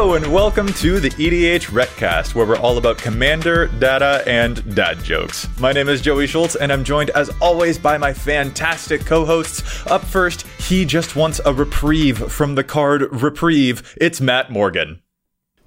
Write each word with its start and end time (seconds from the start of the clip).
Hello 0.00 0.14
and 0.14 0.32
welcome 0.32 0.68
to 0.74 1.00
the 1.00 1.10
EDHRECast, 1.10 2.32
where 2.32 2.46
we're 2.46 2.56
all 2.56 2.78
about 2.78 2.98
commander, 2.98 3.66
data, 3.66 4.22
and 4.28 4.76
dad 4.76 5.02
jokes. 5.02 5.48
My 5.58 5.72
name 5.72 5.88
is 5.88 6.00
Joey 6.00 6.28
Schultz, 6.28 6.54
and 6.54 6.72
I'm 6.72 6.84
joined 6.84 7.10
as 7.10 7.30
always 7.40 7.78
by 7.78 7.98
my 7.98 8.12
fantastic 8.12 9.04
co-hosts. 9.04 9.84
Up 9.88 10.04
first, 10.04 10.46
he 10.60 10.84
just 10.84 11.16
wants 11.16 11.40
a 11.44 11.52
reprieve 11.52 12.16
from 12.30 12.54
the 12.54 12.62
card 12.62 13.08
Reprieve. 13.10 13.92
It's 14.00 14.20
Matt 14.20 14.52
Morgan. 14.52 15.02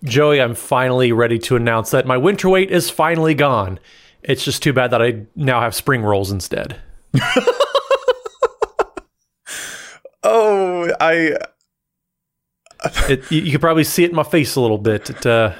Joey, 0.06 0.40
I'm 0.40 0.56
finally 0.56 1.12
ready 1.12 1.38
to 1.40 1.58
announce 1.58 1.92
that 1.92 2.08
my 2.08 2.16
winter 2.16 2.48
weight 2.48 2.72
is 2.72 2.90
finally 2.90 3.34
gone. 3.34 3.80
It's 4.24 4.46
just 4.46 4.64
too 4.64 4.72
bad 4.72 4.92
that 4.92 5.02
I 5.02 5.26
now 5.36 5.60
have 5.60 5.76
spring 5.76 6.04
rolls 6.04 6.32
instead. 6.32 6.80
Oh, 10.24 10.94
I 11.00 11.36
It, 13.10 13.32
you, 13.32 13.42
you 13.42 13.52
could 13.52 13.62
probably 13.62 13.84
see 13.84 14.04
it 14.04 14.10
in 14.10 14.16
my 14.16 14.24
face 14.24 14.56
a 14.56 14.62
little 14.62 14.78
bit. 14.78 15.10
It, 15.10 15.26
uh, 15.26 15.54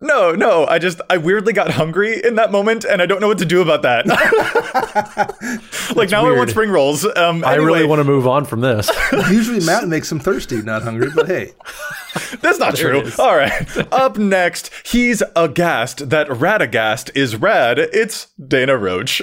no, 0.00 0.32
no. 0.32 0.66
I 0.66 0.78
just 0.78 1.00
I 1.08 1.16
weirdly 1.16 1.52
got 1.52 1.70
hungry 1.70 2.22
in 2.22 2.34
that 2.34 2.52
moment, 2.52 2.84
and 2.84 3.00
I 3.00 3.06
don't 3.06 3.20
know 3.20 3.28
what 3.28 3.38
to 3.38 3.44
do 3.46 3.62
about 3.62 3.82
that. 3.82 4.06
like 5.96 6.10
now 6.10 6.20
I 6.20 6.24
weird. 6.24 6.38
want 6.38 6.50
spring 6.50 6.70
rolls. 6.70 7.04
Um, 7.16 7.44
I 7.44 7.54
really 7.54 7.86
want 7.86 8.00
to 8.00 8.04
move 8.04 8.26
on 8.26 8.44
from 8.44 8.60
this. 8.60 8.90
Usually 9.30 9.64
Matt 9.64 9.88
makes 9.88 10.08
them 10.08 10.20
thirsty, 10.20 10.60
not 10.62 10.82
hungry, 10.82 11.08
but 11.14 11.26
hey. 11.26 11.52
That's 12.40 12.58
not 12.58 12.76
There 12.76 12.90
true. 12.90 13.00
it 13.00 13.06
is. 13.06 13.18
All 13.18 13.34
right. 13.36 13.92
Up 13.92 14.18
next, 14.18 14.70
he's 14.86 15.22
aghast 15.36 16.10
that 16.10 16.28
Radagast 16.28 17.10
is 17.16 17.36
rad. 17.36 17.78
It's 17.78 18.26
Dana 18.46 18.76
Roach. 18.76 19.22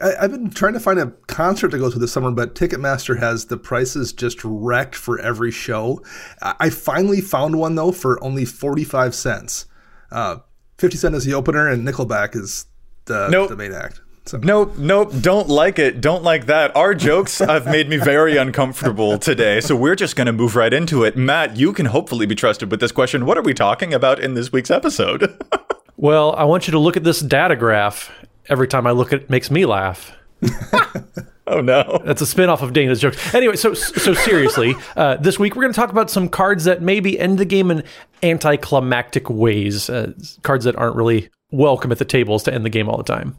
I, 0.00 0.12
I've 0.22 0.30
been 0.30 0.50
trying 0.50 0.72
to 0.74 0.80
find 0.80 0.98
a 0.98 1.12
concert 1.26 1.70
to 1.70 1.78
go 1.78 1.90
to 1.90 1.98
this 1.98 2.12
summer, 2.12 2.30
but 2.30 2.54
Ticketmaster 2.54 3.18
has 3.18 3.46
the 3.46 3.56
prices 3.56 4.12
just 4.12 4.38
wrecked 4.44 4.94
for 4.94 5.18
every 5.20 5.50
show. 5.50 6.02
I, 6.42 6.54
I 6.60 6.70
finally 6.70 7.20
found 7.20 7.58
one 7.58 7.74
though 7.74 7.92
for 7.92 8.22
only 8.22 8.44
forty 8.44 8.84
five 8.84 9.14
cents. 9.14 9.66
Uh, 10.10 10.38
Fifty 10.78 10.96
cent 10.96 11.14
is 11.14 11.24
the 11.24 11.34
opener, 11.34 11.68
and 11.68 11.86
Nickelback 11.86 12.34
is 12.34 12.66
the, 13.04 13.28
Nope. 13.28 13.48
the 13.48 13.56
main 13.56 13.72
act. 13.72 14.00
So 14.26 14.38
Nope, 14.38 14.76
nope, 14.78 15.12
don't 15.20 15.48
like 15.48 15.78
it. 15.78 16.00
Don't 16.00 16.24
like 16.24 16.46
that. 16.46 16.74
Our 16.74 16.94
jokes 16.94 17.38
have 17.38 17.66
made 17.66 17.88
me 17.90 17.96
very 17.98 18.36
uncomfortable 18.38 19.18
today, 19.18 19.60
so 19.60 19.76
we're 19.76 19.94
just 19.94 20.16
going 20.16 20.26
to 20.26 20.32
move 20.32 20.56
right 20.56 20.72
into 20.72 21.04
it. 21.04 21.16
Matt, 21.16 21.56
you 21.58 21.72
can 21.74 21.86
hopefully 21.86 22.24
be 22.26 22.34
trusted 22.34 22.70
with 22.70 22.80
this 22.80 22.90
question. 22.90 23.26
What 23.26 23.36
are 23.38 23.42
we 23.42 23.52
talking 23.54 23.92
about 23.92 24.18
in 24.18 24.32
this 24.34 24.50
week's 24.50 24.70
episode? 24.70 25.38
well, 25.96 26.34
I 26.36 26.44
want 26.44 26.66
you 26.66 26.72
to 26.72 26.78
look 26.78 26.96
at 26.96 27.04
this 27.04 27.20
data 27.20 27.54
graph. 27.54 28.10
Every 28.48 28.68
time 28.68 28.86
I 28.86 28.90
look 28.92 29.12
at 29.12 29.22
it, 29.22 29.30
makes 29.30 29.50
me 29.50 29.64
laugh. 29.64 30.12
oh 31.46 31.60
no. 31.60 32.02
That's 32.04 32.20
a 32.20 32.26
spin-off 32.26 32.62
of 32.62 32.72
Dana's 32.72 33.00
jokes. 33.00 33.34
Anyway, 33.34 33.56
so 33.56 33.74
so 33.74 34.14
seriously, 34.14 34.74
uh, 34.96 35.16
this 35.16 35.38
week 35.38 35.56
we're 35.56 35.62
going 35.62 35.72
to 35.72 35.80
talk 35.80 35.90
about 35.90 36.10
some 36.10 36.28
cards 36.28 36.64
that 36.64 36.82
maybe 36.82 37.18
end 37.18 37.38
the 37.38 37.44
game 37.44 37.70
in 37.70 37.82
anticlimactic 38.22 39.30
ways. 39.30 39.88
Uh, 39.88 40.12
cards 40.42 40.64
that 40.64 40.76
aren't 40.76 40.96
really 40.96 41.30
welcome 41.50 41.92
at 41.92 41.98
the 41.98 42.04
tables 42.04 42.42
to 42.44 42.54
end 42.54 42.64
the 42.64 42.70
game 42.70 42.88
all 42.88 42.96
the 42.96 43.04
time. 43.04 43.38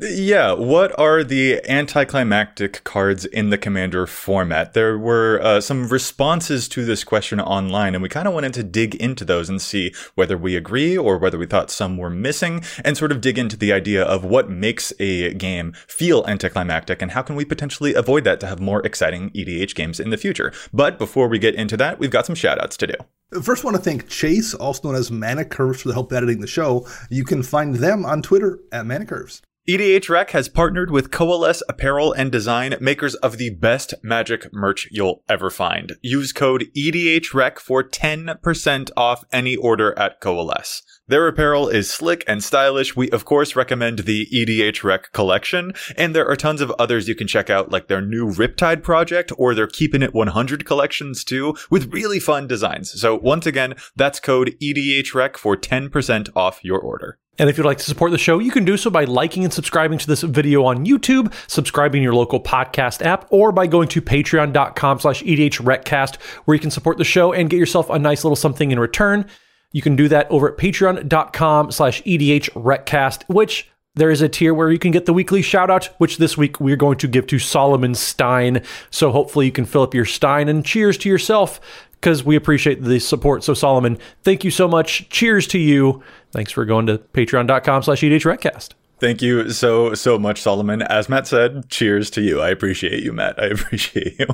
Yeah, 0.00 0.52
what 0.52 0.96
are 0.96 1.24
the 1.24 1.60
anticlimactic 1.68 2.84
cards 2.84 3.24
in 3.24 3.50
the 3.50 3.58
Commander 3.58 4.06
format? 4.06 4.72
There 4.72 4.96
were 4.96 5.40
uh, 5.42 5.60
some 5.60 5.88
responses 5.88 6.68
to 6.68 6.84
this 6.84 7.02
question 7.02 7.40
online, 7.40 7.96
and 7.96 8.02
we 8.02 8.08
kind 8.08 8.28
of 8.28 8.34
wanted 8.34 8.54
to 8.54 8.62
dig 8.62 8.94
into 8.94 9.24
those 9.24 9.48
and 9.48 9.60
see 9.60 9.92
whether 10.14 10.38
we 10.38 10.54
agree 10.54 10.96
or 10.96 11.18
whether 11.18 11.36
we 11.36 11.46
thought 11.46 11.72
some 11.72 11.96
were 11.96 12.10
missing, 12.10 12.62
and 12.84 12.96
sort 12.96 13.10
of 13.10 13.20
dig 13.20 13.38
into 13.38 13.56
the 13.56 13.72
idea 13.72 14.04
of 14.04 14.24
what 14.24 14.48
makes 14.48 14.92
a 15.00 15.34
game 15.34 15.72
feel 15.88 16.24
anticlimactic 16.28 17.02
and 17.02 17.10
how 17.10 17.22
can 17.22 17.34
we 17.34 17.44
potentially 17.44 17.94
avoid 17.94 18.22
that 18.22 18.38
to 18.38 18.46
have 18.46 18.60
more 18.60 18.86
exciting 18.86 19.30
EDH 19.30 19.74
games 19.74 19.98
in 19.98 20.10
the 20.10 20.16
future. 20.16 20.52
But 20.72 20.96
before 20.98 21.26
we 21.26 21.40
get 21.40 21.56
into 21.56 21.76
that, 21.76 21.98
we've 21.98 22.08
got 22.08 22.24
some 22.24 22.36
shoutouts 22.36 22.76
to 22.76 22.86
do. 22.86 23.42
First, 23.42 23.64
I 23.64 23.66
want 23.66 23.76
to 23.78 23.82
thank 23.82 24.08
Chase, 24.08 24.54
also 24.54 24.88
known 24.88 24.96
as 24.96 25.10
Mana 25.10 25.44
Curves, 25.44 25.82
for 25.82 25.88
the 25.88 25.94
help 25.94 26.12
editing 26.12 26.40
the 26.40 26.46
show. 26.46 26.86
You 27.10 27.24
can 27.24 27.42
find 27.42 27.74
them 27.74 28.06
on 28.06 28.22
Twitter 28.22 28.60
at 28.70 28.86
Mana 28.86 29.04
Curves. 29.04 29.42
EDH 29.68 30.08
Rec 30.08 30.30
has 30.30 30.48
partnered 30.48 30.90
with 30.90 31.10
Coalesce 31.10 31.62
Apparel 31.68 32.14
and 32.14 32.32
Design, 32.32 32.74
makers 32.80 33.14
of 33.16 33.36
the 33.36 33.50
best 33.50 33.92
magic 34.02 34.50
merch 34.50 34.88
you'll 34.90 35.22
ever 35.28 35.50
find. 35.50 35.92
Use 36.00 36.32
code 36.32 36.68
EDHREC 36.74 37.58
for 37.58 37.84
10% 37.84 38.90
off 38.96 39.24
any 39.30 39.56
order 39.56 39.92
at 39.98 40.22
Coalesce. 40.22 40.82
Their 41.06 41.28
apparel 41.28 41.68
is 41.68 41.90
slick 41.90 42.24
and 42.26 42.42
stylish. 42.42 42.96
We, 42.96 43.10
of 43.10 43.26
course, 43.26 43.56
recommend 43.56 44.00
the 44.00 44.26
EDH 44.32 44.84
Rec 44.84 45.12
collection, 45.12 45.74
and 45.98 46.16
there 46.16 46.26
are 46.26 46.36
tons 46.36 46.62
of 46.62 46.72
others 46.78 47.06
you 47.06 47.14
can 47.14 47.26
check 47.26 47.50
out, 47.50 47.70
like 47.70 47.88
their 47.88 48.00
new 48.00 48.30
Riptide 48.30 48.82
project 48.82 49.32
or 49.36 49.54
their 49.54 49.66
Keeping 49.66 50.00
It 50.00 50.14
100 50.14 50.64
collections, 50.64 51.24
too, 51.24 51.54
with 51.68 51.92
really 51.92 52.20
fun 52.20 52.46
designs. 52.46 52.98
So, 52.98 53.18
once 53.18 53.44
again, 53.44 53.74
that's 53.94 54.18
code 54.18 54.56
EDHREC 54.62 55.36
for 55.36 55.58
10% 55.58 56.30
off 56.34 56.64
your 56.64 56.80
order. 56.80 57.18
And 57.38 57.48
if 57.48 57.56
you'd 57.56 57.66
like 57.66 57.78
to 57.78 57.84
support 57.84 58.10
the 58.10 58.18
show, 58.18 58.38
you 58.38 58.50
can 58.50 58.64
do 58.64 58.76
so 58.76 58.90
by 58.90 59.04
liking 59.04 59.44
and 59.44 59.52
subscribing 59.52 59.98
to 59.98 60.06
this 60.06 60.22
video 60.22 60.64
on 60.64 60.84
YouTube, 60.84 61.32
subscribing 61.46 62.02
your 62.02 62.14
local 62.14 62.40
podcast 62.40 63.04
app, 63.04 63.26
or 63.30 63.52
by 63.52 63.66
going 63.66 63.88
to 63.88 64.02
patreon.com 64.02 65.00
slash 65.00 65.22
edhrecast, 65.22 66.16
where 66.44 66.54
you 66.54 66.60
can 66.60 66.70
support 66.70 66.98
the 66.98 67.04
show 67.04 67.32
and 67.32 67.50
get 67.50 67.58
yourself 67.58 67.90
a 67.90 67.98
nice 67.98 68.24
little 68.24 68.36
something 68.36 68.70
in 68.70 68.80
return. 68.80 69.26
You 69.72 69.82
can 69.82 69.96
do 69.96 70.08
that 70.08 70.30
over 70.30 70.50
at 70.50 70.58
patreon.com 70.58 71.70
slash 71.70 72.02
edhrecast, 72.02 73.22
which 73.28 73.70
there 73.94 74.10
is 74.10 74.22
a 74.22 74.28
tier 74.28 74.54
where 74.54 74.70
you 74.70 74.78
can 74.78 74.92
get 74.92 75.06
the 75.06 75.12
weekly 75.12 75.42
shout 75.42 75.70
out, 75.70 75.86
which 75.98 76.18
this 76.18 76.38
week 76.38 76.60
we're 76.60 76.76
going 76.76 76.98
to 76.98 77.08
give 77.08 77.26
to 77.26 77.38
Solomon 77.38 77.94
Stein. 77.94 78.62
So 78.90 79.10
hopefully 79.10 79.46
you 79.46 79.52
can 79.52 79.64
fill 79.64 79.82
up 79.82 79.94
your 79.94 80.04
Stein 80.04 80.48
and 80.48 80.64
cheers 80.64 80.96
to 80.98 81.08
yourself 81.08 81.60
because 82.00 82.24
we 82.24 82.36
appreciate 82.36 82.82
the 82.82 83.00
support. 83.00 83.42
So 83.42 83.54
Solomon, 83.54 83.98
thank 84.22 84.44
you 84.44 84.50
so 84.50 84.68
much. 84.68 85.08
Cheers 85.10 85.48
to 85.48 85.58
you. 85.58 86.02
Thanks 86.32 86.52
for 86.52 86.64
going 86.64 86.86
to 86.86 86.98
patreon.com 86.98 87.82
slash 87.82 88.00
edhrecast. 88.00 88.74
Thank 89.00 89.22
you 89.22 89.50
so, 89.50 89.94
so 89.94 90.18
much, 90.18 90.42
Solomon. 90.42 90.82
As 90.82 91.08
Matt 91.08 91.28
said, 91.28 91.68
cheers 91.68 92.10
to 92.10 92.20
you. 92.20 92.40
I 92.40 92.48
appreciate 92.48 93.04
you, 93.04 93.12
Matt. 93.12 93.38
I 93.42 93.46
appreciate 93.46 94.18
you. 94.18 94.26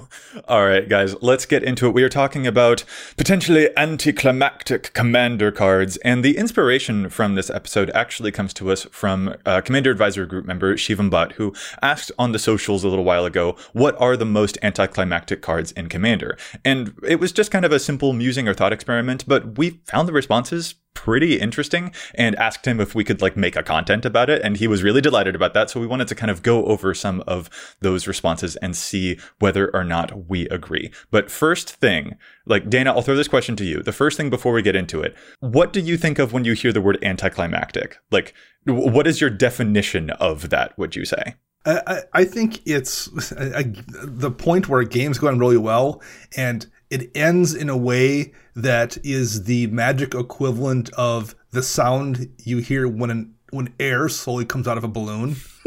All 0.49 0.65
right, 0.65 0.89
guys, 0.89 1.15
let's 1.21 1.45
get 1.45 1.63
into 1.63 1.87
it. 1.87 1.93
We 1.93 2.03
are 2.03 2.09
talking 2.09 2.47
about 2.47 2.83
potentially 3.19 3.69
anticlimactic 3.77 4.95
commander 4.95 5.53
cards, 5.53 5.99
and 5.99 6.25
the 6.25 6.39
inspiration 6.39 7.11
from 7.11 7.35
this 7.35 7.51
episode 7.51 7.91
actually 7.91 8.33
comes 8.33 8.55
to 8.55 8.73
us 8.73 8.85
from 8.85 9.35
uh, 9.45 9.61
Commander 9.61 9.91
Advisor 9.91 10.25
Group 10.25 10.47
member 10.47 10.77
Shivam 10.77 11.11
Bhatt, 11.11 11.33
who 11.33 11.53
asked 11.83 12.11
on 12.19 12.33
the 12.33 12.39
socials 12.39 12.85
a 12.85 12.89
little 12.89 13.05
while 13.05 13.27
ago, 13.27 13.57
what 13.75 14.01
are 14.01 14.17
the 14.17 14.25
most 14.25 14.57
anticlimactic 14.63 15.43
cards 15.43 15.73
in 15.73 15.91
Commander? 15.91 16.39
And 16.65 16.95
it 17.07 17.21
was 17.21 17.33
just 17.33 17.51
kind 17.51 17.67
of 17.67 17.73
a 17.73 17.79
simple 17.79 18.15
musing 18.15 18.49
or 18.49 18.55
thought 18.55 18.73
experiment, 18.73 19.29
but 19.29 19.59
we 19.59 19.81
found 19.85 20.09
the 20.09 20.15
responses 20.15 20.77
pretty 20.95 21.39
interesting 21.39 21.93
and 22.15 22.35
asked 22.37 22.67
him 22.67 22.81
if 22.81 22.95
we 22.95 23.05
could 23.05 23.21
like 23.21 23.37
make 23.37 23.57
a 23.57 23.63
content 23.63 24.05
about 24.05 24.31
it 24.31 24.41
and 24.43 24.57
he 24.57 24.67
was 24.67 24.83
really 24.83 25.01
delighted 25.01 25.35
about 25.35 25.55
that. 25.55 25.71
So 25.71 25.81
we 25.81 25.87
wanted 25.87 26.09
to 26.09 26.15
kind 26.15 26.31
of 26.31 26.43
go 26.43 26.65
over 26.65 26.95
some 26.95 27.23
of 27.27 27.51
those 27.81 28.07
responses 28.07 28.57
and 28.57 28.77
see 28.77 29.19
whether 29.39 29.75
or 29.75 29.85
not 29.85 30.29
we 30.29 30.49
agree. 30.49 30.91
But 31.11 31.31
first 31.31 31.71
thing 31.71 32.17
like 32.47 32.69
dana 32.69 32.93
i'll 32.93 33.03
throw 33.03 33.17
this 33.17 33.29
question 33.29 33.57
to 33.57 33.65
you. 33.65 33.83
The 33.83 33.93
first 33.93 34.17
thing 34.17 34.31
before 34.31 34.53
we 34.53 34.63
get 34.63 34.77
into 34.77 35.03
it 35.03 35.15
what 35.41 35.73
do 35.73 35.81
you 35.81 35.97
think 35.97 36.19
of 36.19 36.33
when 36.33 36.45
you 36.45 36.55
hear 36.55 36.73
the 36.73 36.81
word 36.81 36.99
anticlimactic? 37.03 37.99
Like 38.11 38.35
what 38.67 39.07
is 39.07 39.21
your 39.21 39.31
definition 39.31 40.11
of 40.11 40.51
that 40.51 40.79
would 40.79 40.97
you 40.97 41.05
say? 41.05 41.35
I, 41.67 42.03
I 42.13 42.25
think 42.25 42.61
it's 42.67 43.07
the 43.33 44.35
point 44.37 44.69
where 44.69 44.81
a 44.81 44.87
game's 44.87 45.19
going 45.19 45.39
really 45.39 45.57
well 45.57 46.03
and 46.37 46.67
it 46.95 47.11
ends 47.17 47.55
in 47.55 47.69
a 47.69 47.77
way 47.77 48.33
that 48.55 48.97
is 49.03 49.45
the 49.45 49.67
magic 49.67 50.15
equivalent 50.15 50.91
of 50.91 51.35
the 51.51 51.61
sound 51.61 52.31
you 52.45 52.59
hear 52.59 52.87
when 52.87 53.11
an, 53.11 53.35
when 53.51 53.75
air 53.81 54.09
slowly 54.09 54.45
comes 54.45 54.69
out 54.69 54.79
of 54.79 54.85
a 54.85 54.89
balloon. 54.89 55.31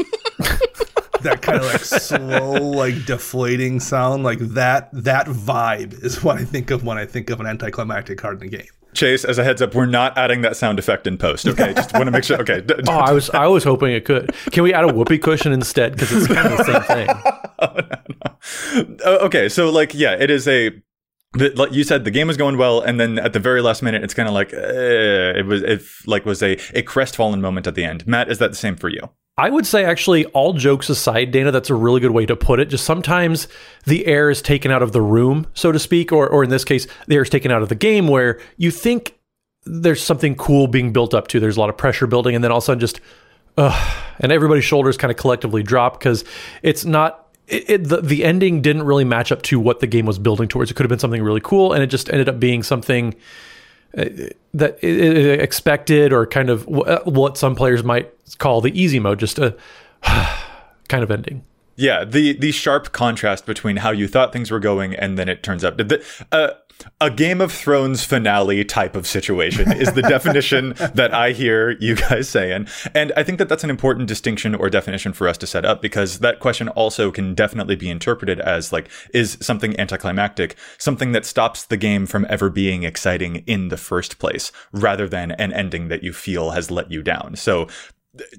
that 1.20 1.42
kind 1.42 1.58
of 1.58 1.66
like 1.66 1.82
slow, 1.82 2.70
like 2.70 3.04
deflating 3.04 3.78
sound, 3.78 4.24
like 4.24 4.38
that. 4.38 4.88
That 4.92 5.26
vibe 5.26 6.02
is 6.02 6.24
what 6.24 6.38
I 6.38 6.44
think 6.44 6.70
of 6.70 6.82
when 6.82 6.96
I 6.96 7.04
think 7.04 7.28
of 7.28 7.40
an 7.40 7.46
anticlimactic 7.46 8.16
card 8.16 8.40
in 8.40 8.48
a 8.48 8.50
game. 8.50 8.68
Chase, 8.94 9.26
as 9.26 9.36
a 9.36 9.44
heads 9.44 9.60
up, 9.60 9.74
we're 9.74 9.84
not 9.84 10.16
adding 10.16 10.40
that 10.40 10.56
sound 10.56 10.78
effect 10.78 11.06
in 11.06 11.18
post. 11.18 11.46
Okay, 11.46 11.74
just 11.74 11.92
want 11.92 12.06
to 12.06 12.10
make 12.10 12.24
sure. 12.24 12.40
Okay. 12.40 12.64
oh, 12.88 12.92
I 12.92 13.12
was 13.12 13.28
I 13.30 13.46
was 13.46 13.64
hoping 13.64 13.92
it 13.92 14.06
could. 14.06 14.34
Can 14.50 14.62
we 14.62 14.72
add 14.72 14.84
a 14.84 14.88
whoopee 14.88 15.18
cushion 15.18 15.52
instead? 15.52 15.92
Because 15.92 16.10
it's 16.10 16.26
kind 16.26 16.50
of 16.50 16.56
the 16.56 16.64
same 16.64 16.82
thing. 16.84 17.08
oh, 17.58 17.74
no, 17.74 17.82
no. 18.24 19.04
Uh, 19.04 19.26
okay, 19.26 19.50
so 19.50 19.68
like, 19.68 19.92
yeah, 19.92 20.12
it 20.12 20.30
is 20.30 20.48
a 20.48 20.70
the, 21.32 21.50
like 21.50 21.72
you 21.72 21.84
said, 21.84 22.04
the 22.04 22.10
game 22.10 22.26
was 22.26 22.36
going 22.36 22.56
well, 22.56 22.80
and 22.80 22.98
then 22.98 23.18
at 23.18 23.32
the 23.32 23.38
very 23.38 23.60
last 23.60 23.82
minute, 23.82 24.02
it's 24.02 24.14
kind 24.14 24.28
of 24.28 24.34
like 24.34 24.52
uh, 24.54 25.36
it 25.36 25.46
was. 25.46 25.62
It 25.62 25.82
like 26.06 26.24
was 26.24 26.42
a 26.42 26.58
a 26.74 26.82
crestfallen 26.82 27.40
moment 27.40 27.66
at 27.66 27.74
the 27.74 27.84
end. 27.84 28.06
Matt, 28.06 28.30
is 28.30 28.38
that 28.38 28.50
the 28.50 28.56
same 28.56 28.76
for 28.76 28.88
you? 28.88 29.10
I 29.36 29.50
would 29.50 29.66
say, 29.66 29.84
actually, 29.84 30.24
all 30.26 30.52
jokes 30.52 30.88
aside, 30.88 31.30
Dana, 31.30 31.52
that's 31.52 31.70
a 31.70 31.74
really 31.74 32.00
good 32.00 32.10
way 32.10 32.26
to 32.26 32.34
put 32.34 32.58
it. 32.58 32.66
Just 32.66 32.84
sometimes 32.84 33.46
the 33.84 34.06
air 34.06 34.30
is 34.30 34.42
taken 34.42 34.72
out 34.72 34.82
of 34.82 34.90
the 34.90 35.00
room, 35.00 35.46
so 35.54 35.70
to 35.70 35.78
speak, 35.78 36.12
or 36.12 36.28
or 36.28 36.44
in 36.44 36.50
this 36.50 36.64
case, 36.64 36.86
the 37.06 37.16
air 37.16 37.22
is 37.22 37.30
taken 37.30 37.50
out 37.50 37.62
of 37.62 37.68
the 37.68 37.74
game, 37.74 38.08
where 38.08 38.40
you 38.56 38.70
think 38.70 39.18
there's 39.64 40.02
something 40.02 40.34
cool 40.34 40.66
being 40.66 40.92
built 40.92 41.12
up 41.12 41.28
to. 41.28 41.40
There's 41.40 41.56
a 41.56 41.60
lot 41.60 41.68
of 41.68 41.76
pressure 41.76 42.06
building, 42.06 42.34
and 42.34 42.42
then 42.42 42.50
all 42.50 42.58
of 42.58 42.64
a 42.64 42.66
sudden, 42.66 42.80
just 42.80 43.00
uh, 43.58 43.94
and 44.18 44.32
everybody's 44.32 44.64
shoulders 44.64 44.96
kind 44.96 45.10
of 45.10 45.18
collectively 45.18 45.62
drop 45.62 45.98
because 45.98 46.24
it's 46.62 46.84
not 46.84 47.27
it, 47.48 47.70
it, 47.70 47.84
the, 47.84 48.00
the 48.00 48.24
ending 48.24 48.62
didn't 48.62 48.82
really 48.82 49.04
match 49.04 49.32
up 49.32 49.42
to 49.42 49.58
what 49.58 49.80
the 49.80 49.86
game 49.86 50.06
was 50.06 50.18
building 50.18 50.48
towards. 50.48 50.70
It 50.70 50.74
could 50.74 50.84
have 50.84 50.90
been 50.90 50.98
something 50.98 51.22
really 51.22 51.40
cool, 51.40 51.72
and 51.72 51.82
it 51.82 51.88
just 51.88 52.10
ended 52.10 52.28
up 52.28 52.38
being 52.38 52.62
something 52.62 53.14
uh, 53.96 54.04
that 54.54 54.82
it, 54.82 55.40
expected 55.40 56.12
or 56.12 56.26
kind 56.26 56.50
of 56.50 56.68
uh, 56.68 57.00
what 57.04 57.38
some 57.38 57.54
players 57.54 57.82
might 57.82 58.12
call 58.38 58.60
the 58.60 58.78
easy 58.78 58.98
mode, 59.00 59.18
just 59.18 59.38
a 59.38 59.56
kind 60.02 61.02
of 61.02 61.10
ending. 61.10 61.44
Yeah, 61.76 62.04
the 62.04 62.36
the 62.36 62.50
sharp 62.50 62.92
contrast 62.92 63.46
between 63.46 63.76
how 63.76 63.92
you 63.92 64.08
thought 64.08 64.32
things 64.32 64.50
were 64.50 64.58
going 64.58 64.94
and 64.94 65.16
then 65.16 65.28
it 65.28 65.42
turns 65.42 65.64
out. 65.64 65.80
Uh, 66.32 66.50
a 67.00 67.10
Game 67.10 67.40
of 67.40 67.52
Thrones 67.52 68.04
finale 68.04 68.64
type 68.64 68.96
of 68.96 69.06
situation 69.06 69.72
is 69.72 69.92
the 69.92 70.02
definition 70.02 70.74
that 70.94 71.12
I 71.12 71.32
hear 71.32 71.70
you 71.80 71.96
guys 71.96 72.28
saying. 72.28 72.68
And 72.94 73.12
I 73.16 73.22
think 73.22 73.38
that 73.38 73.48
that's 73.48 73.64
an 73.64 73.70
important 73.70 74.08
distinction 74.08 74.54
or 74.54 74.70
definition 74.70 75.12
for 75.12 75.28
us 75.28 75.38
to 75.38 75.46
set 75.46 75.64
up 75.64 75.82
because 75.82 76.20
that 76.20 76.40
question 76.40 76.68
also 76.68 77.10
can 77.10 77.34
definitely 77.34 77.76
be 77.76 77.90
interpreted 77.90 78.40
as 78.40 78.72
like, 78.72 78.88
is 79.12 79.38
something 79.40 79.78
anticlimactic 79.78 80.56
something 80.78 81.12
that 81.12 81.24
stops 81.24 81.64
the 81.64 81.76
game 81.76 82.06
from 82.06 82.26
ever 82.28 82.50
being 82.50 82.82
exciting 82.82 83.36
in 83.46 83.68
the 83.68 83.76
first 83.76 84.18
place 84.18 84.52
rather 84.72 85.08
than 85.08 85.32
an 85.32 85.52
ending 85.52 85.88
that 85.88 86.02
you 86.02 86.12
feel 86.12 86.50
has 86.50 86.70
let 86.70 86.90
you 86.90 87.02
down. 87.02 87.36
So 87.36 87.68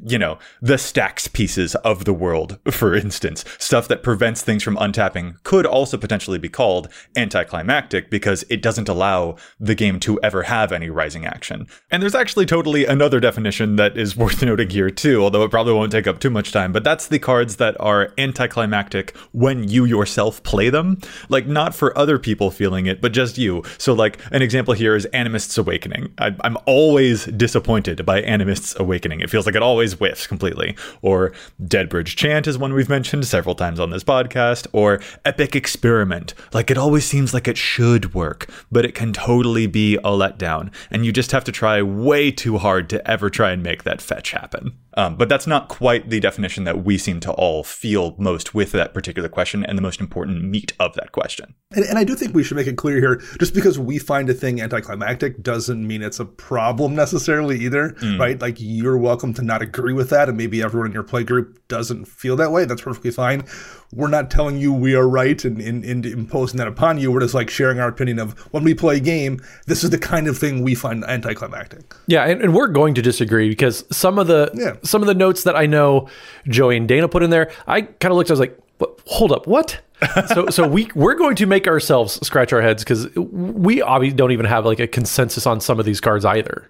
you 0.06 0.18
know, 0.18 0.38
the 0.62 0.78
stacks 0.78 1.28
pieces 1.28 1.76
of 1.76 2.06
the 2.06 2.14
world, 2.14 2.60
for 2.72 2.96
instance, 2.96 3.46
stuff 3.58 3.88
that 3.88 4.04
prevents 4.04 4.42
things 4.42 4.64
from 4.64 4.76
untapping 4.78 5.42
could 5.44 5.66
also 5.66 5.98
potentially 5.98 6.38
be 6.38 6.50
called 6.50 6.90
anticlimactic 7.16 8.10
because 8.10 8.44
it 8.50 8.62
doesn't 8.62 8.90
allow 8.90 9.36
the 9.60 9.76
game 9.76 10.00
to 10.00 10.20
ever 10.22 10.44
have 10.44 10.72
any 10.72 10.90
rising 10.90 11.26
action. 11.26 11.68
And 11.92 12.02
there's 12.02 12.16
actually 12.16 12.46
totally 12.46 12.86
another 12.86 13.20
definition 13.20 13.76
that 13.78 13.98
is 13.98 14.16
worth 14.18 14.42
noting 14.44 14.70
here 14.70 14.90
too, 14.90 15.24
although 15.24 15.44
it 15.44 15.52
probably 15.52 15.74
won't 15.74 15.92
take 15.92 16.08
up 16.08 16.20
too 16.20 16.30
much 16.30 16.52
time, 16.52 16.72
but 16.72 16.84
that's 16.84 17.08
the 17.08 17.20
cards 17.20 17.58
that 17.58 17.80
are 17.80 18.14
anticlimactic 18.18 19.16
when 19.32 19.68
you 19.68 19.86
yourself 19.86 20.42
play 20.44 20.70
them. 20.70 21.00
Like 21.30 21.48
not 21.48 21.75
for 21.75 21.98
other 21.98 22.20
people 22.20 22.52
feeling 22.52 22.86
it, 22.86 23.02
but 23.02 23.14
just 23.14 23.38
you. 23.38 23.64
So 23.78 23.94
like 23.94 24.20
an 24.32 24.42
example 24.42 24.74
here 24.74 24.96
is 24.96 25.06
Animist's 25.08 25.58
Awakening. 25.58 26.14
I, 26.18 26.36
I'm 26.42 26.58
always 26.66 27.25
disappointed 27.25 28.06
by 28.06 28.22
Animist's 28.22 28.80
Awakening. 28.80 29.22
It 29.22 29.30
feels 29.30 29.46
like 29.46 29.56
it 29.56 29.62
always 29.69 29.94
whiffs 29.94 30.25
completely. 30.25 30.75
Or 31.04 31.31
Deadbridge 31.62 32.16
Chant 32.16 32.48
is 32.48 32.57
one 32.57 32.74
we've 32.74 32.89
mentioned 32.89 33.27
several 33.27 33.54
times 33.54 33.80
on 33.80 33.92
this 33.92 34.04
podcast. 34.04 34.66
Or 34.74 35.00
Epic 35.24 35.56
Experiment. 35.56 36.33
Like 36.54 36.71
it 36.71 36.77
always 36.77 37.06
seems 37.06 37.33
like 37.33 37.48
it 37.48 37.57
should 37.57 38.16
work, 38.16 38.50
but 38.71 38.83
it 38.83 38.95
can 38.95 39.13
totally 39.13 39.68
be 39.68 39.95
a 39.98 40.10
letdown. 40.10 40.74
And 40.89 41.06
you 41.06 41.12
just 41.12 41.31
have 41.31 41.44
to 41.44 41.51
try 41.51 41.81
way 41.83 42.31
too 42.31 42.57
hard 42.57 42.89
to 42.89 43.07
ever 43.10 43.30
try 43.30 43.51
and 43.51 43.62
make 43.62 43.83
that 43.83 44.01
fetch 44.01 44.31
happen. 44.31 44.74
Um, 44.95 45.15
but 45.15 45.30
that's 45.30 45.47
not 45.47 45.68
quite 45.68 46.09
the 46.09 46.19
definition 46.19 46.63
that 46.63 46.83
we 46.83 46.97
seem 46.97 47.19
to 47.21 47.31
all 47.31 47.63
feel 47.63 48.15
most 48.18 48.53
with 48.53 48.71
that 48.71 48.94
particular 48.94 49.30
question 49.30 49.63
and 49.63 49.77
the 49.77 49.81
most 49.81 50.00
important 50.00 50.44
meat 50.44 50.74
of 50.80 50.94
that 50.95 51.12
question. 51.12 51.56
And, 51.71 51.86
and 51.86 51.97
I 51.97 52.03
do 52.03 52.15
think 52.15 52.33
we 52.33 52.44
should 52.44 52.57
make 52.57 52.68
it 52.68 52.77
clear 52.77 52.97
here 52.97 53.18
just 53.39 53.53
because 53.53 53.77
we 53.77 54.00
find 54.00 54.30
a 54.30 54.33
thing 54.33 54.62
anticlimactic 54.62 55.44
doesn't 55.44 55.86
mean 55.86 56.01
it's 56.01 56.19
a 56.19 56.25
problem 56.25 56.95
necessarily 56.95 57.59
either, 57.59 57.91
mm. 57.91 58.19
right? 58.19 58.39
Like 58.41 58.56
you're 58.59 58.97
welcome 58.97 59.33
to 59.36 59.41
not 59.41 59.62
agree 59.62 59.94
with 59.94 60.09
that, 60.09 60.30
and 60.30 60.38
maybe 60.38 60.63
everyone 60.63 60.88
in 60.88 60.94
your 60.94 61.03
play 61.03 61.24
group 61.24 61.59
doesn't 61.69 62.06
feel 62.06 62.36
that 62.36 62.51
way. 62.51 62.66
That's 62.66 62.81
perfectly 62.81 63.12
fine. 63.12 63.45
We're 63.94 64.10
not 64.10 64.30
telling 64.30 64.57
you 64.57 64.74
we 64.74 64.94
are 64.95 65.07
right 65.07 65.44
and, 65.45 65.62
and, 65.62 65.86
and 65.86 66.06
imposing 66.06 66.57
that 66.57 66.68
upon 66.68 66.98
you. 66.98 67.12
We're 67.12 67.21
just 67.21 67.33
like 67.33 67.50
sharing 67.50 67.80
our 67.80 67.88
opinion 67.88 68.19
of 68.19 68.38
when 68.54 68.63
we 68.63 68.74
play 68.74 68.98
a 68.98 69.00
game, 69.00 69.39
this 69.68 69.83
is 69.83 69.92
the 69.92 69.98
kind 69.98 70.27
of 70.27 70.38
thing 70.38 70.62
we 70.62 70.75
find 70.75 71.06
anticlimactic. 71.06 71.95
Yeah, 72.07 72.25
and, 72.25 72.42
and 72.42 72.54
we're 72.54 72.68
going 72.68 72.94
to 72.95 73.01
disagree 73.01 73.48
because 73.48 73.86
some 73.95 74.19
of 74.19 74.27
the 74.27 74.51
yeah. 74.54 74.75
some 74.83 75.01
of 75.01 75.07
the 75.07 75.16
notes 75.16 75.44
that 75.44 75.56
I 75.56 75.66
know 75.66 76.10
Joey 76.48 76.75
and 76.75 76.88
Dana 76.88 77.07
put 77.07 77.24
in 77.24 77.30
there, 77.30 77.51
I 77.68 77.83
kind 77.83 78.12
of 78.12 78.18
looked. 78.18 78.30
I 78.30 78.33
was 78.33 78.39
like, 78.39 78.60
hold 79.06 79.31
up, 79.31 79.48
what? 79.48 79.80
so 80.33 80.48
so 80.50 80.68
we 80.68 80.89
we're 80.95 81.15
going 81.15 81.36
to 81.36 81.46
make 81.46 81.67
ourselves 81.67 82.25
scratch 82.25 82.51
our 82.53 82.62
heads 82.62 82.84
because 82.84 83.13
we 83.15 83.82
obviously 83.82 84.15
don't 84.15 84.32
even 84.32 84.46
have 84.46 84.65
like 84.65 84.79
a 84.79 84.88
consensus 84.88 85.46
on 85.46 85.62
some 85.62 85.79
of 85.79 85.86
these 85.86 86.01
cards 86.01 86.25
either. 86.25 86.70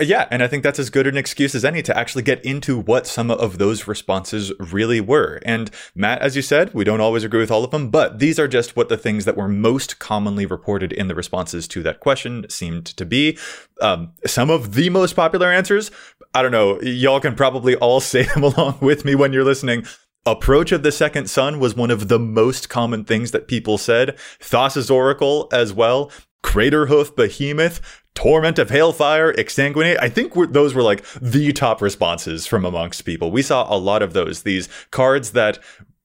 Yeah, 0.00 0.26
and 0.30 0.42
I 0.42 0.48
think 0.48 0.62
that's 0.62 0.78
as 0.78 0.90
good 0.90 1.06
an 1.06 1.16
excuse 1.16 1.54
as 1.54 1.64
any 1.64 1.82
to 1.82 1.96
actually 1.96 2.22
get 2.22 2.44
into 2.44 2.78
what 2.78 3.06
some 3.06 3.30
of 3.30 3.58
those 3.58 3.86
responses 3.86 4.52
really 4.58 5.00
were. 5.00 5.40
And 5.44 5.70
Matt, 5.94 6.20
as 6.20 6.36
you 6.36 6.42
said, 6.42 6.74
we 6.74 6.84
don't 6.84 7.00
always 7.00 7.24
agree 7.24 7.40
with 7.40 7.50
all 7.50 7.64
of 7.64 7.70
them, 7.70 7.90
but 7.90 8.18
these 8.18 8.38
are 8.38 8.48
just 8.48 8.76
what 8.76 8.88
the 8.88 8.96
things 8.96 9.24
that 9.24 9.36
were 9.36 9.48
most 9.48 9.98
commonly 9.98 10.46
reported 10.46 10.92
in 10.92 11.08
the 11.08 11.14
responses 11.14 11.66
to 11.68 11.82
that 11.84 12.00
question 12.00 12.48
seemed 12.50 12.86
to 12.86 13.04
be. 13.06 13.38
Um, 13.80 14.12
some 14.26 14.50
of 14.50 14.74
the 14.74 14.90
most 14.90 15.14
popular 15.14 15.50
answers, 15.50 15.90
I 16.34 16.42
don't 16.42 16.52
know, 16.52 16.80
y'all 16.80 17.20
can 17.20 17.34
probably 17.34 17.76
all 17.76 18.00
say 18.08 18.24
them 18.24 18.44
along 18.44 18.78
with 18.80 19.04
me 19.04 19.14
when 19.14 19.32
you're 19.32 19.44
listening. 19.44 19.86
Approach 20.26 20.72
of 20.72 20.82
the 20.82 20.92
Second 20.92 21.30
Sun 21.30 21.58
was 21.58 21.74
one 21.74 21.90
of 21.90 22.08
the 22.08 22.18
most 22.18 22.68
common 22.68 23.04
things 23.04 23.30
that 23.30 23.48
people 23.48 23.78
said. 23.78 24.18
Thassa's 24.40 24.90
Oracle 24.90 25.48
as 25.52 25.72
well. 25.72 26.10
Craterhoof 26.42 27.16
Behemoth, 27.16 27.80
Torment 28.18 28.58
of 28.58 28.68
Hailfire, 28.68 29.32
Exsanguinate. 29.36 29.96
I 30.00 30.08
think 30.08 30.32
those 30.52 30.74
were 30.74 30.82
like 30.82 31.04
the 31.22 31.52
top 31.52 31.80
responses 31.80 32.48
from 32.48 32.64
amongst 32.64 33.04
people. 33.04 33.30
We 33.30 33.42
saw 33.42 33.72
a 33.72 33.78
lot 33.78 34.02
of 34.02 34.12
those, 34.12 34.42
these 34.42 34.68
cards 34.90 35.30
that 35.32 35.60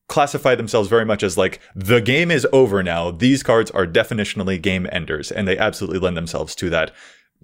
classify 0.09 0.53
themselves 0.53 0.89
very 0.89 1.05
much 1.05 1.23
as 1.23 1.39
like 1.39 1.59
the 1.73 2.01
game 2.01 2.29
is 2.29 2.45
over 2.53 2.83
now. 2.83 3.09
These 3.09 3.41
cards 3.41 3.71
are 3.71 3.87
definitionally 3.87 4.61
game 4.61 4.87
enders, 4.91 5.31
and 5.31 5.47
they 5.47 5.57
absolutely 5.57 5.97
lend 5.97 6.15
themselves 6.15 6.53
to 6.57 6.69
that 6.69 6.91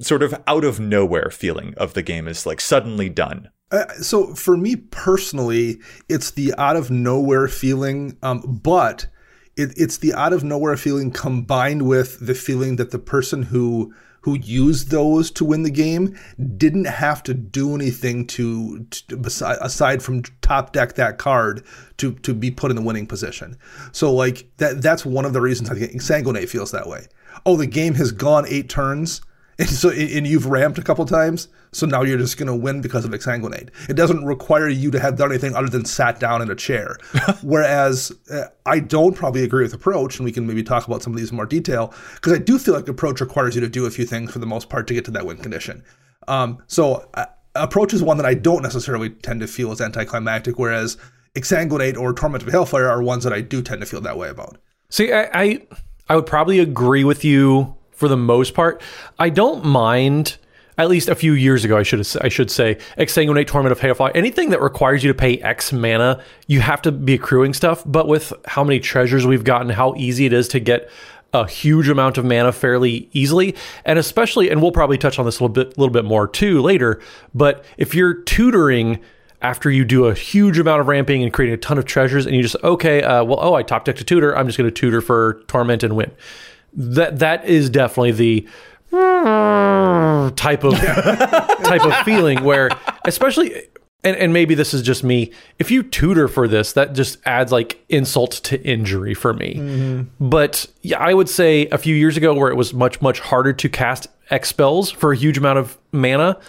sort 0.01 0.21
of 0.21 0.39
out 0.45 0.63
of 0.63 0.79
nowhere 0.79 1.31
feeling 1.31 1.73
of 1.77 1.95
the 1.95 2.03
game 2.03 2.27
is 2.27 2.45
like 2.45 2.61
suddenly 2.61 3.09
done. 3.09 3.49
Uh, 3.71 3.87
so 3.93 4.35
for 4.35 4.55
me 4.55 4.75
personally, 4.75 5.79
it's 6.09 6.29
the 6.29 6.53
out 6.59 6.75
of 6.75 6.91
nowhere 6.91 7.47
feeling, 7.47 8.19
um, 8.21 8.59
but 8.61 9.07
it, 9.57 9.73
it's 9.77 9.97
the 9.97 10.13
out 10.13 10.31
of 10.31 10.43
nowhere 10.43 10.77
feeling 10.77 11.09
combined 11.09 11.87
with 11.87 12.23
the 12.23 12.35
feeling 12.35 12.75
that 12.75 12.91
the 12.91 12.99
person 12.99 13.41
who 13.41 13.91
who 14.21 14.37
used 14.37 14.91
those 14.91 15.31
to 15.31 15.45
win 15.45 15.63
the 15.63 15.71
game 15.71 16.17
didn't 16.57 16.85
have 16.85 17.23
to 17.23 17.33
do 17.33 17.75
anything 17.75 18.25
to, 18.27 18.83
to 18.85 19.17
aside 19.61 20.03
from 20.03 20.23
top 20.41 20.73
deck 20.73 20.95
that 20.95 21.17
card 21.17 21.63
to 21.97 22.13
to 22.15 22.33
be 22.33 22.51
put 22.51 22.71
in 22.71 22.75
the 22.75 22.83
winning 22.83 23.07
position. 23.07 23.57
So 23.91 24.13
like 24.13 24.49
that 24.57 24.81
that's 24.81 25.05
one 25.05 25.25
of 25.25 25.33
the 25.33 25.41
reasons 25.41 25.69
I 25.69 25.75
think 25.75 26.01
Sanguinate 26.01 26.49
feels 26.49 26.71
that 26.71 26.87
way. 26.87 27.07
Oh, 27.45 27.55
the 27.55 27.67
game 27.67 27.95
has 27.95 28.11
gone 28.11 28.45
eight 28.47 28.69
turns 28.69 29.21
and 29.59 29.69
so 29.69 29.89
and 29.89 30.25
you've 30.25 30.45
ramped 30.45 30.77
a 30.77 30.81
couple 30.81 31.05
times, 31.05 31.49
so 31.71 31.85
now 31.85 32.01
you're 32.01 32.17
just 32.17 32.37
gonna 32.37 32.55
win 32.55 32.81
because 32.81 33.05
of 33.05 33.11
exsanguinate. 33.11 33.69
It 33.89 33.95
doesn't 33.95 34.25
require 34.25 34.69
you 34.69 34.89
to 34.91 34.99
have 34.99 35.17
done 35.17 35.31
anything 35.31 35.53
other 35.53 35.67
than 35.67 35.85
sat 35.85 36.19
down 36.19 36.41
in 36.41 36.49
a 36.49 36.55
chair. 36.55 36.97
Whereas 37.43 38.11
uh, 38.31 38.45
I 38.65 38.79
don't 38.79 39.15
probably 39.15 39.43
agree 39.43 39.63
with 39.63 39.73
approach, 39.73 40.17
and 40.17 40.25
we 40.25 40.31
can 40.31 40.47
maybe 40.47 40.63
talk 40.63 40.87
about 40.87 41.03
some 41.03 41.13
of 41.13 41.19
these 41.19 41.31
in 41.31 41.35
more 41.35 41.45
detail 41.45 41.93
because 42.15 42.33
I 42.33 42.37
do 42.37 42.57
feel 42.57 42.73
like 42.73 42.87
approach 42.87 43.19
requires 43.21 43.53
you 43.53 43.61
to 43.61 43.69
do 43.69 43.85
a 43.85 43.91
few 43.91 44.05
things 44.05 44.31
for 44.31 44.39
the 44.39 44.45
most 44.47 44.69
part 44.69 44.87
to 44.87 44.93
get 44.93 45.05
to 45.05 45.11
that 45.11 45.25
win 45.25 45.37
condition. 45.37 45.83
Um, 46.27 46.63
so 46.67 47.09
uh, 47.15 47.25
approach 47.55 47.93
is 47.93 48.01
one 48.01 48.17
that 48.17 48.25
I 48.25 48.35
don't 48.35 48.63
necessarily 48.63 49.09
tend 49.09 49.41
to 49.41 49.47
feel 49.47 49.71
as 49.71 49.81
anticlimactic, 49.81 50.57
whereas 50.57 50.97
exsanguinate 51.35 51.97
or 51.97 52.13
Torment 52.13 52.43
of 52.43 52.49
Hailfire 52.49 52.89
are 52.89 53.03
ones 53.03 53.23
that 53.23 53.33
I 53.33 53.41
do 53.41 53.61
tend 53.61 53.81
to 53.81 53.87
feel 53.87 54.01
that 54.01 54.17
way 54.17 54.29
about. 54.29 54.57
See, 54.89 55.11
I, 55.11 55.29
I, 55.33 55.67
I 56.07 56.15
would 56.15 56.25
probably 56.25 56.59
agree 56.59 57.03
with 57.03 57.23
you 57.23 57.75
for 57.99 58.07
the 58.07 58.17
most 58.17 58.53
part. 58.53 58.81
I 59.19 59.29
don't 59.29 59.63
mind. 59.63 60.37
At 60.77 60.87
least 60.87 61.09
a 61.09 61.15
few 61.15 61.33
years 61.33 61.65
ago, 61.65 61.75
I 61.75 61.83
should 61.83 62.07
I 62.21 62.29
should 62.29 62.49
say, 62.49 62.75
exsanguinate 62.97 63.47
torment 63.47 63.73
of 63.73 63.81
Hailfire. 63.81 64.11
Anything 64.15 64.51
that 64.51 64.61
requires 64.61 65.03
you 65.03 65.11
to 65.11 65.13
pay 65.13 65.37
X 65.39 65.73
mana, 65.73 66.23
you 66.47 66.61
have 66.61 66.81
to 66.83 66.93
be 66.93 67.15
accruing 67.15 67.53
stuff. 67.53 67.83
But 67.85 68.07
with 68.07 68.31
how 68.45 68.63
many 68.63 68.79
treasures 68.79 69.27
we've 69.27 69.43
gotten, 69.43 69.67
how 69.67 69.93
easy 69.95 70.25
it 70.25 70.31
is 70.31 70.47
to 70.47 70.61
get 70.61 70.89
a 71.33 71.45
huge 71.45 71.89
amount 71.89 72.17
of 72.17 72.23
mana 72.23 72.53
fairly 72.53 73.09
easily, 73.11 73.55
and 73.83 73.99
especially, 73.99 74.49
and 74.49 74.61
we'll 74.61 74.71
probably 74.71 74.97
touch 74.97 75.19
on 75.19 75.25
this 75.25 75.41
a 75.41 75.43
little 75.43 75.53
bit, 75.53 75.77
little 75.77 75.91
bit 75.91 76.05
more 76.05 76.29
too 76.29 76.61
later. 76.61 77.01
But 77.35 77.65
if 77.77 77.93
you're 77.93 78.13
tutoring 78.13 79.01
after 79.41 79.69
you 79.69 79.83
do 79.83 80.05
a 80.05 80.13
huge 80.13 80.59
amount 80.59 80.79
of 80.79 80.87
ramping 80.87 81.23
and 81.23 81.33
creating 81.33 81.55
a 81.55 81.57
ton 81.57 81.77
of 81.77 81.83
treasures, 81.83 82.25
and 82.25 82.37
you 82.37 82.41
just 82.41 82.55
okay, 82.63 83.03
uh, 83.03 83.25
well, 83.25 83.39
oh, 83.41 83.53
I 83.53 83.63
top 83.63 83.83
decked 83.83 83.99
a 83.99 84.05
tutor, 84.05 84.33
I'm 84.33 84.45
just 84.45 84.57
going 84.57 84.69
to 84.69 84.73
tutor 84.73 85.01
for 85.01 85.43
torment 85.47 85.83
and 85.83 85.97
win 85.97 86.11
that 86.79 87.19
that 87.19 87.45
is 87.45 87.69
definitely 87.69 88.11
the 88.11 88.47
type 90.35 90.63
of 90.63 90.73
type 91.63 91.83
of 91.83 91.95
feeling 92.05 92.43
where 92.43 92.69
especially 93.05 93.53
and, 94.03 94.15
and 94.15 94.33
maybe 94.33 94.55
this 94.55 94.73
is 94.73 94.81
just 94.81 95.03
me 95.03 95.31
if 95.59 95.69
you 95.69 95.83
tutor 95.83 96.27
for 96.27 96.47
this 96.47 96.73
that 96.73 96.93
just 96.93 97.19
adds 97.25 97.51
like 97.51 97.83
insult 97.89 98.31
to 98.31 98.59
injury 98.63 99.13
for 99.13 99.33
me. 99.33 99.55
Mm-hmm. 99.55 100.27
but 100.29 100.65
yeah 100.81 100.97
i 100.97 101.13
would 101.13 101.29
say 101.29 101.67
a 101.67 101.77
few 101.77 101.95
years 101.95 102.17
ago 102.17 102.33
where 102.33 102.49
it 102.49 102.55
was 102.55 102.73
much 102.73 102.99
much 103.01 103.19
harder 103.19 103.53
to 103.53 103.69
cast 103.69 104.07
x 104.31 104.49
spells 104.49 104.89
for 104.89 105.11
a 105.11 105.15
huge 105.15 105.37
amount 105.37 105.59
of 105.59 105.77
mana 105.91 106.39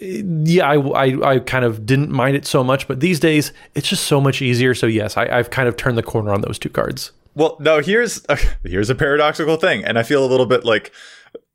yeah 0.00 0.68
I, 0.68 0.76
I, 0.76 1.32
I 1.32 1.38
kind 1.40 1.64
of 1.64 1.84
didn't 1.84 2.10
mind 2.10 2.34
it 2.34 2.46
so 2.46 2.64
much. 2.64 2.88
But 2.88 3.00
these 3.00 3.20
days 3.20 3.52
it's 3.74 3.86
just 3.86 4.04
so 4.04 4.18
much 4.18 4.40
easier. 4.40 4.74
So 4.74 4.86
yes 4.86 5.16
I, 5.16 5.26
i've 5.26 5.50
kind 5.50 5.68
of 5.68 5.76
turned 5.76 5.98
the 5.98 6.02
corner 6.02 6.32
on 6.32 6.40
those 6.40 6.58
two 6.58 6.70
cards 6.70 7.12
well, 7.34 7.56
no, 7.60 7.80
here's 7.80 8.24
a, 8.28 8.36
here's 8.64 8.90
a 8.90 8.94
paradoxical 8.94 9.56
thing, 9.56 9.84
and 9.84 9.98
I 9.98 10.02
feel 10.02 10.24
a 10.24 10.28
little 10.28 10.46
bit 10.46 10.64
like 10.64 10.92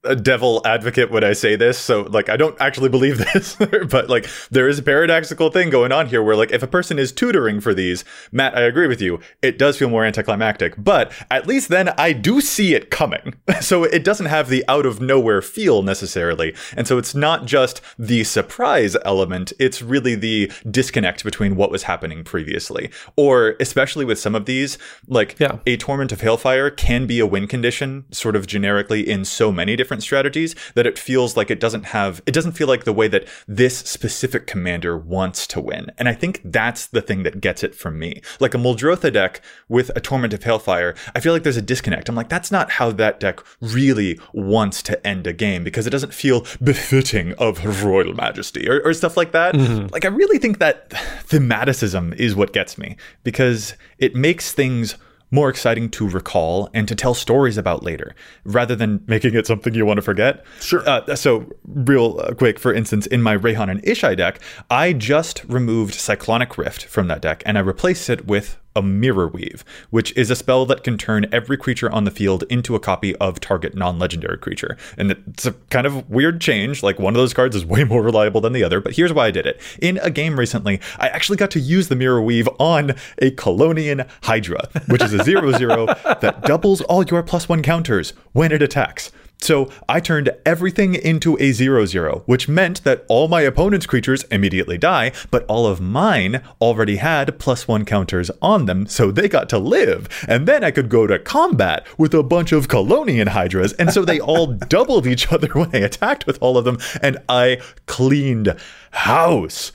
a 0.06 0.16
devil 0.16 0.62
advocate 0.66 1.12
when 1.12 1.24
I 1.24 1.34
say 1.34 1.56
this, 1.56 1.78
so 1.78 2.04
like 2.04 2.30
I 2.30 2.38
don't 2.38 2.60
actually 2.60 2.90
believe 2.90 3.18
this, 3.34 3.56
but 3.56 4.10
like 4.10 4.28
there 4.52 4.68
is 4.68 4.80
a 4.80 4.84
paradoxical 4.84 5.50
thing 5.50 5.70
going 5.70 5.92
on 5.92 6.08
here 6.08 6.24
where 6.24 6.36
like 6.36 6.52
if 6.52 6.64
a 6.64 6.68
person 6.68 7.00
is 7.00 7.12
tutoring 7.12 7.60
for 7.62 7.74
these, 7.74 8.04
Matt, 8.32 8.58
I 8.58 8.62
agree 8.62 8.88
with 8.88 9.02
you, 9.02 9.20
it 9.42 9.58
does 9.58 9.78
feel 9.78 9.90
more 9.90 10.06
anticlimactic, 10.06 10.74
but 10.78 11.12
at 11.30 11.48
least 11.48 11.70
then 11.70 11.90
I 11.98 12.14
do 12.14 12.42
see 12.42 12.74
it 12.74 12.90
coming. 12.90 13.34
so 13.62 13.84
it 13.84 14.04
doesn't 14.04 14.28
have 14.28 14.50
the 14.50 14.64
out 14.68 14.86
of 14.86 15.02
nowhere 15.02 15.42
feel 15.42 15.84
necessarily. 15.84 16.56
And 16.76 16.88
so 16.88 16.98
it's 16.98 17.16
not 17.16 17.46
just 17.46 17.82
the 17.98 18.24
surprise 18.24 18.96
element, 19.04 19.54
it's 19.60 19.82
really 19.82 20.16
the 20.16 20.52
disconnect 20.70 21.24
between 21.24 21.56
what 21.56 21.72
was 21.72 21.84
happening 21.84 22.24
previously. 22.24 22.90
Or 23.16 23.56
especially 23.60 24.06
with 24.06 24.20
some 24.20 24.36
of 24.36 24.46
these, 24.46 24.78
like 25.08 25.40
yeah. 25.40 25.60
a 25.66 25.78
torment 25.78 26.12
of 26.12 26.22
hailfire 26.22 26.76
can 26.76 27.06
be 27.06 27.20
a 27.20 27.26
win 27.26 27.48
condition 27.48 28.06
sort 28.12 28.36
of 28.36 28.48
generically 28.48 29.08
in 29.08 29.26
so 29.26 29.52
many 29.52 29.76
different 29.76 29.95
different 29.96 30.04
strategies 30.04 30.56
that 30.76 30.86
it 30.86 31.00
feels 31.00 31.38
like 31.38 31.50
it 31.50 31.60
doesn't 31.60 31.86
have 31.86 32.22
it 32.26 32.34
doesn't 32.34 32.52
feel 32.54 32.68
like 32.68 32.84
the 32.84 32.94
way 32.94 33.08
that 33.08 33.28
this 33.48 33.78
specific 33.78 34.46
commander 34.46 34.98
wants 34.98 35.48
to 35.48 35.62
win. 35.62 35.92
And 35.98 36.10
I 36.10 36.14
think 36.14 36.42
that's 36.44 36.88
the 36.88 37.02
thing 37.02 37.24
that 37.24 37.40
gets 37.40 37.64
it 37.64 37.74
from 37.76 37.98
me. 37.98 38.22
Like 38.40 38.54
a 38.54 38.58
Muldrotha 38.58 39.12
deck 39.12 39.42
with 39.70 39.92
a 39.96 40.02
Torment 40.02 40.34
of 40.34 40.42
Hailfire, 40.42 40.98
I 41.16 41.20
feel 41.20 41.34
like 41.34 41.44
there's 41.44 41.58
a 41.58 41.62
disconnect. 41.62 42.10
I'm 42.10 42.16
like, 42.16 42.30
that's 42.30 42.52
not 42.52 42.72
how 42.72 42.92
that 42.92 43.20
deck 43.20 43.40
really 43.62 44.20
wants 44.34 44.84
to 44.84 45.08
end 45.08 45.28
a 45.28 45.34
game 45.34 45.64
because 45.64 45.88
it 45.88 45.92
doesn't 45.92 46.14
feel 46.14 46.46
befitting 46.62 47.34
of 47.34 47.84
Royal 47.84 48.14
Majesty 48.14 48.68
or, 48.70 48.82
or 48.84 48.94
stuff 48.94 49.16
like 49.16 49.32
that. 49.32 49.56
Mm-hmm. 49.56 49.88
Like 49.94 50.04
I 50.04 50.10
really 50.10 50.40
think 50.40 50.60
that 50.60 50.90
thematicism 51.30 52.14
is 52.16 52.36
what 52.36 52.52
gets 52.52 52.78
me 52.78 52.98
because 53.24 53.76
it 53.98 54.16
makes 54.16 54.52
things 54.52 54.98
more 55.32 55.50
exciting 55.50 55.90
to 55.90 56.08
recall 56.08 56.70
and 56.74 56.88
to 56.88 56.96
tell 56.96 57.14
stories 57.14 57.58
about 57.58 57.84
later 57.84 58.16
rather 58.44 58.76
than 58.76 59.04
making 59.08 59.34
it 59.36 59.48
something 59.48 59.74
you 59.74 59.86
want 59.86 59.98
to 59.98 60.02
forget. 60.02 60.46
Sure. 60.60 60.88
Uh, 60.88 61.16
so, 61.16 61.50
real 61.66 62.20
uh, 62.20 62.34
quick, 62.34 62.60
for 62.60 62.74
instance, 62.74 63.08
in 63.08 63.22
my 63.22 63.38
Reyhan 63.38 63.70
and 63.70 63.82
Ishai 63.84 64.18
deck, 64.18 64.40
I 64.70 64.94
just 64.94 65.44
removed 65.46 65.94
Cyclonic 65.94 66.58
Rift 66.58 66.86
from 66.86 67.08
that 67.08 67.22
deck 67.22 67.44
and 67.46 67.58
I 67.58 67.62
replaced 67.62 68.10
it 68.10 68.26
with 68.28 68.58
a 68.76 68.82
Mirrorweave, 68.82 69.64
which 69.90 70.16
is 70.18 70.30
a 70.30 70.36
spell 70.36 70.66
that 70.66 70.84
can 70.84 70.98
turn 70.98 71.28
every 71.32 71.58
creature 71.58 71.92
on 71.92 72.04
the 72.04 72.12
field 72.12 72.44
into 72.50 72.76
a 72.76 72.80
copy 72.80 73.16
of 73.18 73.40
target 73.40 73.76
non 73.76 73.98
legendary 73.98 74.38
creature. 74.38 74.78
And 74.98 75.12
it's 75.12 75.46
a 75.46 75.54
kind 75.70 75.88
of 75.88 76.10
weird 76.10 76.42
change. 76.42 76.84
Like 76.84 77.00
one 77.00 77.16
of 77.16 77.20
those 77.20 77.34
cards 77.34 77.56
is 77.56 77.66
way 77.66 77.84
more 77.84 78.02
reliable 78.02 78.42
than 78.42 78.54
the 78.54 78.64
other, 78.64 78.82
but 78.82 78.96
here's 78.96 79.14
why 79.14 79.28
I 79.28 79.32
did 79.32 79.46
it. 79.46 79.62
In 79.82 79.98
a 80.00 80.10
game 80.10 80.38
recently, 80.38 80.80
I 80.98 81.08
actually 81.08 81.38
got 81.38 81.52
to 81.52 81.60
use 81.60 81.88
the 81.88 81.96
Mirrorweave 81.96 82.54
on 82.60 82.92
a 83.20 83.32
Kalonian 83.32 84.08
Hydra, 84.24 84.70
which 84.88 85.02
is 85.02 85.14
a 85.14 85.24
0 85.24 85.52
0 85.54 85.86
that 86.22 86.42
doubles 86.44 86.82
all 86.82 87.04
your 87.04 87.24
plus 87.24 87.48
one 87.48 87.62
counters 87.62 88.14
when 88.34 88.52
it 88.52 88.62
attacks. 88.62 89.12
So 89.42 89.70
I 89.88 90.00
turned 90.00 90.32
everything 90.46 90.96
into 90.96 91.38
a 91.40 91.52
0 91.52 91.86
0, 91.86 92.24
which 92.26 92.48
meant 92.48 92.84
that 92.84 93.06
all 93.08 93.28
my 93.28 93.42
opponent's 93.42 93.86
creatures 93.86 94.24
immediately 94.32 94.78
die, 94.78 95.12
but 95.30 95.46
all 95.48 95.68
of 95.68 95.80
mine 95.80 96.42
already 96.60 96.96
had 96.96 97.38
plus 97.38 97.68
one 97.68 97.86
counters 97.86 98.32
on 98.42 98.66
them, 98.66 98.88
so 98.88 99.12
they 99.12 99.28
got 99.28 99.50
to 99.50 99.60
live. 99.60 100.08
And 100.28 100.48
then 100.48 100.64
I 100.64 100.72
could 100.72 100.90
go 100.90 101.06
to 101.06 101.20
combat 101.20 101.86
with 101.98 102.14
a 102.14 102.24
bunch 102.24 102.52
of 102.52 102.68
Kalonian 102.68 103.30
Hydras, 103.30 103.74
and 103.74 103.92
so 103.92 104.04
they 104.04 104.20
all 104.20 104.48
doubled 104.70 105.06
each 105.06 105.32
other 105.32 105.48
when 105.50 105.70
I 105.74 105.80
attacked 105.80 106.26
with 106.26 106.38
all 106.42 106.58
of 106.58 106.66
them, 106.66 106.78
and 107.02 107.18
I 107.30 107.62
cleaned 107.86 108.56
house 108.92 109.72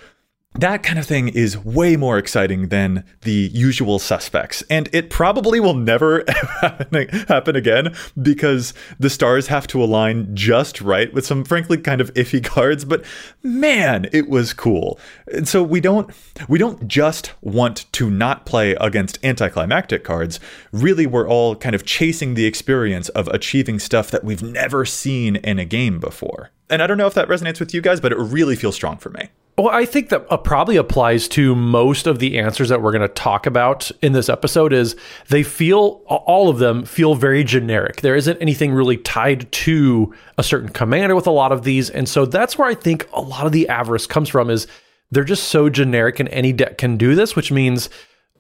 that 0.55 0.83
kind 0.83 0.99
of 0.99 1.07
thing 1.07 1.29
is 1.29 1.57
way 1.57 1.97
more 1.97 2.19
exciting 2.19 2.69
than 2.69 3.05
the 3.23 3.51
usual 3.53 4.01
suspects. 4.01 4.65
And 4.69 4.89
it 4.93 5.09
probably 5.09 5.61
will 5.61 5.75
never 5.75 6.25
happen 6.61 7.55
again 7.55 7.95
because 8.21 8.75
the 8.99 9.11
stars 9.11 9.47
have 9.47 9.69
to 9.69 9.83
align 9.83 10.35
just 10.35 10.81
right 10.81 11.13
with 11.15 11.25
some 11.25 11.45
frankly 11.45 11.79
kind 11.79 12.01
of 12.01 12.13
iffy 12.15 12.45
cards, 12.45 12.85
but 12.85 13.05
man, 13.45 14.09
it 14.13 14.29
was 14.29 14.53
cool. 14.53 14.99
And 15.33 15.47
so 15.47 15.63
we 15.63 15.81
don't 15.81 16.11
we 16.49 16.59
don't 16.59 16.89
just 16.89 17.33
want 17.43 17.91
to 17.93 18.11
not 18.11 18.45
play 18.45 18.73
against 18.81 19.25
anticlimactic 19.25 20.03
cards. 20.03 20.41
Really 20.73 21.07
we're 21.07 21.29
all 21.29 21.55
kind 21.55 21.77
of 21.77 21.85
chasing 21.85 22.35
the 22.35 22.47
experience 22.47 23.09
of 23.11 23.29
achieving 23.29 23.79
stuff 23.79 24.11
that 24.11 24.25
we've 24.25 24.43
never 24.43 24.85
seen 24.85 25.37
in 25.37 25.61
a 25.61 25.65
game 25.65 26.01
before. 26.01 26.51
And 26.69 26.83
I 26.83 26.89
don't 26.89 26.99
know 26.99 27.07
if 27.07 27.15
that 27.15 27.29
resonates 27.29 27.61
with 27.61 27.73
you 27.73 27.81
guys, 27.81 28.01
but 28.01 28.11
it 28.11 28.19
really 28.19 28.57
feels 28.57 28.75
strong 28.75 28.97
for 28.97 29.11
me. 29.11 29.29
Well, 29.59 29.69
I 29.69 29.85
think 29.85 30.09
that 30.09 30.27
uh, 30.31 30.39
probably 30.39 30.77
applies 30.77 31.29
to 31.29 31.55
most 31.55 32.07
of 32.07 32.19
the 32.19 32.39
answers 32.39 32.71
that 32.71 32.81
we're 32.81 32.93
going 32.93 33.03
to 33.03 33.09
talk 33.09 33.45
about 33.45 33.91
in 34.01 34.13
this 34.13 34.31
episode 34.31 34.73
is 34.73 34.97
they 35.29 35.43
feel 35.43 36.03
all 36.07 36.49
of 36.49 36.59
them 36.59 36.85
feel 36.85 37.15
very 37.15 37.45
generic. 37.45 38.01
There 38.01 38.17
isn't 38.17 38.41
anything 38.41 38.73
really 38.73 38.97
tied 38.97 39.53
to 39.53 40.15
a 40.39 40.43
certain 40.43 40.71
commander 40.71 41.15
with 41.15 41.27
a 41.27 41.33
lot 41.33 41.53
of 41.53 41.65
these. 41.65 41.91
And 41.91 42.09
so 42.09 42.25
that's 42.25 42.57
where 42.57 42.69
I 42.69 42.75
think 42.75 43.07
a 43.13 43.21
lot 43.21 43.45
of 43.45 43.53
the 43.53 43.69
avarice 43.69 44.07
comes 44.07 44.31
from 44.31 44.49
is 44.49 44.67
they're 45.11 45.25
just 45.25 45.49
so 45.49 45.69
generic 45.69 46.21
and 46.21 46.29
any 46.31 46.53
deck 46.53 46.79
can 46.79 46.97
do 46.97 47.15
this, 47.15 47.37
which 47.37 47.53
means 47.53 47.91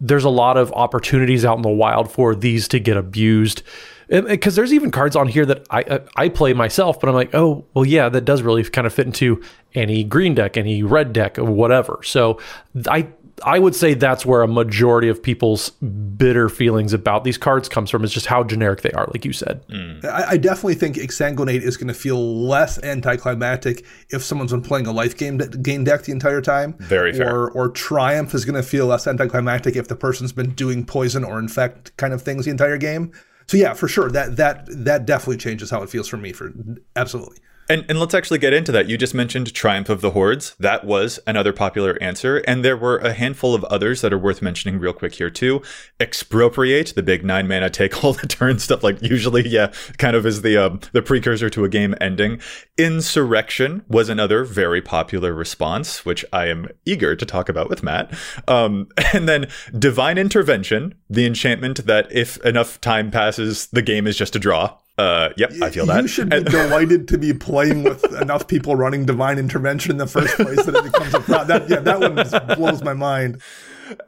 there's 0.00 0.24
a 0.24 0.30
lot 0.30 0.56
of 0.56 0.72
opportunities 0.72 1.44
out 1.44 1.56
in 1.56 1.62
the 1.62 1.68
wild 1.68 2.10
for 2.10 2.34
these 2.34 2.68
to 2.68 2.80
get 2.80 2.96
abused 2.96 3.62
because 4.10 4.56
there's 4.56 4.72
even 4.72 4.90
cards 4.90 5.14
on 5.14 5.28
here 5.28 5.46
that 5.46 5.64
I 5.70 5.82
uh, 5.82 5.98
I 6.16 6.28
play 6.28 6.52
myself, 6.52 6.98
but 6.98 7.08
I'm 7.08 7.14
like, 7.14 7.32
oh 7.34 7.64
well, 7.74 7.84
yeah, 7.84 8.08
that 8.08 8.24
does 8.24 8.42
really 8.42 8.64
kind 8.64 8.86
of 8.86 8.92
fit 8.92 9.06
into 9.06 9.40
any 9.74 10.02
green 10.02 10.34
deck, 10.34 10.56
any 10.56 10.82
red 10.82 11.12
deck, 11.12 11.38
or 11.38 11.44
whatever. 11.44 12.00
So 12.02 12.40
I 12.88 13.06
I 13.44 13.58
would 13.58 13.74
say 13.74 13.94
that's 13.94 14.26
where 14.26 14.42
a 14.42 14.48
majority 14.48 15.08
of 15.08 15.22
people's 15.22 15.70
bitter 15.70 16.48
feelings 16.48 16.92
about 16.92 17.24
these 17.24 17.38
cards 17.38 17.68
comes 17.68 17.90
from 17.90 18.04
is 18.04 18.12
just 18.12 18.26
how 18.26 18.44
generic 18.44 18.82
they 18.82 18.92
are, 18.92 19.06
like 19.12 19.24
you 19.24 19.32
said. 19.32 19.66
Mm. 19.68 20.04
I, 20.04 20.30
I, 20.30 20.36
definitely 20.36 20.74
think 20.74 20.96
Exsanguinate 20.96 21.62
is 21.62 21.76
going 21.76 21.88
to 21.88 21.94
feel 21.94 22.46
less 22.46 22.82
anticlimactic 22.82 23.84
if 24.10 24.22
someone's 24.22 24.52
been 24.52 24.62
playing 24.62 24.86
a 24.86 24.92
life 24.92 25.16
game, 25.16 25.38
game 25.38 25.84
deck 25.84 26.02
the 26.02 26.12
entire 26.12 26.40
time. 26.40 26.74
Very 26.78 27.12
fair. 27.12 27.34
Or, 27.34 27.50
or 27.52 27.68
Triumph 27.68 28.34
is 28.34 28.44
going 28.44 28.60
to 28.60 28.62
feel 28.62 28.86
less 28.86 29.06
anticlimactic 29.06 29.76
if 29.76 29.88
the 29.88 29.96
person's 29.96 30.32
been 30.32 30.50
doing 30.50 30.84
poison 30.84 31.24
or 31.24 31.38
infect 31.38 31.96
kind 31.96 32.12
of 32.12 32.22
things 32.22 32.44
the 32.44 32.50
entire 32.50 32.78
game. 32.78 33.12
so 33.46 33.56
yeah, 33.56 33.74
for 33.74 33.88
sure 33.88 34.10
that 34.10 34.36
that 34.36 34.66
that 34.68 35.06
definitely 35.06 35.38
changes 35.38 35.70
how 35.70 35.82
it 35.82 35.90
feels 35.90 36.08
for 36.08 36.16
me. 36.16 36.32
For 36.32 36.52
absolutely. 36.96 37.38
And, 37.70 37.84
and 37.88 38.00
let's 38.00 38.14
actually 38.14 38.40
get 38.40 38.52
into 38.52 38.72
that. 38.72 38.88
You 38.88 38.98
just 38.98 39.14
mentioned 39.14 39.54
Triumph 39.54 39.88
of 39.88 40.00
the 40.00 40.10
Hordes. 40.10 40.56
That 40.58 40.84
was 40.84 41.20
another 41.24 41.52
popular 41.52 41.96
answer. 42.02 42.38
And 42.38 42.64
there 42.64 42.76
were 42.76 42.98
a 42.98 43.12
handful 43.12 43.54
of 43.54 43.62
others 43.64 44.00
that 44.00 44.12
are 44.12 44.18
worth 44.18 44.42
mentioning 44.42 44.80
real 44.80 44.92
quick 44.92 45.14
here, 45.14 45.30
too. 45.30 45.62
Expropriate, 46.00 46.92
the 46.96 47.02
big 47.04 47.24
nine 47.24 47.46
mana 47.46 47.70
take 47.70 48.02
all 48.02 48.12
the 48.12 48.26
turn 48.26 48.58
stuff, 48.58 48.82
like 48.82 49.00
usually, 49.00 49.48
yeah, 49.48 49.72
kind 49.98 50.16
of 50.16 50.26
is 50.26 50.42
the, 50.42 50.56
um, 50.56 50.80
the 50.90 51.00
precursor 51.00 51.48
to 51.48 51.64
a 51.64 51.68
game 51.68 51.94
ending. 52.00 52.40
Insurrection 52.76 53.84
was 53.86 54.08
another 54.08 54.42
very 54.42 54.82
popular 54.82 55.32
response, 55.32 56.04
which 56.04 56.24
I 56.32 56.48
am 56.48 56.70
eager 56.84 57.14
to 57.14 57.24
talk 57.24 57.48
about 57.48 57.70
with 57.70 57.84
Matt. 57.84 58.12
Um, 58.48 58.88
and 59.12 59.28
then 59.28 59.46
Divine 59.78 60.18
Intervention, 60.18 60.96
the 61.08 61.24
enchantment 61.24 61.86
that 61.86 62.10
if 62.10 62.36
enough 62.44 62.80
time 62.80 63.12
passes, 63.12 63.68
the 63.68 63.82
game 63.82 64.08
is 64.08 64.16
just 64.16 64.34
a 64.34 64.40
draw. 64.40 64.76
Uh, 65.00 65.32
yep, 65.38 65.50
I 65.62 65.70
feel 65.70 65.86
that. 65.86 66.02
You 66.02 66.08
should 66.08 66.28
be 66.28 66.42
delighted 66.44 67.08
to 67.08 67.16
be 67.16 67.32
playing 67.32 67.84
with 67.84 68.04
enough 68.20 68.46
people 68.46 68.76
running 68.76 69.06
divine 69.06 69.38
intervention 69.38 69.92
in 69.92 69.96
the 69.96 70.06
first 70.06 70.34
place 70.36 70.62
that 70.66 70.76
it 70.76 70.84
becomes 70.84 71.14
a 71.14 71.20
problem. 71.20 71.48
That, 71.48 71.70
yeah, 71.70 71.80
that 71.80 72.00
one 72.00 72.16
just 72.16 72.58
blows 72.58 72.82
my 72.82 72.92
mind 72.92 73.40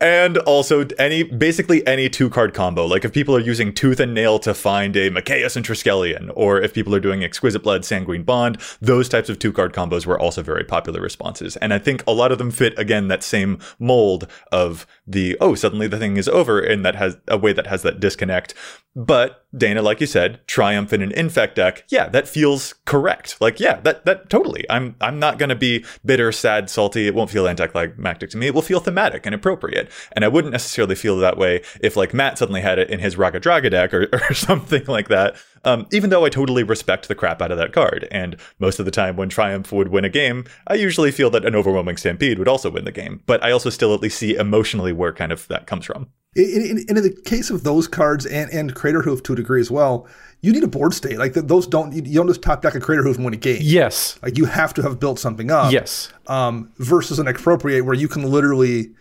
and 0.01 0.39
also 0.39 0.87
any 0.99 1.23
basically 1.23 1.87
any 1.87 2.09
two 2.09 2.31
card 2.31 2.55
combo. 2.55 2.87
Like 2.87 3.05
if 3.05 3.13
people 3.13 3.37
are 3.37 3.41
using 3.41 3.73
Tooth 3.73 4.01
and 4.01 4.15
Nail 4.15 4.39
to 4.41 4.55
find 4.55 4.97
a 4.97 5.11
Mikaeus 5.11 5.57
and 5.57 5.65
Triskelion, 5.65 6.31
or 6.35 6.61
if 6.61 6.75
people 6.75 6.95
are 6.95 7.01
doing 7.01 7.25
Exquisite 7.25 7.63
Blood, 7.63 7.85
Sanguine 7.85 8.23
Bond, 8.23 8.59
those 8.81 9.09
types 9.09 9.29
of 9.29 9.39
two 9.39 9.53
card 9.53 9.73
combos 9.73 10.07
were 10.07 10.19
also 10.19 10.43
very 10.43 10.65
popular 10.65 11.01
responses. 11.01 11.57
And 11.57 11.73
I 11.73 11.79
think 11.79 12.03
a 12.07 12.13
lot 12.13 12.33
of 12.33 12.39
them 12.39 12.51
fit 12.51 12.79
again 12.79 13.09
that 13.09 13.23
same 13.23 13.59
mold 13.79 14.29
of 14.51 14.87
the 15.07 15.37
oh 15.41 15.55
suddenly 15.55 15.89
the 15.89 15.99
thing 15.99 16.17
is 16.17 16.29
over 16.29 16.61
and 16.61 16.85
that 16.85 16.95
has 16.97 17.17
a 17.29 17.39
way 17.39 17.53
that 17.53 17.67
has 17.67 17.83
that 17.83 18.01
disconnect. 18.01 18.55
But 18.95 19.47
Dana, 19.57 19.81
like 19.81 20.01
you 20.01 20.07
said, 20.07 20.47
Triumph 20.47 20.93
in 20.93 21.01
an 21.01 21.13
Infect 21.13 21.57
deck, 21.57 21.85
yeah, 21.89 22.09
that 22.11 22.29
feels 22.29 22.75
correct. 22.85 23.41
Like 23.41 23.59
yeah, 23.59 23.81
that 23.81 24.05
that 24.05 24.29
totally. 24.29 24.65
I'm 24.69 24.97
I'm 25.01 25.19
not 25.19 25.39
gonna 25.39 25.55
be 25.55 25.85
bitter, 26.05 26.31
sad, 26.31 26.69
salty. 26.69 27.07
It 27.07 27.15
won't 27.15 27.31
feel 27.31 27.49
anticlimactic 27.49 28.31
to 28.31 28.37
me. 28.37 28.49
It 28.49 28.55
will 28.55 28.63
feel 28.63 28.81
thematic 28.81 29.25
and 29.25 29.35
appropriate 29.35 29.53
appropriate. 29.53 29.91
And 30.13 30.25
I 30.25 30.29
wouldn't 30.29 30.53
necessarily 30.53 30.95
feel 30.95 31.17
that 31.19 31.37
way 31.37 31.63
if 31.81 31.97
like 31.97 32.15
Matt 32.15 32.39
suddenly 32.39 32.61
had 32.61 32.79
it 32.79 32.91
in 32.91 33.01
his 33.01 33.17
Raga 33.17 33.41
Draga 33.41 33.71
deck 33.71 33.95
or, 33.95 34.09
or 34.31 34.35
something 34.35 34.85
like 34.87 35.09
that. 35.09 35.37
Um, 35.65 35.87
even 35.93 36.11
though 36.11 36.25
I 36.25 36.29
totally 36.29 36.63
respect 36.63 37.09
the 37.09 37.15
crap 37.15 37.41
out 37.41 37.53
of 37.53 37.59
that 37.59 37.73
card. 37.73 38.09
And 38.11 38.37
most 38.59 38.79
of 38.79 38.85
the 38.85 38.91
time 38.91 39.17
when 39.17 39.29
Triumph 39.29 39.71
would 39.73 39.89
win 39.89 40.05
a 40.05 40.09
game, 40.09 40.45
I 40.67 40.75
usually 40.75 41.13
feel 41.13 41.31
that 41.31 41.45
an 41.45 41.55
overwhelming 41.55 41.97
Stampede 41.97 42.39
would 42.39 42.49
also 42.49 42.71
win 42.71 42.85
the 42.85 42.93
game. 42.93 43.23
But 43.27 43.43
I 43.45 43.53
also 43.53 43.71
still 43.71 43.95
at 43.95 44.01
least 44.01 44.19
see 44.19 44.35
emotionally 44.35 44.93
where 44.93 45.13
kind 45.13 45.31
of 45.33 45.47
that 45.49 45.67
comes 45.67 45.87
from. 45.87 46.09
In, 46.35 46.79
in, 46.89 46.97
in 46.97 47.03
the 47.03 47.15
case 47.25 47.51
of 47.51 47.63
those 47.63 47.87
cards 47.87 48.25
and, 48.25 48.51
and 48.51 48.75
Craterhoof 48.75 49.23
to 49.25 49.35
a 49.35 49.37
degree 49.37 49.61
as 49.61 49.71
well, 49.71 50.09
you 50.41 50.51
need 50.51 50.65
a 50.65 50.69
board 50.69 50.95
state. 50.95 51.19
Like 51.19 51.35
those 51.35 51.67
don't 51.67 51.93
you 51.93 52.15
don't 52.15 52.27
just 52.27 52.43
top 52.43 52.63
deck 52.63 52.75
a 52.75 52.81
Craterhoof 52.81 53.17
and 53.17 53.25
win 53.25 53.35
a 53.35 53.37
game. 53.37 53.59
Yes. 53.61 54.19
Like 54.23 54.39
you 54.39 54.47
have 54.47 54.75
to 54.75 54.83
have 54.83 54.99
built 54.99 55.19
something 55.19 55.51
up. 55.51 55.73
Yes. 55.73 56.11
Um, 56.27 56.73
versus 56.79 57.19
an 57.19 57.29
expropriate 57.29 57.85
where 57.85 57.95
you 57.95 58.09
can 58.09 58.23
literally 58.23 58.93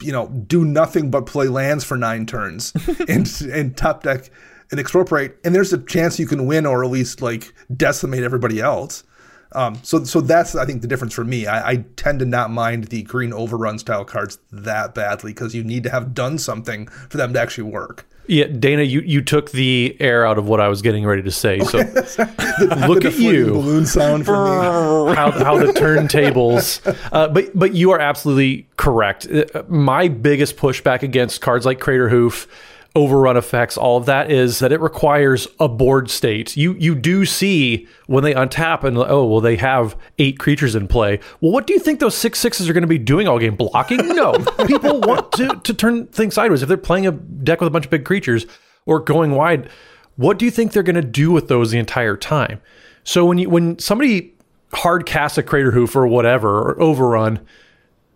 you 0.00 0.12
know, 0.12 0.28
do 0.28 0.64
nothing 0.64 1.10
but 1.10 1.26
play 1.26 1.48
lands 1.48 1.82
for 1.82 1.96
nine 1.96 2.26
turns 2.26 2.72
and 3.08 3.28
and 3.50 3.76
top 3.76 4.02
deck 4.02 4.30
and 4.70 4.80
expropriate, 4.80 5.38
and 5.44 5.54
there's 5.54 5.72
a 5.72 5.78
chance 5.78 6.18
you 6.18 6.26
can 6.26 6.46
win 6.46 6.66
or 6.66 6.84
at 6.84 6.90
least 6.90 7.22
like 7.22 7.52
decimate 7.74 8.22
everybody 8.22 8.60
else. 8.60 9.04
Um, 9.52 9.78
so 9.82 10.04
so 10.04 10.20
that's 10.20 10.54
I 10.56 10.66
think 10.66 10.82
the 10.82 10.88
difference 10.88 11.14
for 11.14 11.24
me. 11.24 11.46
I, 11.46 11.70
I 11.70 11.76
tend 11.96 12.18
to 12.18 12.24
not 12.24 12.50
mind 12.50 12.84
the 12.84 13.02
green 13.02 13.32
overrun 13.32 13.78
style 13.78 14.04
cards 14.04 14.38
that 14.50 14.94
badly 14.94 15.32
because 15.32 15.54
you 15.54 15.64
need 15.64 15.84
to 15.84 15.90
have 15.90 16.14
done 16.14 16.38
something 16.38 16.86
for 16.86 17.16
them 17.16 17.32
to 17.32 17.40
actually 17.40 17.70
work. 17.70 18.06
Yeah, 18.28 18.46
Dana, 18.46 18.82
you, 18.82 19.02
you 19.02 19.22
took 19.22 19.52
the 19.52 19.96
air 20.00 20.26
out 20.26 20.36
of 20.36 20.48
what 20.48 20.60
I 20.60 20.66
was 20.66 20.82
getting 20.82 21.06
ready 21.06 21.22
to 21.22 21.30
say. 21.30 21.60
So 21.60 21.78
look 22.88 23.04
at 23.04 23.16
you, 23.18 23.52
balloon 23.52 23.86
sound 23.86 24.26
for 24.26 24.32
me. 24.32 24.50
How, 25.14 25.30
how 25.30 25.58
the 25.58 25.72
turntables. 25.72 26.80
Uh, 27.12 27.28
but 27.28 27.56
but 27.56 27.74
you 27.74 27.92
are 27.92 28.00
absolutely 28.00 28.66
correct. 28.76 29.26
Uh, 29.26 29.62
my 29.68 30.08
biggest 30.08 30.56
pushback 30.56 31.02
against 31.02 31.40
cards 31.40 31.64
like 31.64 31.78
Craterhoof 31.78 32.48
overrun 32.96 33.36
effects, 33.36 33.76
all 33.76 33.98
of 33.98 34.06
that 34.06 34.30
is 34.30 34.58
that 34.58 34.72
it 34.72 34.80
requires 34.80 35.46
a 35.60 35.68
board 35.68 36.10
state. 36.10 36.56
You 36.56 36.74
you 36.74 36.94
do 36.94 37.24
see 37.24 37.86
when 38.06 38.24
they 38.24 38.34
untap 38.34 38.82
and 38.82 38.96
oh 38.96 39.26
well 39.26 39.40
they 39.40 39.56
have 39.56 39.94
eight 40.18 40.38
creatures 40.38 40.74
in 40.74 40.88
play. 40.88 41.20
Well, 41.40 41.52
what 41.52 41.66
do 41.66 41.74
you 41.74 41.78
think 41.78 42.00
those 42.00 42.16
six 42.16 42.38
sixes 42.40 42.68
are 42.68 42.72
going 42.72 42.82
to 42.82 42.88
be 42.88 42.98
doing 42.98 43.28
all 43.28 43.38
game? 43.38 43.54
Blocking? 43.54 43.98
No. 44.08 44.32
People 44.66 45.00
want 45.02 45.30
to 45.32 45.60
to 45.62 45.74
turn 45.74 46.06
things 46.06 46.34
sideways 46.34 46.62
if 46.62 46.68
they're 46.68 46.76
playing 46.78 47.06
a 47.06 47.12
deck 47.12 47.60
with 47.60 47.68
a 47.68 47.70
bunch 47.70 47.84
of 47.84 47.90
big 47.90 48.04
creatures 48.04 48.46
or 48.86 48.98
going 48.98 49.32
wide. 49.32 49.68
What 50.16 50.38
do 50.38 50.46
you 50.46 50.50
think 50.50 50.72
they're 50.72 50.82
going 50.82 50.96
to 50.96 51.02
do 51.02 51.30
with 51.30 51.48
those 51.48 51.70
the 51.70 51.78
entire 51.78 52.16
time? 52.16 52.62
So 53.04 53.26
when 53.26 53.38
you 53.38 53.50
when 53.50 53.78
somebody 53.78 54.34
hard 54.72 55.06
casts 55.06 55.38
a 55.38 55.42
crater 55.42 55.70
hoof 55.70 55.94
or 55.94 56.06
whatever 56.06 56.70
or 56.70 56.80
overrun 56.80 57.40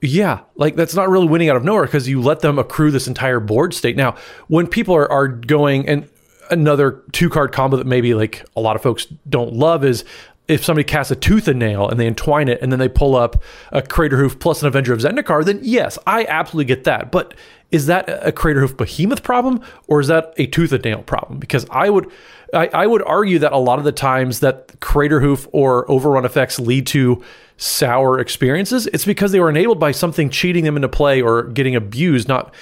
yeah, 0.02 0.40
like 0.56 0.76
that's 0.76 0.94
not 0.94 1.08
really 1.08 1.28
winning 1.28 1.48
out 1.48 1.56
of 1.56 1.64
nowhere 1.64 1.84
because 1.84 2.08
you 2.08 2.22
let 2.22 2.40
them 2.40 2.58
accrue 2.58 2.90
this 2.90 3.06
entire 3.06 3.40
board 3.40 3.74
state. 3.74 3.96
Now, 3.96 4.16
when 4.48 4.66
people 4.66 4.94
are, 4.94 5.10
are 5.10 5.28
going 5.28 5.86
and 5.88 6.08
another 6.50 7.02
two 7.12 7.28
card 7.28 7.52
combo 7.52 7.76
that 7.76 7.86
maybe 7.86 8.14
like 8.14 8.44
a 8.56 8.60
lot 8.60 8.76
of 8.76 8.82
folks 8.82 9.06
don't 9.28 9.52
love 9.52 9.84
is 9.84 10.04
if 10.48 10.64
somebody 10.64 10.84
casts 10.84 11.12
a 11.12 11.16
tooth 11.16 11.46
and 11.46 11.58
nail 11.58 11.88
and 11.88 12.00
they 12.00 12.06
entwine 12.06 12.48
it 12.48 12.60
and 12.60 12.72
then 12.72 12.78
they 12.80 12.88
pull 12.88 13.14
up 13.14 13.42
a 13.70 13.80
Craterhoof 13.80 14.40
plus 14.40 14.62
an 14.62 14.68
Avenger 14.68 14.92
of 14.92 14.98
Zendikar, 14.98 15.44
then 15.44 15.60
yes, 15.62 15.96
I 16.06 16.24
absolutely 16.24 16.64
get 16.64 16.84
that. 16.84 17.12
But 17.12 17.34
is 17.70 17.87
that 17.87 18.09
a 18.09 18.33
Craterhoof 18.33 18.76
behemoth 18.76 19.22
problem 19.22 19.62
or 19.87 20.00
is 20.00 20.09
that 20.09 20.35
a 20.37 20.46
tooth 20.46 20.72
and 20.72 20.85
nail 20.85 21.02
problem? 21.02 21.38
Because 21.38 21.66
I 21.70 21.90
would 21.90 22.11
I, 22.52 22.68
I 22.68 22.87
would 22.87 23.02
argue 23.02 23.38
that 23.40 23.52
a 23.52 23.59
lot 23.59 23.78
of 23.78 23.85
the 23.85 23.92
times 23.92 24.40
that 24.40 24.80
Craterhoof 24.80 25.48
or 25.52 25.88
overrun 25.90 26.24
effects 26.24 26.59
lead 26.59 26.87
to 26.88 27.22
sour 27.56 28.18
experiences, 28.18 28.87
it's 28.88 29.04
because 29.04 29.33
they 29.33 29.40
were 29.40 29.50
enabled 29.50 29.78
by 29.78 29.92
something 29.92 30.30
cheating 30.30 30.64
them 30.64 30.76
into 30.76 30.88
play 30.88 31.20
or 31.22 31.44
getting 31.44 31.76
abused. 31.76 32.26
Not, 32.26 32.52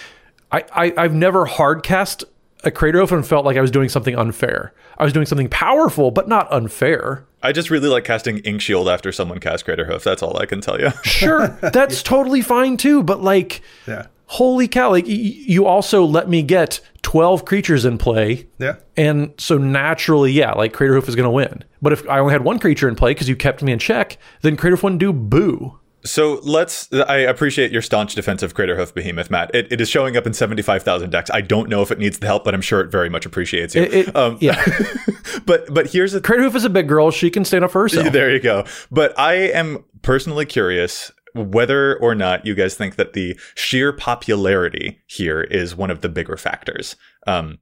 I, 0.53 0.65
I 0.73 0.95
I've 0.97 1.15
never 1.15 1.47
hard 1.47 1.83
cast 1.83 2.25
a 2.65 2.71
Craterhoof 2.71 3.13
and 3.13 3.27
felt 3.27 3.45
like 3.45 3.57
I 3.57 3.61
was 3.61 3.71
doing 3.71 3.89
something 3.89 4.17
unfair. 4.17 4.75
I 4.99 5.05
was 5.05 5.13
doing 5.13 5.27
something 5.27 5.49
powerful, 5.49 6.11
but 6.11 6.29
not 6.29 6.53
unfair. 6.53 7.25
I 7.43 7.53
just 7.53 7.71
really 7.71 7.89
like 7.89 8.05
casting 8.05 8.39
Inkshield 8.39 8.93
after 8.93 9.13
someone 9.13 9.39
casts 9.39 9.63
Craterhoof. 9.63 10.03
That's 10.03 10.23
all 10.23 10.39
I 10.39 10.47
can 10.47 10.61
tell 10.61 10.81
you. 10.81 10.91
sure, 11.05 11.49
that's 11.63 12.03
totally 12.03 12.43
fine 12.43 12.77
too. 12.77 13.03
But 13.03 13.23
like, 13.23 13.63
yeah 13.87 14.07
holy 14.29 14.69
cow 14.69 14.91
like 14.91 15.07
you 15.07 15.65
also 15.65 16.05
let 16.05 16.29
me 16.29 16.43
get 16.43 16.81
12 17.01 17.47
creatures 17.47 17.87
in 17.87 17.97
play 17.97 18.47
yeah 18.59 18.77
and 18.95 19.33
so 19.39 19.57
naturally 19.57 20.31
yeah 20.31 20.53
like 20.53 20.75
Craterhoof 20.75 21.09
is 21.09 21.17
going 21.17 21.25
to 21.25 21.31
win 21.31 21.65
but 21.81 21.95
if 21.95 22.07
i 22.11 22.19
only 22.19 22.33
had 22.33 22.45
one 22.45 22.59
creature 22.59 22.89
in 22.89 22.95
play 22.95 23.13
because 23.13 23.27
you 23.27 23.35
kept 23.35 23.63
me 23.63 23.73
in 23.73 23.79
check 23.79 24.19
then 24.43 24.55
Craterhoof 24.55 24.83
wouldn't 24.83 25.01
do 25.01 25.15
boo 25.15 25.79
so 26.05 26.41
let's. 26.43 26.93
I 26.93 27.17
appreciate 27.19 27.73
your 27.73 27.83
staunch 27.83 28.15
defense 28.15 28.43
of 28.43 28.55
Craterhoof 28.55 28.95
Behemoth, 28.95 29.31
Matt. 29.31 29.55
It, 29.55 29.73
it 29.73 29.81
is 29.81 29.89
showing 29.89 30.17
up 30.17 30.27
in 30.27 30.33
seventy 30.33 30.63
five 30.63 30.83
thousand 30.83 31.11
decks. 31.11 31.31
I 31.33 31.41
don't 31.41 31.69
know 31.69 31.83
if 31.83 31.91
it 31.91 31.99
needs 31.99 32.19
the 32.19 32.27
help, 32.27 32.45
but 32.45 32.55
I'm 32.55 32.61
sure 32.61 32.81
it 32.81 32.91
very 32.91 33.09
much 33.09 33.27
appreciates 33.27 33.75
you. 33.75 33.83
It, 33.83 33.95
it, 33.95 34.17
um, 34.17 34.39
yeah, 34.41 34.63
but 35.47 35.73
but 35.73 35.89
here's 35.89 36.15
a 36.15 36.21
Craterhoof 36.21 36.55
is 36.55 36.65
a 36.65 36.71
big 36.71 36.89
girl. 36.89 37.11
She 37.11 37.31
can 37.31 37.45
stand 37.45 37.65
up 37.65 37.71
for 37.71 37.83
herself. 37.83 38.13
There 38.19 38.33
you 38.33 38.41
go. 38.41 38.65
But 38.91 39.17
I 39.19 39.35
am 39.35 39.85
personally 40.03 40.47
curious 40.47 41.13
whether 41.35 41.97
or 41.99 42.15
not 42.15 42.47
you 42.47 42.55
guys 42.55 42.75
think 42.75 42.97
that 42.97 43.13
the 43.13 43.39
sheer 43.55 43.93
popularity 43.93 44.99
here 45.07 45.43
is 45.43 45.77
one 45.77 45.91
of 45.91 46.01
the 46.01 46.09
bigger 46.09 46.37
factors. 46.37 46.97
Um, 47.27 47.59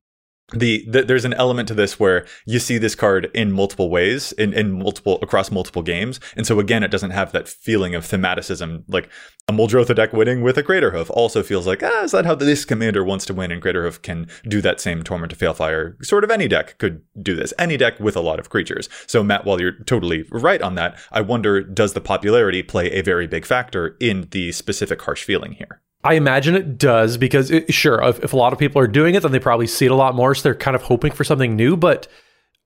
the, 0.52 0.84
the, 0.88 1.02
there's 1.02 1.24
an 1.24 1.34
element 1.34 1.66
to 1.68 1.74
this 1.74 1.98
where 1.98 2.24
you 2.44 2.60
see 2.60 2.78
this 2.78 2.94
card 2.94 3.30
in 3.34 3.50
multiple 3.50 3.90
ways 3.90 4.30
in, 4.32 4.52
in 4.52 4.78
multiple 4.78 5.18
across 5.20 5.50
multiple 5.50 5.82
games. 5.82 6.20
And 6.36 6.46
so 6.46 6.60
again 6.60 6.84
it 6.84 6.90
doesn't 6.90 7.10
have 7.10 7.32
that 7.32 7.48
feeling 7.48 7.96
of 7.96 8.04
thematicism 8.04 8.84
like 8.86 9.10
a 9.48 9.52
Muldrotha 9.52 9.94
deck 9.94 10.12
winning 10.12 10.42
with 10.42 10.56
a 10.56 10.62
Craterhoof 10.62 11.10
also 11.10 11.42
feels 11.42 11.66
like 11.66 11.82
ah 11.82 12.04
is 12.04 12.12
that 12.12 12.26
how 12.26 12.36
this 12.36 12.64
commander 12.64 13.02
wants 13.02 13.26
to 13.26 13.34
win? 13.34 13.50
And 13.50 13.60
Craterhoof 13.60 14.02
can 14.02 14.28
do 14.46 14.60
that 14.60 14.80
same 14.80 15.02
Torment 15.02 15.32
of 15.32 15.38
Hailfire. 15.38 16.04
Sort 16.04 16.22
of 16.22 16.30
any 16.30 16.46
deck 16.46 16.78
could 16.78 17.02
do 17.20 17.34
this. 17.34 17.52
Any 17.58 17.76
deck 17.76 17.98
with 17.98 18.16
a 18.16 18.20
lot 18.20 18.38
of 18.38 18.50
creatures. 18.50 18.88
So 19.06 19.24
Matt 19.24 19.44
while 19.44 19.60
you're 19.60 19.82
totally 19.84 20.26
right 20.30 20.62
on 20.62 20.76
that 20.76 20.96
I 21.10 21.22
wonder 21.22 21.60
does 21.60 21.94
the 21.94 22.00
popularity 22.00 22.62
play 22.62 22.92
a 22.92 23.02
very 23.02 23.26
big 23.26 23.46
factor 23.46 23.96
in 23.98 24.28
the 24.30 24.52
specific 24.52 25.02
harsh 25.02 25.24
feeling 25.24 25.52
here 25.52 25.82
I 26.06 26.14
imagine 26.14 26.54
it 26.54 26.78
does 26.78 27.16
because 27.16 27.50
it, 27.50 27.74
sure, 27.74 28.00
if, 28.00 28.22
if, 28.22 28.32
a 28.32 28.36
lot 28.36 28.52
of 28.52 28.60
people 28.60 28.80
are 28.80 28.86
doing 28.86 29.16
it, 29.16 29.24
then 29.24 29.32
they 29.32 29.40
probably 29.40 29.66
see 29.66 29.86
it 29.86 29.90
a 29.90 29.96
lot 29.96 30.14
more. 30.14 30.36
So 30.36 30.44
they're 30.44 30.54
kind 30.54 30.76
of 30.76 30.82
hoping 30.82 31.10
for 31.10 31.24
something 31.24 31.56
new. 31.56 31.76
But 31.76 32.06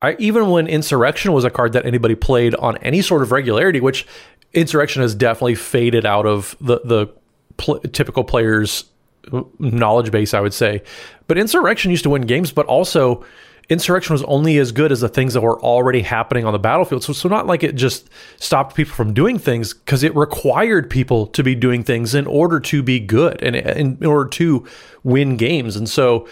I, 0.02 0.14
even 0.18 0.50
when 0.50 0.66
Insurrection 0.66 1.32
was 1.32 1.44
a 1.44 1.50
card 1.50 1.72
that 1.72 1.86
anybody 1.86 2.14
played 2.14 2.54
on 2.56 2.76
any 2.78 3.00
sort 3.00 3.22
of 3.22 3.32
regularity, 3.32 3.80
which 3.80 4.06
Insurrection 4.52 5.00
has 5.00 5.14
definitely 5.14 5.54
faded 5.54 6.04
out 6.04 6.26
of 6.26 6.54
the 6.60 6.80
the 6.84 7.06
pl- 7.56 7.80
typical 7.80 8.24
players' 8.24 8.84
mm, 9.28 9.48
knowledge 9.58 10.10
base, 10.10 10.34
I 10.34 10.40
would 10.40 10.52
say. 10.52 10.82
But 11.26 11.38
Insurrection 11.38 11.90
used 11.90 12.02
to 12.02 12.10
win 12.10 12.22
games, 12.22 12.52
but 12.52 12.66
also 12.66 13.24
insurrection 13.70 14.12
was 14.12 14.22
only 14.24 14.58
as 14.58 14.72
good 14.72 14.92
as 14.92 15.00
the 15.00 15.08
things 15.08 15.32
that 15.34 15.40
were 15.40 15.58
already 15.60 16.02
happening 16.02 16.44
on 16.44 16.52
the 16.52 16.58
battlefield. 16.58 17.04
So, 17.04 17.12
so 17.12 17.28
not 17.28 17.46
like 17.46 17.62
it 17.62 17.76
just 17.76 18.10
stopped 18.36 18.74
people 18.74 18.94
from 18.94 19.14
doing 19.14 19.38
things 19.38 19.72
because 19.72 20.02
it 20.02 20.14
required 20.14 20.90
people 20.90 21.28
to 21.28 21.42
be 21.42 21.54
doing 21.54 21.84
things 21.84 22.14
in 22.14 22.26
order 22.26 22.60
to 22.60 22.82
be 22.82 23.00
good 23.00 23.42
and 23.42 23.56
in 23.56 24.04
order 24.04 24.28
to 24.30 24.66
win 25.04 25.36
games. 25.36 25.76
And 25.76 25.88
so 25.88 26.28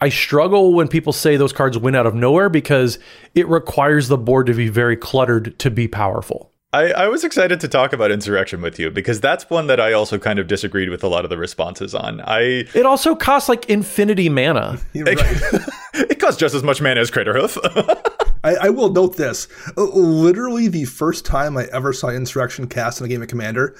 I 0.00 0.10
struggle 0.10 0.74
when 0.74 0.88
people 0.88 1.12
say 1.12 1.36
those 1.36 1.52
cards 1.52 1.78
win 1.78 1.94
out 1.94 2.06
of 2.06 2.14
nowhere 2.14 2.50
because 2.50 2.98
it 3.34 3.48
requires 3.48 4.08
the 4.08 4.18
board 4.18 4.46
to 4.46 4.54
be 4.54 4.68
very 4.68 4.96
cluttered 4.96 5.58
to 5.60 5.70
be 5.70 5.88
powerful. 5.88 6.51
I, 6.74 6.90
I 6.92 7.08
was 7.08 7.22
excited 7.22 7.60
to 7.60 7.68
talk 7.68 7.92
about 7.92 8.10
insurrection 8.10 8.62
with 8.62 8.78
you 8.78 8.90
because 8.90 9.20
that's 9.20 9.50
one 9.50 9.66
that 9.66 9.78
I 9.78 9.92
also 9.92 10.18
kind 10.18 10.38
of 10.38 10.46
disagreed 10.46 10.88
with 10.88 11.04
a 11.04 11.08
lot 11.08 11.24
of 11.24 11.28
the 11.28 11.36
responses 11.36 11.94
on. 11.94 12.22
I 12.22 12.66
It 12.74 12.86
also 12.86 13.14
costs 13.14 13.48
like 13.48 13.68
infinity 13.68 14.30
mana. 14.30 14.78
You're 14.94 15.04
right. 15.04 15.18
it 15.94 16.18
costs 16.18 16.40
just 16.40 16.54
as 16.54 16.62
much 16.62 16.80
mana 16.80 17.00
as 17.00 17.10
Craterhoof. 17.10 17.58
I, 18.44 18.54
I 18.54 18.70
will 18.70 18.90
note 18.90 19.18
this. 19.18 19.48
Uh, 19.76 19.82
Literally, 19.84 20.66
the 20.68 20.86
first 20.86 21.26
time 21.26 21.58
I 21.58 21.66
ever 21.72 21.92
saw 21.92 22.08
Insurrection 22.08 22.66
cast 22.66 23.00
in 23.00 23.06
a 23.06 23.08
game 23.08 23.20
of 23.20 23.28
Commander, 23.28 23.76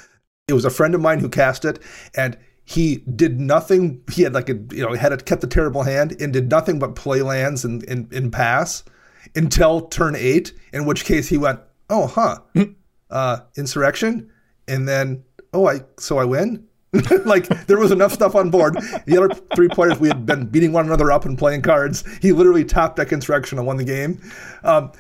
it 0.47 0.53
was 0.53 0.67
a 0.67 0.71
friend 0.71 0.95
of 0.95 1.01
mine 1.01 1.19
who 1.19 1.31
cast 1.31 1.65
it, 1.65 1.79
and 2.15 2.37
he 2.65 2.99
did 3.17 3.41
nothing. 3.41 4.03
He 4.13 4.23
had 4.23 4.35
like 4.35 4.51
a 4.51 4.55
you 4.71 4.85
know 4.85 4.93
he 4.93 4.99
had 4.99 5.15
a, 5.15 5.17
kept 5.17 5.43
a 5.43 5.47
terrible 5.47 5.83
hand 5.83 6.15
and 6.21 6.31
did 6.33 6.51
nothing 6.51 6.79
but 6.79 6.95
play 6.95 7.23
lands 7.23 7.65
and, 7.65 7.83
and, 7.89 8.13
and 8.13 8.33
pass 8.33 8.85
until 9.35 9.81
turn 9.81 10.15
eight. 10.15 10.53
In 10.75 10.85
which 10.85 11.07
case 11.07 11.29
he 11.29 11.39
went, 11.39 11.59
oh 11.91 12.07
huh, 12.07 12.39
uh, 13.13 13.41
Insurrection, 13.57 14.31
and 14.67 14.89
then 14.89 15.23
oh 15.53 15.69
I 15.69 15.81
so 15.99 16.19
I 16.19 16.25
win. 16.25 16.67
like 17.25 17.49
there 17.67 17.79
was 17.79 17.91
enough 17.91 18.13
stuff 18.13 18.35
on 18.35 18.51
board. 18.51 18.77
The 19.07 19.17
other 19.17 19.35
three 19.55 19.69
players 19.69 19.99
we 19.99 20.09
had 20.09 20.27
been 20.27 20.47
beating 20.47 20.73
one 20.73 20.85
another 20.85 21.11
up 21.11 21.25
and 21.25 21.39
playing 21.39 21.63
cards. 21.63 22.05
He 22.21 22.33
literally 22.33 22.65
top 22.67 22.97
deck 22.97 23.13
insurrection 23.13 23.57
and 23.57 23.67
won 23.67 23.79
the 23.79 23.85
game. 23.85 24.21
Um, 24.63 24.93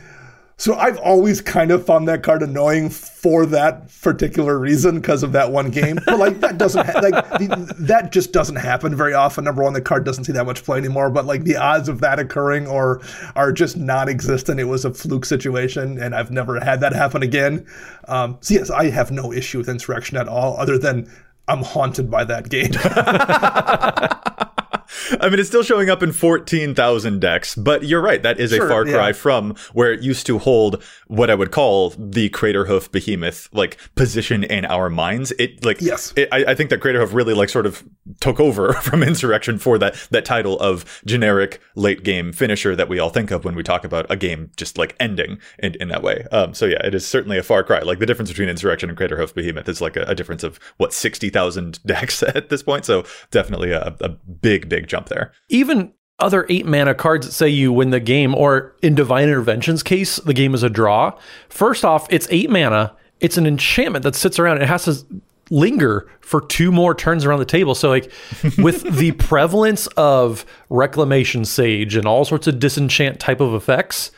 so 0.62 0.76
I've 0.76 0.98
always 0.98 1.40
kind 1.40 1.72
of 1.72 1.84
found 1.84 2.06
that 2.06 2.22
card 2.22 2.40
annoying 2.40 2.88
for 2.88 3.46
that 3.46 3.90
particular 4.00 4.56
reason 4.56 5.00
because 5.00 5.24
of 5.24 5.32
that 5.32 5.50
one 5.50 5.72
game. 5.72 5.98
But 6.06 6.20
like 6.20 6.38
that 6.38 6.56
doesn't 6.56 6.86
ha- 6.86 7.00
like 7.00 7.30
the, 7.30 7.74
that 7.80 8.12
just 8.12 8.32
doesn't 8.32 8.54
happen 8.54 8.94
very 8.94 9.12
often. 9.12 9.42
Number 9.42 9.64
one, 9.64 9.72
the 9.72 9.80
card 9.80 10.04
doesn't 10.04 10.22
see 10.22 10.30
that 10.30 10.46
much 10.46 10.62
play 10.62 10.78
anymore. 10.78 11.10
But 11.10 11.26
like 11.26 11.42
the 11.42 11.56
odds 11.56 11.88
of 11.88 11.98
that 12.02 12.20
occurring 12.20 12.68
or 12.68 13.00
are 13.34 13.50
just 13.50 13.76
non-existent. 13.76 14.60
It 14.60 14.66
was 14.66 14.84
a 14.84 14.94
fluke 14.94 15.24
situation, 15.24 16.00
and 16.00 16.14
I've 16.14 16.30
never 16.30 16.60
had 16.60 16.78
that 16.78 16.92
happen 16.92 17.24
again. 17.24 17.66
Um, 18.06 18.38
so 18.40 18.54
yes, 18.54 18.70
I 18.70 18.88
have 18.90 19.10
no 19.10 19.32
issue 19.32 19.58
with 19.58 19.68
insurrection 19.68 20.16
at 20.16 20.28
all, 20.28 20.56
other 20.58 20.78
than 20.78 21.10
I'm 21.48 21.64
haunted 21.64 22.08
by 22.08 22.22
that 22.26 22.50
game. 22.50 22.70
I 25.20 25.28
mean, 25.28 25.38
it's 25.38 25.48
still 25.48 25.62
showing 25.62 25.90
up 25.90 26.02
in 26.02 26.12
14,000 26.12 27.20
decks, 27.20 27.54
but 27.54 27.84
you're 27.84 28.00
right. 28.00 28.22
That 28.22 28.40
is 28.40 28.52
a 28.52 28.58
far 28.58 28.84
cry 28.84 29.08
yeah. 29.08 29.12
from 29.12 29.54
where 29.72 29.92
it 29.92 30.02
used 30.02 30.26
to 30.26 30.38
hold 30.38 30.82
what 31.08 31.30
I 31.30 31.34
would 31.34 31.50
call 31.50 31.90
the 31.98 32.30
Craterhoof 32.30 32.90
behemoth, 32.90 33.48
like 33.52 33.78
position 33.94 34.44
in 34.44 34.64
our 34.64 34.88
minds. 34.88 35.32
It 35.38 35.64
like, 35.64 35.80
Yes. 35.80 36.12
it, 36.16 36.28
I, 36.32 36.44
I 36.48 36.54
think 36.54 36.70
that 36.70 36.80
Craterhoof 36.80 37.12
really 37.12 37.34
like 37.34 37.48
sort 37.48 37.66
of 37.66 37.84
took 38.20 38.40
over 38.40 38.72
from 38.82 39.02
Insurrection 39.02 39.58
for 39.58 39.78
that, 39.78 39.94
that 40.10 40.24
title 40.24 40.58
of 40.60 41.02
generic 41.04 41.60
late 41.74 42.02
game 42.02 42.32
finisher 42.32 42.74
that 42.76 42.88
we 42.88 42.98
all 42.98 43.10
think 43.10 43.30
of 43.30 43.44
when 43.44 43.54
we 43.54 43.62
talk 43.62 43.84
about 43.84 44.06
a 44.10 44.16
game 44.16 44.50
just 44.56 44.78
like 44.78 44.96
ending 44.98 45.38
in, 45.58 45.74
in 45.80 45.88
that 45.88 46.02
way. 46.02 46.26
Um, 46.32 46.54
so 46.54 46.66
yeah, 46.66 46.84
it 46.84 46.94
is 46.94 47.06
certainly 47.06 47.38
a 47.38 47.42
far 47.42 47.62
cry. 47.62 47.80
Like 47.80 47.98
the 47.98 48.06
difference 48.06 48.30
between 48.30 48.48
Insurrection 48.48 48.88
and 48.88 48.98
Craterhoof 48.98 49.34
behemoth 49.34 49.68
is 49.68 49.80
like 49.80 49.96
a, 49.96 50.02
a 50.02 50.14
difference 50.14 50.42
of 50.42 50.58
what, 50.76 50.92
60,000 50.92 51.80
decks 51.86 52.22
at 52.22 52.48
this 52.48 52.62
point. 52.62 52.84
So 52.84 53.04
definitely 53.30 53.72
a, 53.72 53.94
a 54.00 54.08
big, 54.08 54.68
big 54.68 54.81
jump 54.86 55.08
there. 55.08 55.32
Even 55.48 55.92
other 56.18 56.46
eight 56.48 56.66
mana 56.66 56.94
cards 56.94 57.26
that 57.26 57.32
say 57.32 57.48
you 57.48 57.72
win 57.72 57.90
the 57.90 58.00
game, 58.00 58.34
or 58.34 58.74
in 58.82 58.94
Divine 58.94 59.24
Intervention's 59.24 59.82
case, 59.82 60.16
the 60.16 60.34
game 60.34 60.54
is 60.54 60.62
a 60.62 60.70
draw. 60.70 61.16
First 61.48 61.84
off, 61.84 62.06
it's 62.10 62.28
eight 62.30 62.50
mana. 62.50 62.94
It's 63.20 63.36
an 63.36 63.46
enchantment 63.46 64.02
that 64.04 64.14
sits 64.14 64.38
around. 64.38 64.60
It 64.62 64.68
has 64.68 64.84
to 64.84 65.04
linger 65.50 66.08
for 66.20 66.40
two 66.40 66.70
more 66.72 66.94
turns 66.94 67.24
around 67.24 67.38
the 67.40 67.44
table. 67.44 67.74
So, 67.74 67.88
like, 67.88 68.10
with 68.58 68.82
the 68.96 69.12
prevalence 69.12 69.86
of 69.96 70.46
Reclamation 70.70 71.44
Sage 71.44 71.96
and 71.96 72.06
all 72.06 72.24
sorts 72.24 72.46
of 72.46 72.58
disenchant 72.58 73.20
type 73.20 73.40
of 73.40 73.54
effects, 73.54 74.10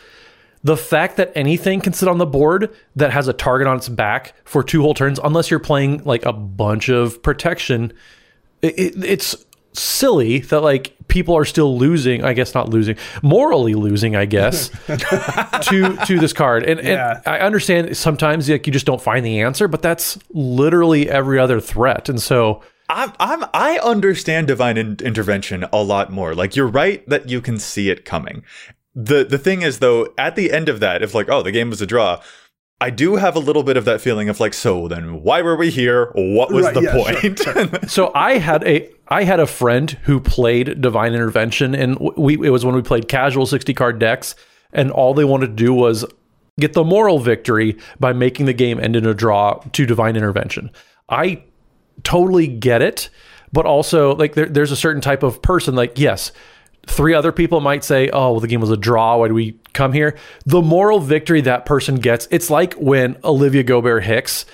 the 0.62 0.76
fact 0.76 1.16
that 1.18 1.32
anything 1.34 1.80
can 1.80 1.92
sit 1.92 2.08
on 2.08 2.18
the 2.18 2.26
board 2.26 2.74
that 2.96 3.12
has 3.12 3.28
a 3.28 3.32
target 3.34 3.66
on 3.66 3.76
its 3.76 3.88
back 3.88 4.34
for 4.44 4.62
two 4.62 4.80
whole 4.82 4.94
turns, 4.94 5.18
unless 5.22 5.50
you're 5.50 5.60
playing 5.60 6.02
like 6.04 6.24
a 6.24 6.32
bunch 6.32 6.88
of 6.88 7.22
protection, 7.22 7.92
it, 8.62 8.78
it- 8.78 9.04
it's 9.04 9.44
silly 9.74 10.38
that 10.40 10.60
like 10.60 10.96
people 11.08 11.36
are 11.36 11.44
still 11.44 11.76
losing. 11.78 12.24
I 12.24 12.32
guess 12.32 12.54
not 12.54 12.68
losing, 12.70 12.96
morally 13.22 13.74
losing. 13.74 14.16
I 14.16 14.24
guess 14.24 14.68
to 14.86 15.96
to 16.06 16.18
this 16.18 16.32
card, 16.32 16.64
and, 16.64 16.80
Yeah. 16.82 17.20
and 17.24 17.26
I 17.26 17.38
understand 17.40 17.96
sometimes 17.96 18.48
like 18.48 18.66
you 18.66 18.72
just 18.72 18.86
don't 18.86 19.00
find 19.02 19.24
the 19.24 19.40
answer, 19.40 19.68
but 19.68 19.82
that's 19.82 20.18
literally 20.30 21.08
every 21.10 21.38
other 21.38 21.60
threat, 21.60 22.08
and 22.08 22.20
so. 22.20 22.62
I'm, 22.86 23.14
I'm, 23.18 23.42
I 23.54 23.78
understand 23.78 24.46
divine 24.46 24.76
in- 24.76 24.98
intervention 25.02 25.64
a 25.72 25.82
lot 25.82 26.12
more. 26.12 26.34
Like 26.34 26.54
you're 26.54 26.66
right 26.68 27.02
that 27.08 27.30
you 27.30 27.40
can 27.40 27.58
see 27.58 27.88
it 27.88 28.04
coming. 28.04 28.44
The 28.94 29.24
the 29.24 29.38
thing 29.38 29.62
is 29.62 29.78
though, 29.78 30.12
at 30.18 30.36
the 30.36 30.52
end 30.52 30.68
of 30.68 30.80
that, 30.80 31.02
if 31.02 31.14
like, 31.14 31.30
oh, 31.30 31.42
the 31.42 31.50
game 31.50 31.70
was 31.70 31.80
a 31.80 31.86
draw, 31.86 32.20
I 32.84 32.90
do 32.90 33.16
have 33.16 33.34
a 33.34 33.38
little 33.38 33.62
bit 33.62 33.78
of 33.78 33.86
that 33.86 34.02
feeling 34.02 34.28
of 34.28 34.40
like, 34.40 34.52
so 34.52 34.88
then 34.88 35.22
why 35.22 35.40
were 35.40 35.56
we 35.56 35.70
here? 35.70 36.10
What 36.14 36.52
was 36.52 36.66
Right, 36.66 36.74
the 36.74 36.82
yeah, 36.82 37.34
sure, 37.34 37.66
point? 37.66 37.90
So 37.90 38.12
I 38.14 38.36
had 38.36 38.62
a 38.64 38.90
I 39.08 39.24
had 39.24 39.40
a 39.40 39.46
friend 39.46 39.90
who 40.02 40.20
played 40.20 40.82
Divine 40.82 41.14
Intervention, 41.14 41.74
and 41.74 41.98
we 42.18 42.34
it 42.34 42.50
was 42.50 42.62
when 42.62 42.74
we 42.74 42.82
played 42.82 43.08
casual 43.08 43.46
sixty 43.46 43.72
card 43.72 43.98
decks, 43.98 44.34
and 44.70 44.90
all 44.90 45.14
they 45.14 45.24
wanted 45.24 45.46
to 45.46 45.64
do 45.64 45.72
was 45.72 46.04
get 46.60 46.74
the 46.74 46.84
moral 46.84 47.18
victory 47.18 47.78
by 47.98 48.12
making 48.12 48.44
the 48.44 48.52
game 48.52 48.78
end 48.78 48.96
in 48.96 49.06
a 49.06 49.14
draw 49.14 49.54
to 49.72 49.86
Divine 49.86 50.14
Intervention. 50.14 50.70
I 51.08 51.42
totally 52.02 52.46
get 52.46 52.82
it, 52.82 53.08
but 53.50 53.64
also 53.64 54.14
like 54.14 54.34
there, 54.34 54.46
there's 54.46 54.72
a 54.72 54.76
certain 54.76 55.00
type 55.00 55.22
of 55.22 55.40
person 55.40 55.74
like 55.74 55.98
yes. 55.98 56.32
Three 56.86 57.14
other 57.14 57.32
people 57.32 57.62
might 57.62 57.82
say, 57.82 58.10
"Oh, 58.12 58.32
well, 58.32 58.40
the 58.40 58.46
game 58.48 58.60
was 58.60 58.70
a 58.70 58.76
draw. 58.76 59.16
Why 59.16 59.28
do 59.28 59.32
we 59.34 59.58
come 59.74 59.92
here?" 59.92 60.16
The 60.46 60.62
moral 60.62 61.00
victory 61.00 61.42
that 61.42 61.66
person 61.66 61.96
gets, 61.96 62.26
it's 62.30 62.48
like 62.48 62.74
when 62.74 63.16
Olivia 63.22 63.62
Gobert 63.62 64.04
Hicks 64.04 64.46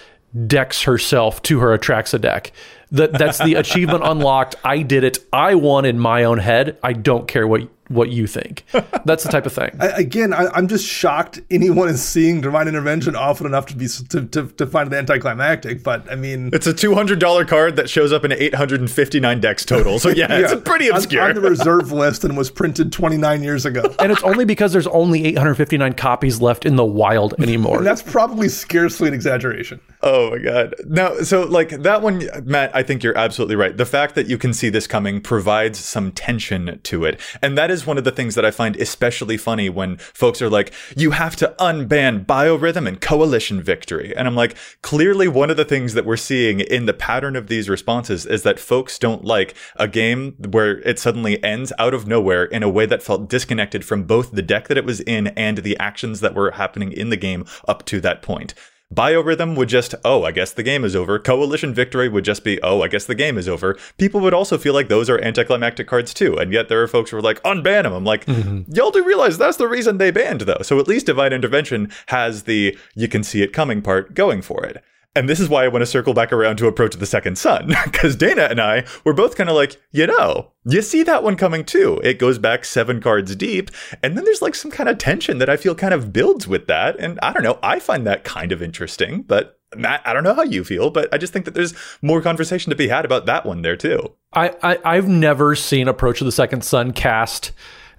decks 0.47 0.83
herself 0.83 1.43
to 1.43 1.61
her 1.61 1.77
Atraxa 1.77 2.21
deck. 2.21 2.53
That 2.93 3.13
that's 3.13 3.39
the 3.39 3.55
achievement 3.63 4.03
unlocked. 4.05 4.57
I 4.65 4.83
did 4.83 5.05
it. 5.05 5.19
I 5.33 5.55
won 5.55 5.85
in 5.85 5.99
my 5.99 6.25
own 6.25 6.39
head. 6.39 6.77
I 6.83 6.93
don't 6.93 7.29
care 7.29 7.47
what 7.47 7.69
what 7.91 8.11
you 8.11 8.27
think. 8.27 8.65
That's 9.05 9.25
the 9.25 9.31
type 9.31 9.47
of 9.47 9.53
thing. 9.53 9.71
I, 9.81 9.89
again, 9.89 10.33
I, 10.33 10.47
I'm 10.55 10.69
just 10.69 10.87
shocked 10.87 11.41
anyone 11.51 11.89
is 11.89 12.03
seeing 12.03 12.41
divine 12.41 12.69
intervention 12.69 13.17
often 13.17 13.47
enough 13.47 13.67
to 13.67 13.77
be 13.77 13.89
to, 13.89 14.27
to, 14.27 14.47
to 14.47 14.67
find 14.67 14.93
it 14.93 14.97
anticlimactic. 14.97 15.83
But 15.83 16.11
I 16.11 16.15
mean, 16.15 16.51
it's 16.53 16.67
a 16.67 16.73
two 16.73 16.95
hundred 16.95 17.19
dollar 17.19 17.45
card 17.45 17.77
that 17.77 17.91
shows 17.91 18.13
up 18.13 18.25
in 18.25 18.33
eight 18.33 18.55
hundred 18.55 18.81
and 18.81 18.91
fifty 18.91 19.21
nine 19.21 19.41
decks 19.41 19.65
total. 19.65 19.99
So 19.99 20.09
yeah, 20.09 20.27
it's 20.31 20.53
yeah, 20.53 20.61
pretty 20.65 20.91
on- 20.91 20.97
obscure. 20.97 21.23
on, 21.23 21.35
the 21.35 21.41
reserve 21.51 21.93
list 21.93 22.25
and 22.25 22.37
was 22.37 22.51
printed 22.51 22.93
29 22.93 23.43
years 23.43 23.67
ago. 23.67 23.83
and 23.99 24.13
it's 24.13 24.23
only 24.23 24.45
because 24.45 24.73
there's 24.73 24.87
only 24.89 25.27
859 25.27 25.95
copies 25.95 26.41
left 26.41 26.65
in 26.65 26.77
the 26.77 26.85
wild 26.85 27.35
anymore. 27.41 27.79
And 27.79 27.87
that's 27.87 28.03
probably 28.03 28.49
scarcely 28.49 29.09
an 29.09 29.15
exaggeration. 29.15 29.81
Oh 30.03 30.31
my 30.31 30.39
god. 30.39 30.75
Now, 30.87 31.17
so 31.19 31.43
like 31.43 31.71
that 31.71 32.03
one, 32.03 32.29
Matt, 32.45 32.75
I 32.75 32.83
think 32.83 33.03
you're 33.03 33.17
absolutely 33.17 33.57
right. 33.57 33.77
The 33.77 33.87
fact 33.87 34.15
that 34.15 34.27
you 34.27 34.39
can 34.39 34.55
see 34.55 34.69
this 34.69 34.87
coming 34.87 35.21
provides 35.21 35.79
some 35.79 36.13
tension 36.13 36.81
to 36.83 37.05
it. 37.05 37.21
And 37.43 37.59
that 37.59 37.71
is 37.71 37.80
one 37.87 37.99
of 37.99 38.05
the 38.05 38.11
things 38.11 38.35
that 38.35 38.45
I 38.45 38.51
find 38.51 38.77
especially 38.77 39.37
funny 39.37 39.69
when 39.69 39.97
folks 39.99 40.41
are 40.41 40.51
like, 40.51 40.73
you 40.97 41.13
have 41.13 41.37
to 41.37 41.55
unban 41.59 42.25
biorhythm 42.25 42.87
and 42.87 43.01
coalition 43.01 43.63
victory. 43.63 44.15
And 44.17 44.27
I'm 44.27 44.37
like, 44.37 44.57
clearly 44.83 45.29
one 45.29 45.51
of 45.51 45.57
the 45.57 45.65
things 45.65 45.95
that 45.95 46.05
we're 46.05 46.17
seeing 46.17 46.61
in 46.61 46.87
the 46.87 46.93
pattern 46.93 47.37
of 47.37 47.49
these 47.49 47.69
responses 47.69 48.27
is 48.27 48.43
that 48.43 48.61
folks 48.61 48.99
don't 48.99 49.25
like 49.25 49.55
a 49.77 49.89
game 49.89 50.35
where 50.51 50.79
it 50.81 50.99
suddenly 50.99 51.43
ends 51.43 51.73
out 51.79 51.95
of 51.95 52.07
nowhere 52.07 52.45
in 52.45 52.63
a 52.63 52.69
way 52.69 52.87
that 52.87 53.03
felt 53.03 53.29
disconnected 53.29 53.85
from 53.85 54.05
both 54.05 54.33
the 54.33 54.43
deck 54.43 54.69
that 54.69 54.79
it 54.79 54.85
was 54.85 55.01
in 55.01 55.29
and 55.29 55.59
the 55.59 55.79
actions 55.79 56.21
that 56.21 56.35
were 56.35 56.53
happening 56.53 56.93
in 56.93 57.11
the 57.11 57.17
game 57.17 57.45
up 57.67 57.85
to 57.87 58.01
that 58.01 58.23
point. 58.23 58.55
Biorhythm 58.93 59.57
would 59.57 59.69
just, 59.69 59.95
oh, 60.05 60.25
I 60.25 60.33
guess 60.33 60.53
the 60.53 60.65
game 60.65 60.85
is 60.85 60.97
over. 60.97 61.19
Coalition 61.21 61.73
Victory 61.73 62.09
would 62.09 62.25
just 62.25 62.43
be, 62.43 62.61
oh, 62.63 62.83
I 62.83 62.89
guess 62.89 63.05
the 63.05 63.15
game 63.15 63.39
is 63.39 63.49
over. 63.49 63.79
People 63.99 64.21
would 64.21 64.35
also 64.35 64.59
feel 64.59 64.75
like 64.75 64.89
those 64.89 65.09
are 65.09 65.23
anticlimactic 65.23 65.87
cards 65.87 66.13
too. 66.13 66.37
And 66.37 66.53
yet 66.53 66.69
there 66.69 66.83
are 66.83 66.89
folks 66.89 67.11
who 67.11 67.17
are 67.17 67.23
like, 67.23 67.41
unban 67.45 67.85
them. 67.85 67.93
I'm 67.93 68.05
like, 68.05 68.27
mm-hmm. 68.27 68.73
y'all 68.73 68.91
do 68.91 69.05
realize 69.05 69.39
that's 69.39 69.59
the 69.59 69.69
reason 69.69 69.99
they 69.99 70.11
banned 70.11 70.41
though. 70.43 70.63
So 70.63 70.81
at 70.81 70.89
least 70.89 71.07
Divine 71.07 71.33
Intervention 71.33 71.91
has 72.07 72.45
the 72.45 72.77
you 72.97 73.07
can 73.07 73.23
see 73.23 73.43
it 73.43 73.53
coming 73.53 73.81
part 73.81 74.15
going 74.15 74.43
for 74.43 74.65
it. 74.65 74.83
And 75.17 75.29
this 75.29 75.41
is 75.41 75.49
why 75.49 75.65
I 75.65 75.69
want 75.69 75.83
to 75.83 75.87
circle 75.87 76.15
back 76.15 76.33
around 76.33 76.57
to 76.57 76.69
Approach 76.69 76.95
of 76.95 77.01
the 77.01 77.07
Second 77.07 77.37
Sun, 77.37 77.75
because 77.85 78.15
Dana 78.17 78.43
and 78.43 78.61
I 78.61 78.85
were 79.05 79.13
both 79.13 79.37
kind 79.37 79.51
of 79.51 79.57
like, 79.57 79.81
you 79.91 80.07
know, 80.07 80.53
you 80.65 80.83
see 80.83 81.03
that 81.03 81.25
one 81.25 81.37
coming 81.37 81.65
too. 81.65 82.01
It 82.05 82.21
goes 82.21 82.39
back 82.39 82.65
seven 82.65 83.01
cards 83.01 83.35
deep, 83.35 83.71
and 84.05 84.17
then 84.17 84.25
there's 84.25 84.43
like 84.43 84.55
some 84.55 84.71
kind 84.71 84.89
of 84.89 84.99
tension 84.99 85.39
that 85.39 85.51
I 85.51 85.57
feel 85.57 85.75
kind 85.75 85.93
of 85.93 86.13
builds 86.13 86.47
with 86.47 86.69
that. 86.69 86.97
And 87.01 87.19
I 87.23 87.33
don't 87.33 87.43
know, 87.43 87.59
I 87.61 87.81
find 87.81 88.07
that 88.07 88.23
kind 88.23 88.53
of 88.53 88.63
interesting, 88.63 89.23
but 89.23 89.59
Matt, 89.77 90.03
I 90.05 90.13
don't 90.13 90.25
know 90.25 90.35
how 90.35 90.43
you 90.43 90.65
feel, 90.65 90.91
but 90.91 91.13
I 91.13 91.19
just 91.19 91.33
think 91.33 91.45
that 91.45 91.55
there's 91.55 91.75
more 92.03 92.21
conversation 92.21 92.71
to 92.71 92.77
be 92.77 92.89
had 92.89 93.05
about 93.05 93.27
that 93.27 93.45
one 93.45 93.63
there 93.63 93.77
too. 93.77 94.13
I, 94.33 94.55
I 94.63 94.79
I've 94.85 95.09
never 95.09 95.57
seen 95.57 95.89
Approach 95.89 96.21
of 96.21 96.25
the 96.25 96.33
Second 96.33 96.65
Sun 96.65 96.93
cast 96.93 97.51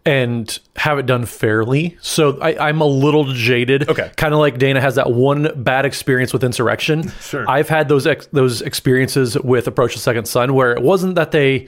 and 0.05 0.59
have 0.75 0.97
it 0.99 1.05
done 1.05 1.25
fairly. 1.25 1.97
So 2.01 2.39
I, 2.41 2.69
I'm 2.69 2.81
a 2.81 2.85
little 2.85 3.25
jaded. 3.25 3.87
Okay. 3.89 4.11
Kind 4.17 4.33
of 4.33 4.39
like 4.39 4.57
Dana 4.57 4.81
has 4.81 4.95
that 4.95 5.11
one 5.11 5.51
bad 5.63 5.85
experience 5.85 6.33
with 6.33 6.43
Insurrection. 6.43 7.11
Sure. 7.21 7.49
I've 7.49 7.69
had 7.69 7.87
those 7.87 8.07
ex- 8.07 8.27
those 8.27 8.61
experiences 8.61 9.37
with 9.39 9.67
Approach 9.67 9.93
the 9.93 9.99
Second 9.99 10.25
Sun 10.27 10.53
where 10.53 10.73
it 10.73 10.81
wasn't 10.81 11.15
that 11.15 11.31
they 11.31 11.67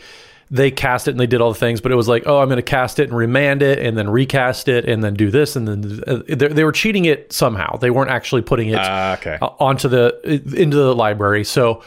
they 0.52 0.70
cast 0.72 1.08
it 1.08 1.12
and 1.12 1.20
they 1.20 1.26
did 1.28 1.42
all 1.42 1.52
the 1.54 1.58
things, 1.60 1.80
but 1.82 1.92
it 1.92 1.96
was 1.96 2.08
like, 2.08 2.24
oh, 2.28 2.40
I'm 2.40 2.48
going 2.48 2.58
to 2.58 2.62
cast 2.62 3.00
it 3.00 3.10
and 3.10 3.18
remand 3.18 3.62
it 3.64 3.80
and 3.80 3.98
then 3.98 4.10
recast 4.10 4.68
it 4.68 4.86
and 4.86 5.04
then 5.04 5.14
do 5.16 5.32
this 5.32 5.56
and 5.56 5.68
then 5.68 6.04
uh, 6.06 6.22
they, 6.28 6.48
they 6.50 6.64
were 6.64 6.72
cheating 6.74 7.06
it 7.06 7.32
somehow. 7.34 7.78
They 7.78 7.90
weren't 7.90 8.12
actually 8.12 8.42
putting 8.42 8.70
it 8.70 8.78
Ah, 8.80 9.14
okay. 9.14 9.38
uh, 9.42 9.48
onto 9.60 9.88
the 9.88 10.20
into 10.56 10.76
the 10.78 10.94
library. 10.94 11.44
So, 11.44 11.82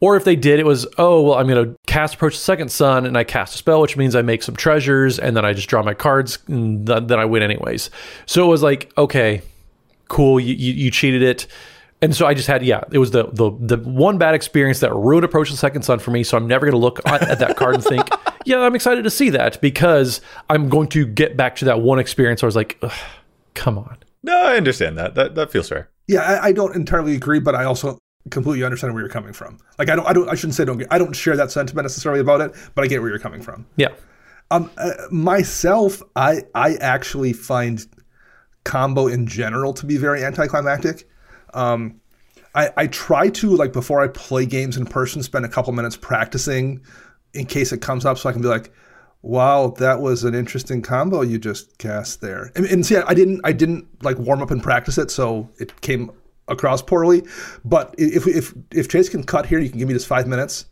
or 0.00 0.16
if 0.16 0.24
they 0.24 0.36
did, 0.36 0.58
it 0.58 0.66
was 0.66 0.86
oh 0.98 1.22
well, 1.22 1.34
I'm 1.34 1.46
going 1.46 1.64
to 1.64 1.76
cast 1.86 2.14
Approach 2.14 2.34
the 2.34 2.40
Second 2.40 2.70
Sun 2.70 3.06
and 3.06 3.16
I 3.16 3.24
cast 3.24 3.54
a 3.54 3.58
spell, 3.58 3.80
which 3.80 3.96
means 3.96 4.16
I 4.16 4.22
make 4.22 4.42
some 4.42 4.56
treasures 4.56 5.18
and 5.18 5.36
then 5.36 5.44
I 5.44 5.52
just 5.52 5.68
draw 5.68 5.82
my 5.82 5.94
cards 5.94 6.38
and 6.46 6.86
th- 6.86 7.04
then 7.06 7.18
I 7.18 7.24
win 7.24 7.42
anyways. 7.42 7.90
So 8.26 8.44
it 8.44 8.48
was 8.48 8.62
like 8.62 8.92
okay, 8.96 9.42
cool, 10.08 10.38
you, 10.38 10.54
you, 10.54 10.72
you 10.72 10.90
cheated 10.90 11.22
it. 11.22 11.46
And 12.02 12.16
so 12.16 12.26
I 12.26 12.32
just 12.32 12.48
had, 12.48 12.64
yeah, 12.64 12.82
it 12.92 12.98
was 12.98 13.10
the 13.10 13.24
the 13.24 13.50
the 13.60 13.76
one 13.76 14.16
bad 14.16 14.34
experience 14.34 14.80
that 14.80 14.94
ruined 14.94 15.24
Approach 15.24 15.50
the 15.50 15.56
Second 15.56 15.82
Sun 15.82 15.98
for 15.98 16.10
me. 16.10 16.24
So 16.24 16.36
I'm 16.36 16.46
never 16.46 16.64
going 16.64 16.72
to 16.72 16.78
look 16.78 17.00
at, 17.06 17.22
at 17.28 17.38
that 17.40 17.56
card 17.56 17.74
and 17.74 17.84
think, 17.84 18.08
yeah, 18.46 18.60
I'm 18.60 18.74
excited 18.74 19.04
to 19.04 19.10
see 19.10 19.28
that 19.30 19.60
because 19.60 20.22
I'm 20.48 20.70
going 20.70 20.88
to 20.88 21.06
get 21.06 21.36
back 21.36 21.56
to 21.56 21.66
that 21.66 21.82
one 21.82 21.98
experience 21.98 22.42
where 22.42 22.46
I 22.46 22.48
was 22.48 22.56
like, 22.56 22.82
come 23.54 23.78
on. 23.78 23.98
No, 24.22 24.34
I 24.34 24.56
understand 24.56 24.96
that. 24.96 25.14
That 25.14 25.34
that 25.34 25.50
feels 25.50 25.68
fair. 25.68 25.90
Yeah, 26.08 26.22
I, 26.22 26.46
I 26.46 26.52
don't 26.52 26.74
entirely 26.74 27.14
agree, 27.14 27.38
but 27.38 27.54
I 27.54 27.64
also 27.64 27.98
completely 28.28 28.64
understand 28.64 28.92
where 28.92 29.02
you're 29.02 29.10
coming 29.10 29.32
from. 29.32 29.58
Like 29.78 29.88
I 29.88 29.96
don't, 29.96 30.06
I 30.06 30.12
don't, 30.12 30.28
I 30.28 30.34
shouldn't 30.34 30.54
say 30.54 30.64
don't. 30.64 30.84
I 30.90 30.98
don't 30.98 31.14
share 31.14 31.36
that 31.36 31.50
sentiment 31.50 31.84
necessarily 31.84 32.20
about 32.20 32.40
it, 32.40 32.54
but 32.74 32.84
I 32.84 32.86
get 32.86 33.00
where 33.00 33.10
you're 33.10 33.18
coming 33.18 33.42
from. 33.42 33.66
Yeah. 33.76 33.88
Um, 34.50 34.70
uh, 34.76 34.92
myself, 35.10 36.02
I 36.16 36.42
I 36.54 36.74
actually 36.76 37.32
find 37.32 37.84
combo 38.64 39.06
in 39.06 39.26
general 39.26 39.72
to 39.74 39.86
be 39.86 39.96
very 39.96 40.24
anticlimactic. 40.24 41.08
Um, 41.54 42.00
I 42.54 42.70
I 42.76 42.86
try 42.88 43.30
to 43.30 43.56
like 43.56 43.72
before 43.72 44.02
I 44.02 44.08
play 44.08 44.44
games 44.46 44.76
in 44.76 44.86
person, 44.86 45.22
spend 45.22 45.44
a 45.44 45.48
couple 45.48 45.72
minutes 45.72 45.96
practicing 45.96 46.82
in 47.32 47.46
case 47.46 47.72
it 47.72 47.80
comes 47.80 48.04
up, 48.04 48.18
so 48.18 48.28
I 48.28 48.32
can 48.32 48.42
be 48.42 48.48
like, 48.48 48.72
"Wow, 49.22 49.74
that 49.78 50.00
was 50.00 50.24
an 50.24 50.34
interesting 50.34 50.82
combo 50.82 51.22
you 51.22 51.38
just 51.38 51.78
cast 51.78 52.20
there." 52.20 52.50
And, 52.56 52.66
and 52.66 52.84
see, 52.84 52.96
I 52.96 53.14
didn't 53.14 53.40
I 53.44 53.52
didn't 53.52 53.86
like 54.02 54.18
warm 54.18 54.42
up 54.42 54.50
and 54.50 54.62
practice 54.62 54.98
it, 54.98 55.10
so 55.10 55.48
it 55.58 55.80
came 55.80 56.10
across 56.50 56.82
poorly. 56.82 57.22
But 57.64 57.94
if 57.98 58.26
if 58.26 58.52
if 58.72 58.88
Chase 58.88 59.08
can 59.08 59.24
cut 59.24 59.46
here, 59.46 59.58
you 59.58 59.70
can 59.70 59.78
give 59.78 59.88
me 59.88 59.94
just 59.94 60.06
five 60.06 60.26
minutes 60.26 60.66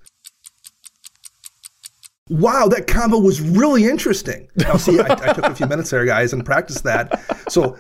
wow, 2.31 2.69
that 2.69 2.87
combo 2.87 3.19
was 3.19 3.41
really 3.41 3.85
interesting. 3.85 4.49
Now, 4.57 4.77
see, 4.77 4.99
I, 4.99 5.05
I, 5.05 5.33
took 5.33 5.45
a 5.45 5.55
few 5.55 5.67
minutes 5.67 5.91
there, 5.91 6.05
guys, 6.05 6.33
and 6.33 6.45
practiced 6.45 6.85
that. 6.85 7.23
So 7.51 7.77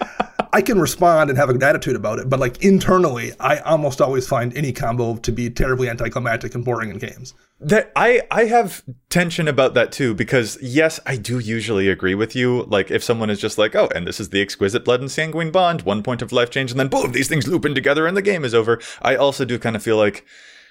I 0.52 0.62
can 0.62 0.80
respond 0.80 1.30
and 1.30 1.38
have 1.38 1.50
a 1.50 1.52
good 1.52 1.62
attitude 1.62 1.96
about 1.96 2.18
it. 2.18 2.30
But 2.30 2.40
like 2.40 2.64
internally, 2.64 3.32
I 3.40 3.58
almost 3.58 4.00
always 4.00 4.26
find 4.26 4.56
any 4.56 4.72
combo 4.72 5.16
to 5.16 5.32
be 5.32 5.50
terribly 5.50 5.88
anticlimactic 5.88 6.54
and 6.54 6.64
boring 6.64 6.90
in 6.90 6.98
games. 6.98 7.34
That 7.60 7.90
I 7.96 8.22
I 8.30 8.44
have 8.44 8.84
tension 9.10 9.48
about 9.48 9.74
that 9.74 9.90
too 9.90 10.14
because 10.14 10.58
yes, 10.62 11.00
I 11.04 11.16
do 11.16 11.40
usually 11.40 11.88
agree 11.88 12.14
with 12.14 12.36
you. 12.36 12.62
Like 12.64 12.90
if 12.90 13.02
someone 13.02 13.30
is 13.30 13.40
just 13.40 13.58
like, 13.58 13.74
oh, 13.74 13.88
and 13.94 14.06
this 14.06 14.20
is 14.20 14.28
the 14.28 14.40
exquisite 14.40 14.84
blood 14.84 15.00
and 15.00 15.10
sanguine 15.10 15.50
bond, 15.50 15.82
one 15.82 16.04
point 16.04 16.22
of 16.22 16.30
life 16.30 16.50
change, 16.50 16.70
and 16.70 16.78
then 16.78 16.88
boom, 16.88 17.10
these 17.10 17.28
things 17.28 17.48
loop 17.48 17.66
in 17.66 17.74
together 17.74 18.06
and 18.06 18.16
the 18.16 18.22
game 18.22 18.44
is 18.44 18.54
over. 18.54 18.80
I 19.02 19.16
also 19.16 19.44
do 19.44 19.58
kind 19.58 19.74
of 19.74 19.82
feel 19.82 19.96
like, 19.96 20.24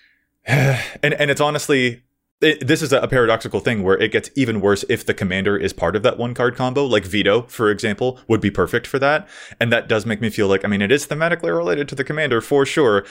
and 0.46 1.14
and 1.14 1.30
it's 1.30 1.42
honestly 1.42 2.04
it, 2.42 2.68
this 2.68 2.82
is 2.82 2.94
a 2.94 3.08
paradoxical 3.08 3.60
thing 3.60 3.84
where 3.84 3.98
it 3.98 4.12
gets 4.12 4.30
even 4.36 4.62
worse 4.62 4.86
if 4.90 5.06
the 5.06 5.14
commander 5.14 5.58
is 5.58 5.74
part 5.74 5.96
of 5.96 6.04
that 6.04 6.18
one 6.18 6.34
card 6.34 6.56
combo. 6.56 6.86
Like 6.86 7.04
Vito, 7.04 7.44
for 7.44 7.72
example, 7.72 8.20
would 8.28 8.42
be 8.42 8.52
perfect 8.52 8.86
for 8.86 9.00
that. 9.00 9.28
And 9.60 9.72
that 9.72 9.88
does 9.88 10.06
make 10.06 10.22
me 10.22 10.30
feel 10.30 10.48
like, 10.48 10.64
I 10.64 10.68
mean, 10.68 10.82
it 10.82 10.92
is 10.92 11.08
thematically 11.08 11.56
related 11.56 11.90
to 11.90 11.96
the 11.96 12.04
commander 12.04 12.40
for 12.42 12.66
sure. 12.66 13.06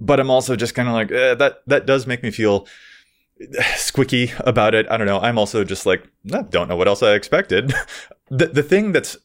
But 0.00 0.18
I'm 0.18 0.30
also 0.30 0.56
just 0.56 0.74
kind 0.74 0.88
of 0.88 0.94
like, 0.94 1.12
eh, 1.12 1.34
that, 1.34 1.62
that 1.66 1.86
does 1.86 2.06
make 2.06 2.22
me 2.22 2.30
feel 2.30 2.66
squicky 3.76 4.38
about 4.46 4.74
it. 4.74 4.86
I 4.90 4.96
don't 4.96 5.06
know. 5.06 5.20
I'm 5.20 5.38
also 5.38 5.64
just 5.64 5.86
like, 5.86 6.08
I 6.32 6.42
don't 6.42 6.68
know 6.68 6.76
what 6.76 6.88
else 6.88 7.02
I 7.02 7.14
expected. 7.14 7.72
the, 8.30 8.46
the 8.46 8.62
thing 8.62 8.92
that's 8.92 9.16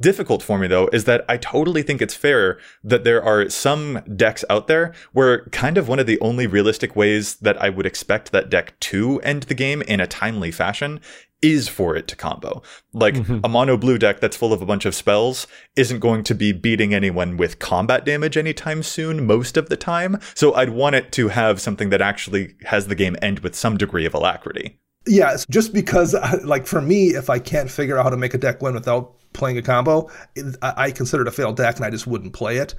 difficult 0.00 0.42
for 0.42 0.58
me 0.58 0.68
though 0.68 0.88
is 0.92 1.04
that 1.04 1.24
I 1.28 1.36
totally 1.36 1.82
think 1.82 2.00
it's 2.00 2.14
fair 2.14 2.58
that 2.84 3.02
there 3.02 3.22
are 3.22 3.48
some 3.50 4.00
decks 4.14 4.44
out 4.48 4.68
there 4.68 4.94
where 5.12 5.46
kind 5.46 5.76
of 5.76 5.88
one 5.88 5.98
of 5.98 6.06
the 6.06 6.20
only 6.20 6.46
realistic 6.46 6.94
ways 6.94 7.36
that 7.36 7.60
I 7.60 7.70
would 7.70 7.86
expect 7.86 8.30
that 8.32 8.50
deck 8.50 8.78
to 8.80 9.20
end 9.22 9.44
the 9.44 9.54
game 9.54 9.82
in 9.82 10.00
a 10.00 10.06
timely 10.06 10.52
fashion 10.52 11.00
is 11.42 11.68
for 11.68 11.94
it 11.94 12.08
to 12.08 12.16
combo. 12.16 12.62
Like 12.94 13.14
mm-hmm. 13.14 13.40
a 13.44 13.48
mono 13.48 13.76
blue 13.76 13.98
deck 13.98 14.20
that's 14.20 14.36
full 14.36 14.52
of 14.52 14.62
a 14.62 14.66
bunch 14.66 14.86
of 14.86 14.94
spells 14.94 15.46
isn't 15.76 15.98
going 15.98 16.24
to 16.24 16.34
be 16.34 16.52
beating 16.52 16.94
anyone 16.94 17.36
with 17.36 17.58
combat 17.58 18.04
damage 18.04 18.36
anytime 18.36 18.82
soon 18.82 19.26
most 19.26 19.56
of 19.56 19.68
the 19.68 19.76
time. 19.76 20.18
So 20.34 20.54
I'd 20.54 20.70
want 20.70 20.96
it 20.96 21.12
to 21.12 21.28
have 21.28 21.60
something 21.60 21.90
that 21.90 22.00
actually 22.00 22.54
has 22.64 22.86
the 22.86 22.94
game 22.94 23.16
end 23.20 23.40
with 23.40 23.54
some 23.54 23.76
degree 23.76 24.06
of 24.06 24.14
alacrity. 24.14 24.78
Yeah, 25.06 25.36
just 25.50 25.74
because, 25.74 26.14
like 26.44 26.66
for 26.66 26.80
me, 26.80 27.08
if 27.08 27.28
I 27.28 27.40
can't 27.40 27.70
figure 27.70 27.98
out 27.98 28.04
how 28.04 28.10
to 28.10 28.16
make 28.16 28.32
a 28.32 28.38
deck 28.38 28.62
win 28.62 28.72
without 28.72 29.14
playing 29.34 29.58
a 29.58 29.62
combo, 29.62 30.08
I 30.62 30.90
consider 30.90 31.22
it 31.22 31.28
a 31.28 31.32
failed 31.32 31.58
deck, 31.58 31.76
and 31.76 31.84
I 31.84 31.90
just 31.90 32.06
wouldn't 32.06 32.32
play 32.32 32.56
it. 32.56 32.74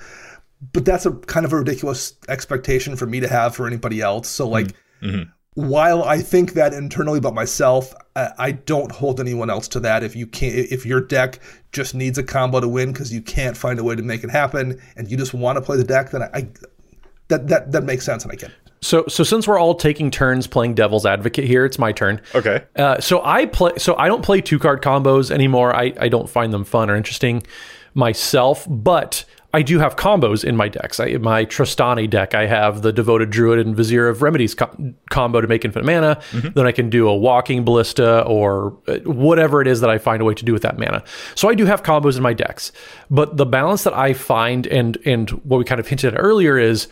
But 0.73 0.85
that's 0.85 1.05
a 1.05 1.11
kind 1.11 1.45
of 1.45 1.53
a 1.53 1.57
ridiculous 1.57 2.13
expectation 2.27 2.95
for 2.95 3.05
me 3.05 3.19
to 3.19 3.27
have 3.27 3.55
for 3.55 3.67
anybody 3.67 4.01
else. 4.01 4.27
So, 4.27 4.47
like, 4.47 4.73
mm-hmm. 5.03 5.29
while 5.53 6.03
I 6.03 6.19
think 6.19 6.53
that 6.53 6.73
internally 6.73 7.19
about 7.19 7.35
myself, 7.35 7.93
I 8.15 8.53
don't 8.53 8.91
hold 8.91 9.19
anyone 9.19 9.49
else 9.49 9.67
to 9.69 9.79
that. 9.81 10.01
If 10.01 10.15
you 10.15 10.25
can't, 10.25 10.55
if 10.55 10.85
your 10.85 11.01
deck 11.01 11.39
just 11.71 11.93
needs 11.93 12.17
a 12.17 12.23
combo 12.23 12.61
to 12.61 12.67
win 12.67 12.93
because 12.93 13.13
you 13.13 13.21
can't 13.21 13.57
find 13.57 13.77
a 13.77 13.83
way 13.83 13.95
to 13.95 14.01
make 14.01 14.23
it 14.23 14.31
happen, 14.31 14.81
and 14.95 15.11
you 15.11 15.17
just 15.17 15.33
want 15.33 15.57
to 15.57 15.61
play 15.61 15.77
the 15.77 15.83
deck, 15.83 16.11
then 16.11 16.23
I, 16.23 16.29
I 16.33 16.47
that 17.27 17.47
that 17.49 17.71
that 17.73 17.83
makes 17.83 18.05
sense, 18.05 18.23
and 18.23 18.31
I 18.31 18.35
get 18.35 18.49
it. 18.49 18.64
So, 18.81 19.05
so 19.07 19.23
since 19.23 19.47
we're 19.47 19.59
all 19.59 19.73
taking 19.73 20.11
turns 20.11 20.47
playing 20.47 20.75
devil's 20.75 21.05
advocate 21.05 21.45
here, 21.45 21.65
it's 21.65 21.79
my 21.79 21.91
turn. 21.91 22.21
Okay. 22.35 22.63
Uh, 22.75 22.99
so 22.99 23.21
I 23.23 23.45
play. 23.45 23.71
So 23.77 23.95
I 23.97 24.07
don't 24.07 24.23
play 24.23 24.41
two 24.41 24.59
card 24.59 24.81
combos 24.81 25.31
anymore. 25.31 25.75
I, 25.75 25.93
I 25.99 26.07
don't 26.07 26.29
find 26.29 26.53
them 26.53 26.63
fun 26.63 26.89
or 26.89 26.95
interesting 26.95 27.43
myself, 27.95 28.67
but 28.69 29.25
I 29.55 29.61
do 29.61 29.79
have 29.79 29.95
combos 29.95 30.43
in 30.43 30.57
my 30.57 30.67
decks. 30.67 30.99
I, 30.99 31.15
my 31.15 31.45
Trostani 31.45 32.09
deck, 32.09 32.35
I 32.35 32.45
have 32.45 32.81
the 32.81 32.91
Devoted 32.91 33.29
Druid 33.29 33.65
and 33.65 33.73
Vizier 33.73 34.09
of 34.09 34.21
Remedies 34.21 34.53
co- 34.53 34.93
combo 35.09 35.39
to 35.39 35.47
make 35.47 35.63
infinite 35.63 35.85
mana. 35.85 36.21
Mm-hmm. 36.31 36.49
Then 36.55 36.67
I 36.67 36.73
can 36.73 36.89
do 36.89 37.07
a 37.07 37.15
Walking 37.15 37.63
Ballista 37.63 38.23
or 38.23 38.77
uh, 38.89 38.97
whatever 39.05 39.61
it 39.61 39.67
is 39.67 39.79
that 39.79 39.89
I 39.89 39.97
find 39.97 40.21
a 40.21 40.25
way 40.25 40.33
to 40.33 40.43
do 40.43 40.51
with 40.51 40.61
that 40.63 40.77
mana. 40.77 41.05
So 41.35 41.47
I 41.47 41.55
do 41.55 41.65
have 41.65 41.83
combos 41.83 42.17
in 42.17 42.21
my 42.21 42.33
decks, 42.33 42.73
but 43.09 43.37
the 43.37 43.45
balance 43.45 43.83
that 43.85 43.93
I 43.93 44.11
find 44.11 44.67
and 44.67 44.97
and 45.05 45.29
what 45.29 45.57
we 45.57 45.63
kind 45.63 45.79
of 45.79 45.87
hinted 45.87 46.13
at 46.13 46.19
earlier 46.19 46.57
is 46.57 46.89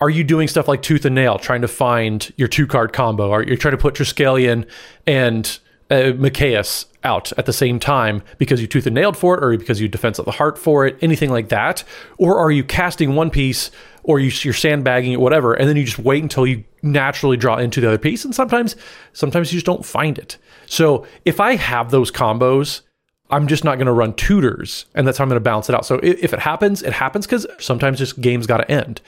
are 0.00 0.10
you 0.10 0.24
doing 0.24 0.48
stuff 0.48 0.68
like 0.68 0.82
tooth 0.82 1.04
and 1.04 1.14
nail, 1.14 1.38
trying 1.38 1.62
to 1.62 1.68
find 1.68 2.32
your 2.36 2.48
two 2.48 2.66
card 2.66 2.92
combo? 2.92 3.32
Are 3.32 3.42
you 3.42 3.56
trying 3.56 3.72
to 3.72 3.78
put 3.78 3.94
Triskelion 3.94 4.68
and 5.06 5.58
uh, 5.90 6.12
Mikaeus 6.12 6.86
out 7.04 7.32
at 7.38 7.46
the 7.46 7.52
same 7.52 7.80
time 7.80 8.22
because 8.38 8.60
you 8.60 8.66
tooth 8.66 8.86
and 8.86 8.94
nailed 8.94 9.16
for 9.16 9.36
it, 9.36 9.42
or 9.42 9.56
because 9.56 9.80
you 9.80 9.88
defense 9.88 10.18
of 10.18 10.24
the 10.24 10.32
heart 10.32 10.58
for 10.58 10.86
it, 10.86 10.96
anything 11.00 11.30
like 11.30 11.48
that? 11.48 11.82
Or 12.18 12.38
are 12.38 12.50
you 12.50 12.62
casting 12.62 13.14
one 13.14 13.30
piece, 13.30 13.70
or 14.02 14.20
you, 14.20 14.30
you're 14.42 14.54
sandbagging 14.54 15.12
it, 15.12 15.20
whatever, 15.20 15.54
and 15.54 15.68
then 15.68 15.76
you 15.76 15.84
just 15.84 15.98
wait 15.98 16.22
until 16.22 16.46
you 16.46 16.64
naturally 16.82 17.36
draw 17.36 17.56
into 17.56 17.80
the 17.80 17.88
other 17.88 17.98
piece? 17.98 18.24
And 18.24 18.34
sometimes, 18.34 18.76
sometimes 19.12 19.52
you 19.52 19.56
just 19.56 19.66
don't 19.66 19.84
find 19.84 20.18
it. 20.18 20.36
So 20.66 21.06
if 21.24 21.40
I 21.40 21.56
have 21.56 21.90
those 21.90 22.10
combos, 22.10 22.82
I'm 23.30 23.46
just 23.46 23.64
not 23.64 23.76
going 23.76 23.86
to 23.86 23.92
run 23.92 24.14
tutors, 24.14 24.86
and 24.94 25.06
that's 25.06 25.18
how 25.18 25.24
I'm 25.24 25.28
going 25.28 25.36
to 25.36 25.40
balance 25.40 25.68
it 25.68 25.74
out. 25.74 25.84
So 25.84 25.98
if 26.02 26.32
it 26.32 26.40
happens, 26.40 26.82
it 26.82 26.92
happens 26.92 27.26
because 27.26 27.46
sometimes 27.58 27.98
this 27.98 28.12
game's 28.12 28.46
got 28.46 28.58
to 28.58 28.70
end. 28.70 29.00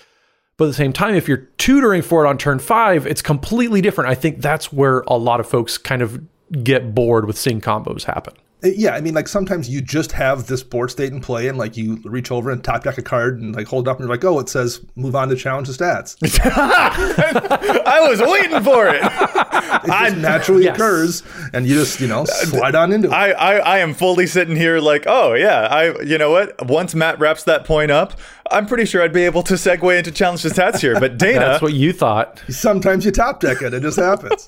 But 0.61 0.67
at 0.67 0.69
the 0.69 0.75
same 0.75 0.93
time, 0.93 1.15
if 1.15 1.27
you're 1.27 1.49
tutoring 1.57 2.03
for 2.03 2.23
it 2.23 2.29
on 2.29 2.37
turn 2.37 2.59
five, 2.59 3.07
it's 3.07 3.23
completely 3.23 3.81
different. 3.81 4.11
I 4.11 4.15
think 4.15 4.43
that's 4.43 4.71
where 4.71 5.01
a 5.07 5.17
lot 5.17 5.41
of 5.41 5.49
folks 5.49 5.79
kind 5.79 6.03
of 6.03 6.23
get 6.63 6.95
bored 6.95 7.25
with 7.25 7.39
seeing 7.39 7.63
combos 7.63 8.05
happen. 8.05 8.35
Uh, 8.63 8.69
yeah, 8.77 8.91
I 8.91 9.01
mean, 9.01 9.15
like 9.15 9.27
sometimes 9.27 9.71
you 9.71 9.81
just 9.81 10.13
have 10.13 10.49
this 10.49 10.63
board 10.63 10.91
state 10.91 11.15
in 11.15 11.23
play, 11.23 11.49
and 11.49 11.57
like 11.57 11.79
you 11.79 11.97
reach 12.05 12.31
over 12.31 12.51
and 12.51 12.63
top 12.63 12.85
deck 12.85 12.99
a 12.99 13.03
card 13.03 13.41
and 13.41 13.57
like 13.57 13.69
hold 13.69 13.89
it 13.89 13.91
up, 13.91 13.99
and 13.99 14.07
you're 14.07 14.15
like, 14.15 14.23
oh, 14.23 14.39
it 14.39 14.51
says 14.51 14.85
move 14.97 15.17
on 15.17 15.31
to 15.31 15.35
challenge 15.35 15.69
the 15.69 15.73
stats. 15.73 16.19
I 16.45 18.07
was 18.07 18.21
waiting 18.21 18.63
for 18.63 18.87
it. 18.89 19.01
it 19.03 19.87
just 19.87 20.17
naturally 20.19 20.65
yes. 20.65 20.77
occurs, 20.77 21.23
and 21.55 21.67
you 21.67 21.75
just 21.75 22.01
you 22.01 22.07
know 22.07 22.27
slide 22.27 22.75
on 22.75 22.93
into 22.93 23.09
it. 23.09 23.15
I, 23.15 23.31
I 23.31 23.55
I 23.57 23.79
am 23.79 23.95
fully 23.95 24.27
sitting 24.27 24.57
here 24.57 24.79
like, 24.79 25.05
oh 25.07 25.33
yeah, 25.33 25.61
I 25.63 25.99
you 26.03 26.19
know 26.19 26.31
what? 26.31 26.67
Once 26.67 26.95
Matt 26.95 27.19
wraps 27.19 27.45
that 27.45 27.65
point 27.65 27.91
up, 27.91 28.21
I'm 28.51 28.67
pretty 28.67 28.85
sure 28.85 29.03
I'd 29.03 29.13
be 29.13 29.25
able 29.25 29.43
to 29.45 29.55
segue 29.55 29.97
into 29.97 30.11
challenge 30.11 30.43
the 30.43 30.49
stats 30.49 30.81
here. 30.81 30.99
But 30.99 31.19
Dana, 31.19 31.41
that's 31.41 31.63
what 31.63 31.73
you 31.73 31.93
thought. 31.93 32.43
Sometimes 32.49 33.05
you 33.05 33.11
top 33.11 33.41
deck 33.41 33.63
it; 33.63 33.73
it 33.73 33.81
just 33.81 33.99
happens. 33.99 34.47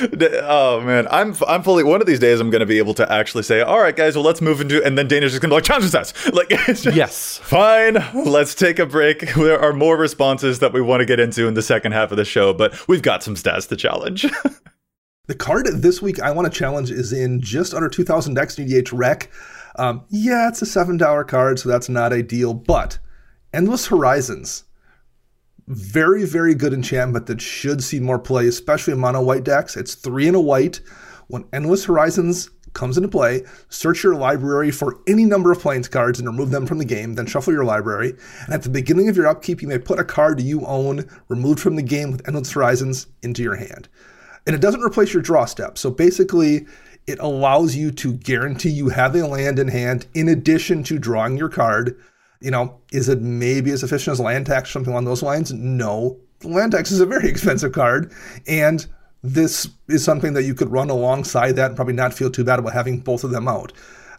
oh 0.42 0.80
man, 0.80 1.08
I'm 1.10 1.34
I'm 1.46 1.62
fully. 1.62 1.84
One 1.84 2.00
of 2.00 2.06
these 2.06 2.18
days, 2.18 2.40
I'm 2.40 2.50
going 2.50 2.60
to 2.60 2.66
be 2.66 2.78
able 2.78 2.94
to 2.94 3.10
actually 3.10 3.42
say, 3.42 3.60
"All 3.60 3.80
right, 3.80 3.96
guys, 3.96 4.14
well, 4.16 4.24
let's 4.24 4.40
move 4.40 4.60
into." 4.60 4.84
And 4.84 4.98
then 4.98 5.08
Dana's 5.08 5.32
just 5.32 5.42
going 5.42 5.50
to 5.50 5.54
be 5.54 5.56
like, 5.56 5.64
"Challenge 5.64 5.90
the 5.90 5.98
stats." 5.98 6.14
Like, 6.38 6.50
just, 6.66 6.84
yes, 6.94 7.38
fine. 7.38 7.94
Let's 8.14 8.54
take 8.54 8.78
a 8.78 8.86
break. 8.86 9.34
There 9.34 9.60
are 9.60 9.72
more 9.72 9.96
responses 9.96 10.60
that 10.60 10.72
we 10.72 10.80
want 10.80 11.00
to 11.00 11.06
get 11.06 11.18
into 11.18 11.48
in 11.48 11.54
the 11.54 11.62
second 11.62 11.92
half 11.92 12.12
of 12.12 12.16
the 12.16 12.24
show, 12.24 12.52
but 12.52 12.86
we've 12.86 13.02
got 13.02 13.24
some 13.24 13.34
stats 13.34 13.68
to 13.70 13.76
challenge. 13.76 14.26
the 15.26 15.34
card 15.34 15.66
this 15.66 16.00
week 16.00 16.20
I 16.20 16.30
want 16.30 16.52
to 16.52 16.56
challenge 16.56 16.92
is 16.92 17.12
in 17.12 17.40
just 17.40 17.74
under 17.74 17.88
2,000 17.88 18.34
decks 18.34 18.56
EDH 18.56 18.90
Rec. 18.92 19.30
Um, 19.76 20.04
yeah, 20.10 20.48
it's 20.48 20.62
a 20.62 20.66
seven 20.66 20.96
dollar 20.96 21.24
card, 21.24 21.58
so 21.58 21.68
that's 21.68 21.88
not 21.88 22.12
ideal, 22.12 22.54
but 22.54 22.98
Endless 23.52 23.86
Horizons. 23.86 24.64
very, 25.68 26.24
very 26.24 26.54
good 26.54 26.72
enchantment 26.72 27.26
that 27.26 27.40
should 27.40 27.84
see 27.84 28.00
more 28.00 28.18
play, 28.18 28.46
especially 28.46 28.94
in 28.94 28.98
mono 28.98 29.22
white 29.22 29.44
decks. 29.44 29.76
It's 29.76 29.94
three 29.94 30.26
and 30.26 30.36
a 30.36 30.40
white. 30.40 30.80
When 31.28 31.44
Endless 31.52 31.84
Horizons 31.84 32.48
comes 32.72 32.96
into 32.96 33.08
play, 33.08 33.44
search 33.68 34.02
your 34.02 34.14
library 34.14 34.70
for 34.70 35.00
any 35.06 35.26
number 35.26 35.52
of 35.52 35.60
plains 35.60 35.86
cards 35.88 36.18
and 36.18 36.26
remove 36.26 36.50
them 36.50 36.66
from 36.66 36.78
the 36.78 36.86
game, 36.86 37.14
then 37.14 37.26
shuffle 37.26 37.52
your 37.52 37.64
library. 37.64 38.14
And 38.46 38.54
at 38.54 38.62
the 38.62 38.70
beginning 38.70 39.10
of 39.10 39.16
your 39.16 39.26
upkeep, 39.26 39.60
you 39.60 39.68
may 39.68 39.78
put 39.78 39.98
a 39.98 40.04
card 40.04 40.40
you 40.40 40.64
own 40.64 41.06
removed 41.28 41.60
from 41.60 41.76
the 41.76 41.82
game 41.82 42.12
with 42.12 42.26
Endless 42.26 42.52
Horizons 42.52 43.06
into 43.22 43.42
your 43.42 43.56
hand. 43.56 43.88
And 44.46 44.54
it 44.54 44.62
doesn't 44.62 44.82
replace 44.82 45.12
your 45.12 45.22
draw 45.22 45.44
step. 45.44 45.76
So 45.76 45.90
basically, 45.90 46.66
it 47.06 47.18
allows 47.18 47.76
you 47.76 47.90
to 47.90 48.14
guarantee 48.14 48.70
you 48.70 48.88
have 48.88 49.14
a 49.14 49.26
land 49.26 49.58
in 49.58 49.68
hand 49.68 50.06
in 50.14 50.28
addition 50.28 50.82
to 50.84 50.98
drawing 50.98 51.36
your 51.36 51.50
card 51.50 51.98
you 52.40 52.50
know, 52.50 52.80
is 52.92 53.08
it 53.08 53.20
maybe 53.20 53.70
as 53.70 53.82
efficient 53.82 54.12
as 54.12 54.20
land 54.20 54.46
tax, 54.46 54.70
something 54.70 54.92
along 54.92 55.04
those 55.04 55.22
lines? 55.22 55.52
No. 55.52 56.18
Land 56.44 56.72
tax 56.72 56.90
is 56.90 57.00
a 57.00 57.06
very 57.06 57.28
expensive 57.30 57.72
card, 57.72 58.12
and 58.46 58.86
this 59.22 59.68
is 59.88 60.04
something 60.04 60.34
that 60.34 60.44
you 60.44 60.54
could 60.54 60.70
run 60.70 60.90
alongside 60.90 61.52
that 61.52 61.66
and 61.66 61.76
probably 61.76 61.94
not 61.94 62.14
feel 62.14 62.30
too 62.30 62.44
bad 62.44 62.58
about 62.58 62.72
having 62.72 63.00
both 63.00 63.24
of 63.24 63.30
them 63.30 63.48
out. 63.48 63.72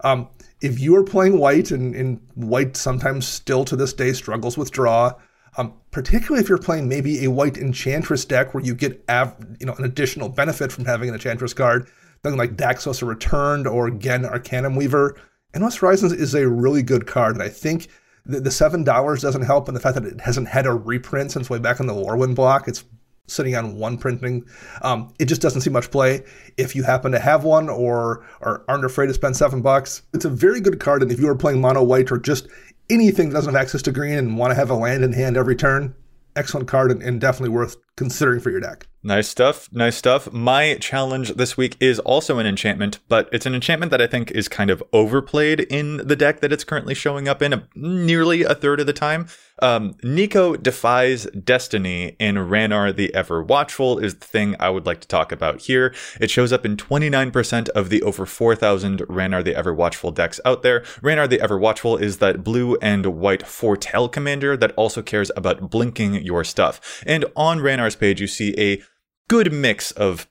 Um, 0.03 0.27
if 0.61 0.79
you 0.79 0.95
are 0.97 1.03
playing 1.03 1.39
white, 1.39 1.71
and, 1.71 1.95
and, 1.95 2.19
white 2.35 2.75
sometimes 2.75 3.27
still 3.27 3.63
to 3.65 3.75
this 3.75 3.93
day 3.93 4.11
struggles 4.11 4.57
with 4.57 4.71
draw, 4.71 5.13
um, 5.57 5.73
particularly 5.91 6.43
if 6.43 6.49
you're 6.49 6.57
playing 6.57 6.87
maybe 6.89 7.23
a 7.23 7.31
white 7.31 7.57
enchantress 7.57 8.25
deck 8.25 8.53
where 8.53 8.63
you 8.63 8.75
get 8.75 9.03
av- 9.09 9.35
you 9.59 9.65
know 9.65 9.73
an 9.73 9.85
additional 9.85 10.29
benefit 10.29 10.71
from 10.71 10.85
having 10.85 11.09
an 11.09 11.15
enchantress 11.15 11.53
card, 11.53 11.89
something 12.23 12.37
like 12.37 12.57
Daxos 12.57 13.05
Returned 13.05 13.67
or 13.67 13.89
Genn 13.89 14.25
Arcanum 14.25 14.75
Weaver. 14.75 15.15
Endless 15.53 15.77
Horizons 15.77 16.11
is 16.11 16.35
a 16.35 16.47
really 16.47 16.83
good 16.83 17.07
card, 17.07 17.35
and 17.35 17.43
I 17.43 17.49
think 17.49 17.87
the, 18.25 18.39
the 18.39 18.51
seven 18.51 18.83
dollars 18.83 19.21
doesn't 19.21 19.43
help, 19.43 19.67
and 19.67 19.75
the 19.75 19.81
fact 19.81 19.95
that 19.95 20.05
it 20.05 20.21
hasn't 20.21 20.47
had 20.47 20.65
a 20.65 20.73
reprint 20.73 21.31
since 21.31 21.49
way 21.49 21.59
back 21.59 21.79
in 21.79 21.87
the 21.87 21.93
Lorwyn 21.93 22.35
block. 22.35 22.67
It's 22.67 22.83
sitting 23.27 23.55
on 23.55 23.77
one 23.77 23.97
printing. 23.97 24.45
Um, 24.81 25.13
it 25.19 25.25
just 25.25 25.41
doesn't 25.41 25.61
see 25.61 25.69
much 25.69 25.91
play. 25.91 26.23
If 26.57 26.75
you 26.75 26.83
happen 26.83 27.11
to 27.11 27.19
have 27.19 27.43
one 27.43 27.69
or, 27.69 28.25
or 28.41 28.65
aren't 28.67 28.85
afraid 28.85 29.07
to 29.07 29.13
spend 29.13 29.37
seven 29.37 29.61
bucks, 29.61 30.01
it's 30.13 30.25
a 30.25 30.29
very 30.29 30.59
good 30.59 30.79
card. 30.79 31.03
And 31.03 31.11
if 31.11 31.19
you 31.19 31.29
are 31.29 31.35
playing 31.35 31.61
mono 31.61 31.83
white 31.83 32.11
or 32.11 32.17
just 32.17 32.47
anything 32.89 33.29
that 33.29 33.35
doesn't 33.35 33.53
have 33.53 33.61
access 33.61 33.81
to 33.83 33.91
green 33.91 34.17
and 34.17 34.37
want 34.37 34.51
to 34.51 34.55
have 34.55 34.69
a 34.69 34.75
land 34.75 35.03
in 35.03 35.13
hand 35.13 35.37
every 35.37 35.55
turn, 35.55 35.93
excellent 36.35 36.67
card 36.67 36.91
and, 36.91 37.03
and 37.03 37.21
definitely 37.21 37.55
worth 37.55 37.77
considering 37.95 38.39
for 38.39 38.49
your 38.49 38.61
deck. 38.61 38.87
Nice 39.01 39.29
stuff. 39.29 39.69
Nice 39.71 39.95
stuff. 39.95 40.31
My 40.33 40.75
challenge 40.81 41.35
this 41.35 41.55
week 41.55 41.77
is 41.79 41.99
also 41.99 42.37
an 42.37 42.45
enchantment, 42.45 42.99
but 43.07 43.29
it's 43.31 43.45
an 43.45 43.55
enchantment 43.55 43.91
that 43.91 44.01
I 44.01 44.07
think 44.07 44.29
is 44.31 44.49
kind 44.49 44.69
of 44.69 44.83
overplayed 44.91 45.61
in 45.61 46.05
the 46.05 46.17
deck 46.17 46.41
that 46.41 46.51
it's 46.51 46.65
currently 46.65 46.93
showing 46.93 47.29
up 47.29 47.41
in 47.41 47.53
a, 47.53 47.67
nearly 47.75 48.43
a 48.43 48.53
third 48.55 48.81
of 48.81 48.87
the 48.87 48.93
time. 48.93 49.27
Um, 49.61 49.93
Niko 49.95 50.61
defies 50.61 51.25
destiny 51.25 52.15
in 52.19 52.35
Ranarr 52.35 52.95
the 52.95 53.13
Ever 53.13 53.43
Watchful 53.43 53.99
is 53.99 54.15
the 54.15 54.25
thing 54.25 54.55
I 54.59 54.69
would 54.69 54.85
like 54.85 55.01
to 55.01 55.07
talk 55.07 55.31
about 55.31 55.61
here. 55.61 55.93
It 56.19 56.29
shows 56.29 56.53
up 56.53 56.65
in 56.65 56.77
29% 56.77 57.69
of 57.69 57.89
the 57.89 58.01
over 58.03 58.25
4,000 58.25 58.99
Ranarr 58.99 59.43
the 59.43 59.55
Ever 59.55 59.73
Watchful 59.73 60.11
decks 60.11 60.39
out 60.45 60.63
there. 60.63 60.81
Ranarr 61.01 61.29
the 61.29 61.41
Ever 61.41 61.57
Watchful 61.57 61.97
is 61.97 62.17
that 62.17 62.43
blue 62.43 62.77
and 62.77 63.05
white 63.05 63.45
foretell 63.45 64.09
commander 64.09 64.55
that 64.57 64.73
also 64.75 65.01
cares 65.01 65.31
about 65.35 65.69
blinking 65.69 66.15
your 66.15 66.43
stuff. 66.43 67.03
And 67.05 67.25
on 67.35 67.59
Ranarr's 67.59 67.95
page, 67.95 68.21
you 68.21 68.27
see 68.27 68.55
a 68.57 68.81
good 69.27 69.51
mix 69.51 69.91
of 69.91 70.27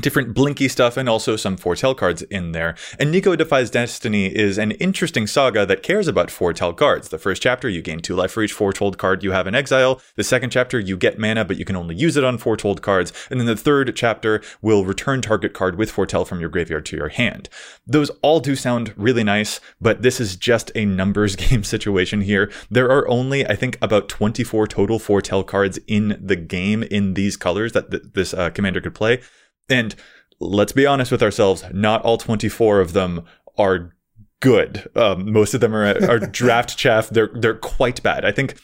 different 0.00 0.34
blinky 0.34 0.68
stuff 0.68 0.96
and 0.96 1.08
also 1.08 1.36
some 1.36 1.56
foretell 1.56 1.94
cards 1.94 2.22
in 2.22 2.52
there. 2.52 2.74
And 2.98 3.14
Niko 3.14 3.36
Defies 3.36 3.70
Destiny 3.70 4.26
is 4.26 4.58
an 4.58 4.72
interesting 4.72 5.26
saga 5.26 5.64
that 5.66 5.82
cares 5.82 6.08
about 6.08 6.30
foretell 6.30 6.72
cards. 6.72 7.08
The 7.08 7.18
first 7.18 7.42
chapter, 7.42 7.68
you 7.68 7.82
gain 7.82 8.00
two 8.00 8.14
life 8.16 8.32
for 8.32 8.42
each 8.42 8.52
foretold 8.52 8.98
card 8.98 9.22
you 9.22 9.32
have 9.32 9.46
in 9.46 9.54
exile. 9.54 10.00
The 10.16 10.24
second 10.24 10.50
chapter, 10.50 10.78
you 10.78 10.96
get 10.96 11.18
mana, 11.18 11.44
but 11.44 11.56
you 11.56 11.64
can 11.64 11.76
only 11.76 11.94
use 11.94 12.16
it 12.16 12.24
on 12.24 12.38
foretold 12.38 12.82
cards. 12.82 13.12
And 13.30 13.40
then 13.40 13.46
the 13.46 13.56
third 13.56 13.94
chapter 13.96 14.42
will 14.60 14.84
return 14.84 15.22
target 15.22 15.54
card 15.54 15.76
with 15.76 15.90
foretell 15.90 16.24
from 16.24 16.40
your 16.40 16.50
graveyard 16.50 16.86
to 16.86 16.96
your 16.96 17.08
hand. 17.08 17.48
Those 17.86 18.10
all 18.22 18.40
do 18.40 18.56
sound 18.56 18.92
really 18.96 19.24
nice, 19.24 19.60
but 19.80 20.02
this 20.02 20.20
is 20.20 20.36
just 20.36 20.70
a 20.74 20.84
numbers 20.84 21.36
game 21.44 21.64
situation 21.64 22.22
here. 22.22 22.50
There 22.70 22.90
are 22.90 23.08
only, 23.08 23.46
I 23.46 23.54
think, 23.54 23.78
about 23.80 24.08
24 24.08 24.66
total 24.66 24.98
foretell 24.98 25.44
cards 25.44 25.78
in 25.86 26.18
the 26.20 26.36
game 26.36 26.82
in 26.82 27.14
these 27.14 27.36
colors 27.36 27.72
that 27.72 27.90
th- 27.90 28.02
this 28.14 28.34
uh, 28.34 28.50
commander 28.50 28.80
could 28.80 28.94
play. 28.94 29.20
And 29.68 29.94
let's 30.40 30.72
be 30.72 30.86
honest 30.86 31.10
with 31.10 31.22
ourselves, 31.22 31.64
not 31.72 32.02
all 32.02 32.18
24 32.18 32.80
of 32.80 32.92
them 32.92 33.24
are 33.56 33.94
good. 34.40 34.90
Um, 34.94 35.32
most 35.32 35.54
of 35.54 35.60
them 35.60 35.74
are, 35.74 35.86
are 36.08 36.18
draft 36.40 36.76
chaff. 36.76 37.08
They're 37.08 37.30
they're 37.34 37.54
quite 37.54 38.02
bad. 38.02 38.24
I 38.24 38.32
think 38.32 38.56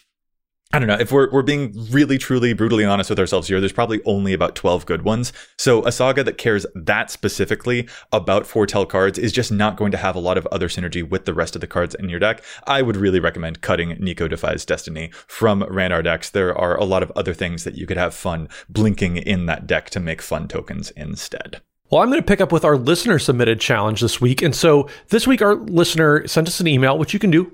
I 0.73 0.79
don't 0.79 0.87
know 0.87 0.99
if 1.01 1.11
we're 1.11 1.29
we're 1.33 1.43
being 1.43 1.75
really 1.91 2.17
truly 2.17 2.53
brutally 2.53 2.85
honest 2.85 3.11
with 3.11 3.19
ourselves 3.19 3.49
here. 3.49 3.59
There's 3.59 3.73
probably 3.73 4.01
only 4.05 4.33
about 4.33 4.55
12 4.55 4.87
good 4.87 5.03
ones. 5.03 5.33
So 5.59 5.85
a 5.85 5.91
saga 5.91 6.23
that 6.23 6.39
cares 6.39 6.65
that 6.77 7.11
specifically 7.11 7.89
about 8.13 8.47
foretell 8.47 8.87
cards 8.87 9.19
is 9.19 9.33
just 9.33 9.51
not 9.51 9.77
going 9.77 9.91
to 9.91 9.99
have 9.99 10.15
a 10.15 10.21
lot 10.21 10.39
of 10.39 10.47
other 10.53 10.69
synergy 10.69 11.07
with 11.07 11.25
the 11.25 11.35
rest 11.35 11.57
of 11.57 11.61
the 11.61 11.67
cards 11.67 11.97
in 11.97 12.09
your 12.09 12.21
deck. 12.21 12.45
I 12.69 12.83
would 12.83 12.97
really 12.97 13.19
recommend 13.19 13.63
cutting 13.63 13.97
Niko 13.97 14.31
Defies 14.31 14.65
Destiny 14.65 15.11
from 15.27 15.63
Ranarr 15.63 16.05
decks. 16.05 16.31
There 16.31 16.57
are 16.57 16.77
a 16.77 16.85
lot 16.85 17.03
of 17.03 17.11
other 17.17 17.35
things 17.35 17.65
that 17.65 17.75
you 17.75 17.85
could 17.85 17.97
have 17.97 18.15
fun 18.15 18.49
blinking 18.69 19.17
in 19.17 19.47
that 19.47 19.67
deck 19.67 19.91
to 19.91 19.99
make 19.99 20.23
fun 20.23 20.47
tokens 20.47 20.93
instead. 20.93 21.61
Well, 21.91 22.01
I'm 22.01 22.11
going 22.11 22.23
to 22.23 22.27
pick 22.27 22.41
up 22.41 22.53
with 22.53 22.65
our 22.65 22.77
listener 22.77 23.19
submitted 23.19 23.61
challenge 23.61 24.01
this 24.01 24.21
week. 24.21 24.41
And 24.41 24.55
so 24.55 24.89
this 25.09 25.27
week, 25.27 25.43
our 25.43 25.57
listener 25.57 26.29
sent 26.29 26.47
us 26.47 26.61
an 26.61 26.69
email, 26.69 26.97
which 26.97 27.13
you 27.13 27.19
can 27.19 27.33
do 27.33 27.51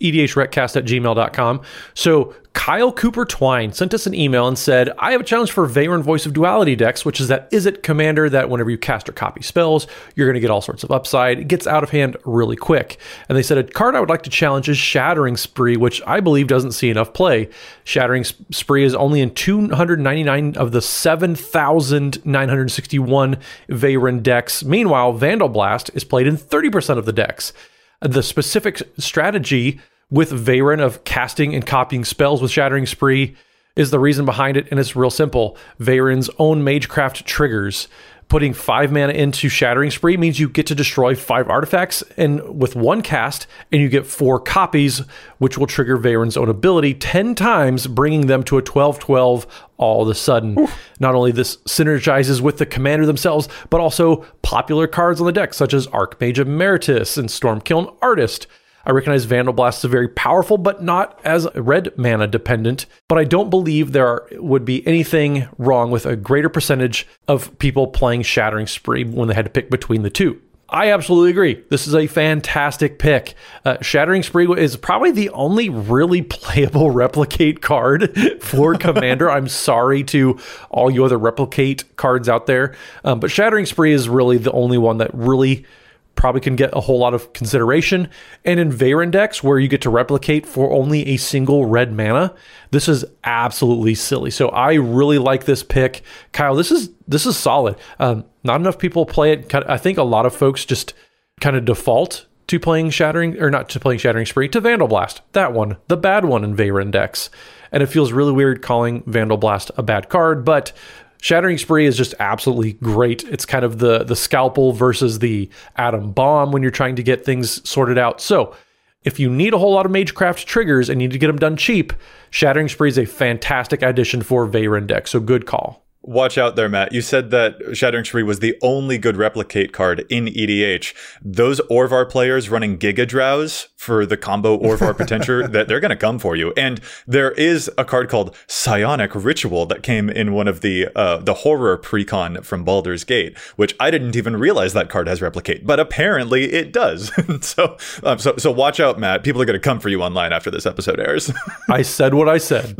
edhrecast 0.00 0.76
at 0.76 0.84
gmail.com. 0.84 1.60
So 1.94 2.34
Kyle 2.52 2.90
Cooper 2.90 3.24
Twine 3.24 3.72
sent 3.72 3.94
us 3.94 4.06
an 4.06 4.14
email 4.14 4.48
and 4.48 4.58
said, 4.58 4.90
I 4.98 5.12
have 5.12 5.20
a 5.20 5.24
challenge 5.24 5.52
for 5.52 5.68
Veyran 5.68 6.02
Voice 6.02 6.26
of 6.26 6.32
Duality 6.32 6.74
decks, 6.74 7.04
which 7.04 7.20
is 7.20 7.28
that 7.28 7.48
is 7.52 7.64
it 7.64 7.84
commander 7.84 8.28
that 8.28 8.50
whenever 8.50 8.70
you 8.70 8.78
cast 8.78 9.08
or 9.08 9.12
copy 9.12 9.42
spells, 9.42 9.86
you're 10.16 10.26
going 10.26 10.34
to 10.34 10.40
get 10.40 10.50
all 10.50 10.60
sorts 10.60 10.82
of 10.82 10.90
upside. 10.90 11.38
It 11.38 11.46
gets 11.46 11.68
out 11.68 11.84
of 11.84 11.90
hand 11.90 12.16
really 12.24 12.56
quick. 12.56 12.98
And 13.28 13.38
they 13.38 13.42
said, 13.42 13.58
a 13.58 13.62
card 13.62 13.94
I 13.94 14.00
would 14.00 14.08
like 14.08 14.24
to 14.24 14.30
challenge 14.30 14.68
is 14.68 14.76
Shattering 14.76 15.36
Spree, 15.36 15.76
which 15.76 16.02
I 16.06 16.18
believe 16.18 16.48
doesn't 16.48 16.72
see 16.72 16.90
enough 16.90 17.12
play. 17.12 17.48
Shattering 17.84 18.24
Spree 18.24 18.82
is 18.82 18.96
only 18.96 19.20
in 19.20 19.32
299 19.32 20.56
of 20.56 20.72
the 20.72 20.82
7,961 20.82 23.36
Veyran 23.68 24.22
decks. 24.24 24.64
Meanwhile, 24.64 25.12
Vandal 25.12 25.48
Blast 25.48 25.92
is 25.94 26.02
played 26.02 26.26
in 26.26 26.36
30% 26.36 26.98
of 26.98 27.06
the 27.06 27.12
decks. 27.12 27.52
The 28.00 28.22
specific 28.22 28.82
strategy 28.98 29.78
with 30.10 30.30
Veyran 30.30 30.80
of 30.80 31.04
casting 31.04 31.54
and 31.54 31.66
copying 31.66 32.04
spells 32.04 32.42
with 32.42 32.50
Shattering 32.50 32.86
Spree 32.86 33.36
is 33.76 33.90
the 33.90 33.98
reason 33.98 34.24
behind 34.24 34.56
it, 34.56 34.66
and 34.70 34.80
it's 34.80 34.96
real 34.96 35.10
simple. 35.10 35.56
Veyran's 35.78 36.28
own 36.38 36.62
Magecraft 36.62 37.24
triggers. 37.24 37.88
Putting 38.28 38.52
five 38.52 38.92
mana 38.92 39.12
into 39.12 39.48
Shattering 39.48 39.90
Spree 39.90 40.16
means 40.16 40.38
you 40.38 40.48
get 40.48 40.68
to 40.68 40.74
destroy 40.76 41.16
five 41.16 41.48
artifacts 41.48 42.02
and 42.16 42.60
with 42.60 42.76
one 42.76 43.02
cast, 43.02 43.48
and 43.72 43.82
you 43.82 43.88
get 43.88 44.06
four 44.06 44.38
copies, 44.38 45.02
which 45.38 45.58
will 45.58 45.66
trigger 45.66 45.98
Veyran's 45.98 46.36
own 46.36 46.48
ability 46.48 46.94
10 46.94 47.34
times, 47.34 47.88
bringing 47.88 48.28
them 48.28 48.44
to 48.44 48.56
a 48.56 48.62
12 48.62 49.00
12 49.00 49.46
all 49.78 50.02
of 50.02 50.08
a 50.08 50.14
sudden. 50.14 50.56
Oof. 50.60 50.78
Not 51.00 51.16
only 51.16 51.32
this 51.32 51.56
synergizes 51.66 52.40
with 52.40 52.58
the 52.58 52.66
commander 52.66 53.04
themselves, 53.04 53.48
but 53.68 53.80
also 53.80 54.24
popular 54.42 54.86
cards 54.86 55.18
on 55.18 55.26
the 55.26 55.32
deck, 55.32 55.52
such 55.52 55.74
as 55.74 55.88
Archmage 55.88 56.38
Emeritus 56.38 57.16
and 57.16 57.28
Stormkiln 57.28 57.96
Artist. 58.00 58.46
I 58.84 58.90
recognize 58.90 59.24
Vandal 59.24 59.54
Blast 59.54 59.84
is 59.84 59.90
very 59.90 60.08
powerful, 60.08 60.58
but 60.58 60.82
not 60.82 61.20
as 61.24 61.46
red 61.54 61.96
mana 61.96 62.26
dependent. 62.26 62.86
But 63.08 63.18
I 63.18 63.24
don't 63.24 63.50
believe 63.50 63.92
there 63.92 64.06
are, 64.06 64.28
would 64.32 64.64
be 64.64 64.86
anything 64.86 65.48
wrong 65.58 65.90
with 65.90 66.06
a 66.06 66.16
greater 66.16 66.48
percentage 66.48 67.06
of 67.28 67.58
people 67.58 67.86
playing 67.86 68.22
Shattering 68.22 68.66
Spree 68.66 69.04
when 69.04 69.28
they 69.28 69.34
had 69.34 69.44
to 69.44 69.50
pick 69.50 69.70
between 69.70 70.02
the 70.02 70.10
two. 70.10 70.40
I 70.72 70.92
absolutely 70.92 71.30
agree. 71.30 71.64
This 71.68 71.88
is 71.88 71.96
a 71.96 72.06
fantastic 72.06 73.00
pick. 73.00 73.34
Uh, 73.64 73.78
Shattering 73.80 74.22
Spree 74.22 74.46
is 74.56 74.76
probably 74.76 75.10
the 75.10 75.28
only 75.30 75.68
really 75.68 76.22
playable 76.22 76.90
replicate 76.90 77.60
card 77.60 78.16
for 78.40 78.74
Commander. 78.78 79.30
I'm 79.30 79.48
sorry 79.48 80.04
to 80.04 80.38
all 80.70 80.90
you 80.90 81.04
other 81.04 81.18
replicate 81.18 81.96
cards 81.96 82.28
out 82.28 82.46
there, 82.46 82.76
um, 83.04 83.18
but 83.20 83.30
Shattering 83.30 83.66
Spree 83.66 83.92
is 83.92 84.08
really 84.08 84.38
the 84.38 84.52
only 84.52 84.78
one 84.78 84.98
that 84.98 85.10
really 85.12 85.66
probably 86.14 86.40
can 86.40 86.56
get 86.56 86.70
a 86.74 86.80
whole 86.80 86.98
lot 86.98 87.14
of 87.14 87.32
consideration. 87.32 88.08
And 88.44 88.60
in 88.60 88.70
Veyran 88.70 89.10
decks, 89.10 89.42
where 89.42 89.58
you 89.58 89.68
get 89.68 89.80
to 89.82 89.90
replicate 89.90 90.46
for 90.46 90.70
only 90.70 91.06
a 91.08 91.16
single 91.16 91.66
red 91.66 91.92
mana, 91.92 92.34
this 92.70 92.88
is 92.88 93.04
absolutely 93.24 93.94
silly. 93.94 94.30
So 94.30 94.48
I 94.48 94.74
really 94.74 95.18
like 95.18 95.44
this 95.44 95.62
pick, 95.62 96.02
Kyle. 96.32 96.54
This 96.54 96.70
is 96.70 96.90
this 97.08 97.26
is 97.26 97.36
solid. 97.36 97.76
Um, 97.98 98.24
not 98.44 98.60
enough 98.60 98.78
people 98.78 99.06
play 99.06 99.32
it. 99.32 99.54
I 99.54 99.78
think 99.78 99.98
a 99.98 100.02
lot 100.02 100.26
of 100.26 100.34
folks 100.34 100.64
just 100.64 100.94
kind 101.40 101.56
of 101.56 101.64
default 101.64 102.26
to 102.50 102.58
playing 102.58 102.90
Shattering 102.90 103.40
or 103.40 103.50
not 103.50 103.68
to 103.70 103.80
playing 103.80 104.00
Shattering 104.00 104.26
Spree 104.26 104.48
to 104.48 104.60
Vandal 104.60 104.88
Blast. 104.88 105.22
That 105.32 105.52
one, 105.52 105.76
the 105.88 105.96
bad 105.96 106.24
one 106.24 106.44
in 106.44 106.56
Veyran 106.56 106.90
decks. 106.90 107.30
And 107.72 107.82
it 107.82 107.86
feels 107.86 108.12
really 108.12 108.32
weird 108.32 108.60
calling 108.60 109.04
Vandal 109.06 109.36
Blast 109.36 109.70
a 109.76 109.82
bad 109.84 110.08
card, 110.08 110.44
but 110.44 110.72
Shattering 111.20 111.58
Spree 111.58 111.86
is 111.86 111.96
just 111.96 112.14
absolutely 112.18 112.72
great. 112.74 113.24
It's 113.24 113.44
kind 113.44 113.64
of 113.64 113.78
the 113.78 114.04
the 114.04 114.16
scalpel 114.16 114.72
versus 114.72 115.18
the 115.18 115.50
atom 115.76 116.12
bomb 116.12 116.50
when 116.52 116.62
you're 116.62 116.70
trying 116.70 116.96
to 116.96 117.02
get 117.02 117.24
things 117.24 117.68
sorted 117.68 117.98
out. 117.98 118.20
So, 118.20 118.54
If 119.02 119.18
you 119.18 119.30
need 119.30 119.54
a 119.54 119.58
whole 119.58 119.72
lot 119.72 119.86
of 119.86 119.92
Magecraft 119.92 120.44
triggers 120.44 120.90
and 120.90 120.98
need 120.98 121.12
to 121.12 121.18
get 121.18 121.28
them 121.28 121.38
done 121.38 121.56
cheap, 121.56 121.92
Shattering 122.30 122.68
Spree 122.68 122.90
is 122.90 122.98
a 122.98 123.06
fantastic 123.06 123.80
addition 123.82 124.20
for 124.22 124.46
Veyran 124.46 124.86
deck. 124.86 125.06
So 125.08 125.20
good 125.20 125.46
call. 125.46 125.82
Watch 126.02 126.38
out 126.38 126.56
there, 126.56 126.68
Matt. 126.68 126.92
You 126.92 127.02
said 127.02 127.30
that 127.30 127.76
Shattering 127.76 128.06
Spree 128.06 128.22
was 128.22 128.40
the 128.40 128.56
only 128.62 128.96
good 128.96 129.18
replicate 129.18 129.74
card 129.74 130.06
in 130.08 130.26
EDH. 130.26 130.94
Those 131.20 131.60
Orvar 131.70 132.08
players 132.08 132.48
running 132.48 132.78
Gigadrowse 132.78 133.66
for 133.76 134.06
the 134.06 134.16
combo 134.16 134.58
Orvar 134.58 134.96
Potential, 134.96 135.46
that 135.48 135.68
they're 135.68 135.78
going 135.78 135.90
to 135.90 135.96
come 135.96 136.18
for 136.18 136.36
you. 136.36 136.54
And 136.56 136.80
there 137.06 137.32
is 137.32 137.70
a 137.76 137.84
card 137.84 138.08
called 138.08 138.34
Psionic 138.46 139.14
Ritual 139.14 139.66
that 139.66 139.82
came 139.82 140.08
in 140.08 140.32
one 140.32 140.48
of 140.48 140.62
the 140.62 140.88
uh, 140.96 141.18
the 141.18 141.34
horror 141.34 141.76
precon 141.76 142.42
from 142.44 142.64
Baldur's 142.64 143.04
Gate, 143.04 143.36
which 143.56 143.76
I 143.78 143.90
didn't 143.90 144.16
even 144.16 144.38
realize 144.38 144.72
that 144.72 144.88
card 144.88 145.06
has 145.06 145.20
replicate, 145.20 145.66
but 145.66 145.78
apparently 145.78 146.52
it 146.52 146.72
does. 146.72 147.12
so, 147.44 147.76
um, 148.04 148.18
so, 148.18 148.36
so 148.38 148.50
watch 148.50 148.80
out, 148.80 148.98
Matt. 148.98 149.22
People 149.22 149.42
are 149.42 149.46
going 149.46 149.52
to 149.52 149.60
come 149.60 149.80
for 149.80 149.90
you 149.90 150.02
online 150.02 150.32
after 150.32 150.50
this 150.50 150.64
episode 150.64 150.98
airs. 150.98 151.30
I 151.68 151.82
said 151.82 152.14
what 152.14 152.28
I 152.28 152.38
said. 152.38 152.74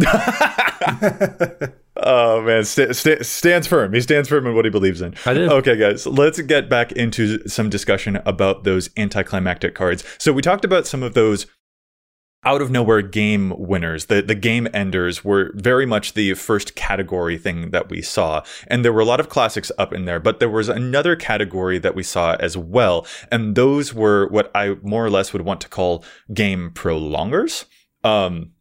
Oh 2.03 2.40
man, 2.42 2.64
st- 2.64 2.96
st- 2.96 3.26
stands 3.26 3.66
firm. 3.66 3.92
He 3.92 4.01
stands 4.01 4.28
firm 4.28 4.46
in 4.46 4.55
what 4.55 4.64
he 4.64 4.70
believes 4.70 5.03
in. 5.03 5.14
I 5.26 5.34
did. 5.34 5.51
Okay, 5.51 5.76
guys, 5.76 6.07
let's 6.07 6.40
get 6.40 6.68
back 6.68 6.92
into 6.92 7.46
some 7.48 7.68
discussion 7.68 8.16
about 8.24 8.64
those 8.64 8.90
anticlimactic 8.96 9.74
cards. 9.74 10.05
So 10.18 10.32
we 10.32 10.42
talked 10.42 10.64
about 10.64 10.86
some 10.86 11.03
of 11.03 11.14
those 11.14 11.46
out 12.42 12.62
of 12.62 12.70
nowhere 12.70 13.03
game 13.03 13.53
winners. 13.57 14.07
The 14.07 14.22
the 14.22 14.34
game 14.34 14.66
enders 14.72 15.24
were 15.24 15.53
very 15.55 15.84
much 15.84 16.14
the 16.14 16.34
first 16.34 16.74
category 16.74 17.36
thing 17.36 17.70
that 17.70 17.90
we 17.90 18.01
saw. 18.01 18.42
And 18.66 18.84
there 18.84 18.92
were 18.92 19.01
a 19.01 19.05
lot 19.05 19.20
of 19.20 19.28
classics 19.28 19.70
up 19.76 19.92
in 19.92 20.07
there, 20.07 20.20
but 20.20 20.40
there 20.40 20.48
was 20.48 20.68
another 20.68 21.16
category 21.16 21.78
that 21.78 21.94
we 21.94 22.03
saw 22.03 22.36
as 22.40 22.57
well. 22.57 23.07
And 23.30 23.55
those 23.57 23.92
were 23.92 24.26
what 24.28 24.51
I 24.55 24.76
more 24.82 25.05
or 25.05 25.11
less 25.11 25.32
would 25.32 25.42
want 25.42 25.61
to 25.62 25.68
call 25.68 26.05
game 26.32 26.70
prolongers. 26.72 27.66
Um 28.05 28.53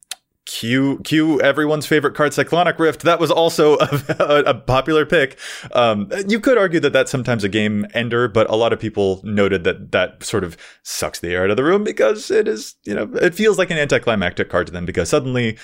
cue 0.49 0.99
cue 1.03 1.39
everyone's 1.41 1.85
favorite 1.85 2.15
card 2.15 2.33
cyclonic 2.33 2.79
rift. 2.79 3.03
That 3.03 3.19
was 3.19 3.29
also 3.29 3.77
a, 3.79 4.43
a, 4.47 4.53
popular 4.55 5.05
pick. 5.05 5.37
Um, 5.73 6.09
you 6.27 6.39
could 6.39 6.57
argue 6.57 6.79
that 6.79 6.91
that's 6.91 7.11
sometimes 7.11 7.43
a 7.43 7.49
game 7.49 7.85
ender 7.93 8.27
but 8.27 8.49
a 8.49 8.55
lot 8.55 8.73
of 8.73 8.79
people 8.79 9.21
noted 9.23 9.63
that 9.65 9.91
that 9.91 10.23
sort 10.23 10.43
of 10.43 10.57
sucks 10.81 11.19
the 11.19 11.29
air 11.29 11.43
out 11.43 11.51
of 11.51 11.57
the 11.57 11.63
room 11.63 11.83
because 11.83 12.31
it 12.31 12.47
is 12.47 12.75
you 12.83 12.95
know 12.95 13.11
it 13.21 13.35
feels 13.35 13.59
like 13.59 13.69
an 13.69 13.77
anticlimactic 13.77 14.49
card 14.49 14.65
to 14.65 14.73
them 14.73 14.85
because 14.85 15.07
suddenly 15.07 15.55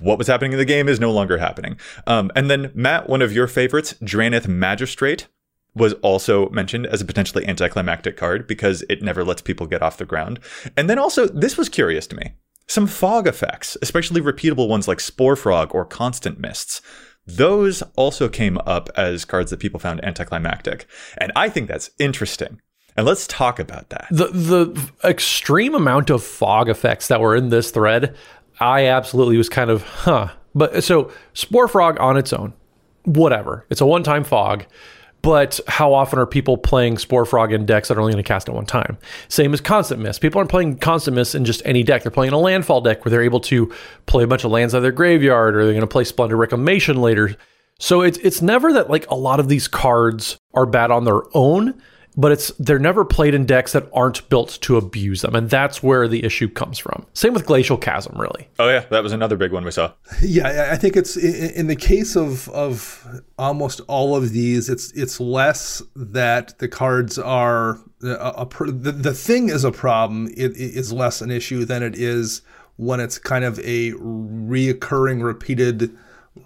what 0.00 0.16
was 0.16 0.26
happening 0.26 0.52
in 0.52 0.58
the 0.58 0.64
game 0.64 0.88
is 0.88 0.98
no 0.98 1.12
longer 1.12 1.36
happening. 1.36 1.78
Um, 2.06 2.30
and 2.34 2.50
then 2.50 2.72
matt 2.74 3.10
one 3.10 3.20
of 3.20 3.32
your 3.32 3.46
favorites 3.46 3.94
Drannith 4.02 4.48
magistrate 4.48 5.28
was 5.74 5.92
also 5.94 6.48
mentioned 6.50 6.86
as 6.86 7.02
a 7.02 7.04
potentially 7.04 7.46
anticlimactic 7.46 8.16
card 8.16 8.46
because 8.46 8.82
it 8.88 9.02
never 9.02 9.22
lets 9.22 9.42
people 9.42 9.66
get 9.66 9.82
off 9.82 9.96
the 9.96 10.04
ground. 10.04 10.38
And 10.76 10.88
then 10.88 10.98
also, 10.98 11.26
this 11.28 11.56
was 11.56 11.70
curious 11.70 12.06
to 12.08 12.16
me 12.16 12.34
some 12.72 12.86
fog 12.86 13.26
effects, 13.26 13.76
especially 13.82 14.20
repeatable 14.20 14.68
ones 14.68 14.88
like 14.88 15.00
Spore 15.00 15.36
Frog 15.36 15.74
or 15.74 15.84
Constant 15.84 16.38
Mists. 16.38 16.80
Those 17.26 17.82
also 17.94 18.28
came 18.28 18.58
up 18.66 18.88
as 18.96 19.24
cards 19.24 19.50
that 19.50 19.60
people 19.60 19.78
found 19.78 20.04
anticlimactic. 20.04 20.86
And 21.18 21.30
I 21.36 21.48
think 21.48 21.68
that's 21.68 21.90
interesting. 21.98 22.60
And 22.96 23.06
let's 23.06 23.26
talk 23.26 23.58
about 23.58 23.90
that. 23.90 24.08
The 24.10 24.26
the 24.28 24.90
extreme 25.04 25.74
amount 25.74 26.10
of 26.10 26.22
fog 26.22 26.68
effects 26.68 27.08
that 27.08 27.20
were 27.20 27.36
in 27.36 27.48
this 27.48 27.70
thread, 27.70 28.16
I 28.60 28.86
absolutely 28.86 29.36
was 29.36 29.48
kind 29.48 29.70
of, 29.70 29.82
huh. 29.82 30.28
But 30.54 30.84
so 30.84 31.10
Spore 31.32 31.68
Frog 31.68 31.98
on 32.00 32.16
its 32.16 32.32
own, 32.32 32.52
whatever. 33.04 33.66
It's 33.70 33.80
a 33.80 33.86
one-time 33.86 34.24
fog. 34.24 34.66
But 35.22 35.60
how 35.68 35.94
often 35.94 36.18
are 36.18 36.26
people 36.26 36.58
playing 36.58 36.98
Spore 36.98 37.24
Frog 37.24 37.52
in 37.52 37.64
decks 37.64 37.88
that 37.88 37.96
are 37.96 38.00
only 38.00 38.12
going 38.12 38.22
to 38.24 38.26
cast 38.26 38.48
at 38.48 38.54
one 38.54 38.66
time? 38.66 38.98
Same 39.28 39.54
as 39.54 39.60
Constant 39.60 40.00
Mists. 40.00 40.18
People 40.18 40.38
aren't 40.38 40.50
playing 40.50 40.78
Constant 40.78 41.14
Mists 41.14 41.36
in 41.36 41.44
just 41.44 41.62
any 41.64 41.84
deck. 41.84 42.02
They're 42.02 42.10
playing 42.10 42.32
a 42.32 42.38
landfall 42.38 42.80
deck 42.80 43.04
where 43.04 43.10
they're 43.10 43.22
able 43.22 43.40
to 43.40 43.72
play 44.06 44.24
a 44.24 44.26
bunch 44.26 44.42
of 44.42 44.50
lands 44.50 44.74
out 44.74 44.78
of 44.78 44.82
their 44.82 44.92
graveyard, 44.92 45.54
or 45.54 45.64
they're 45.64 45.72
going 45.72 45.82
to 45.82 45.86
play 45.86 46.04
Splendid 46.04 46.36
Reclamation 46.36 47.00
later. 47.00 47.36
So 47.78 48.02
it's 48.02 48.18
it's 48.18 48.42
never 48.42 48.72
that 48.72 48.90
like 48.90 49.08
a 49.10 49.14
lot 49.14 49.40
of 49.40 49.48
these 49.48 49.68
cards 49.68 50.38
are 50.54 50.66
bad 50.66 50.90
on 50.90 51.04
their 51.04 51.22
own 51.34 51.80
but 52.16 52.32
it's 52.32 52.48
they're 52.58 52.78
never 52.78 53.04
played 53.04 53.34
in 53.34 53.46
decks 53.46 53.72
that 53.72 53.88
aren't 53.94 54.28
built 54.28 54.58
to 54.62 54.76
abuse 54.76 55.22
them, 55.22 55.34
and 55.34 55.48
that's 55.48 55.82
where 55.82 56.06
the 56.08 56.24
issue 56.24 56.48
comes 56.48 56.78
from. 56.78 57.06
Same 57.14 57.32
with 57.32 57.46
Glacial 57.46 57.76
Chasm, 57.76 58.14
really. 58.18 58.48
Oh 58.58 58.68
yeah, 58.68 58.80
that 58.90 59.02
was 59.02 59.12
another 59.12 59.36
big 59.36 59.52
one 59.52 59.64
we 59.64 59.70
saw. 59.70 59.92
Yeah, 60.22 60.70
I 60.72 60.76
think 60.76 60.96
it's 60.96 61.16
in 61.16 61.66
the 61.66 61.76
case 61.76 62.16
of 62.16 62.48
of 62.50 63.22
almost 63.38 63.80
all 63.88 64.14
of 64.14 64.30
these, 64.30 64.68
it's 64.68 64.92
it's 64.92 65.20
less 65.20 65.82
that 65.96 66.58
the 66.58 66.68
cards 66.68 67.18
are 67.18 67.78
a, 68.02 68.08
a 68.08 68.48
the, 68.66 68.92
the 68.92 69.14
thing 69.14 69.48
is 69.48 69.64
a 69.64 69.72
problem. 69.72 70.28
It 70.28 70.56
is 70.56 70.92
less 70.92 71.20
an 71.20 71.30
issue 71.30 71.64
than 71.64 71.82
it 71.82 71.96
is 71.96 72.42
when 72.76 73.00
it's 73.00 73.18
kind 73.18 73.44
of 73.44 73.58
a 73.60 73.92
reoccurring, 73.92 75.22
repeated 75.22 75.96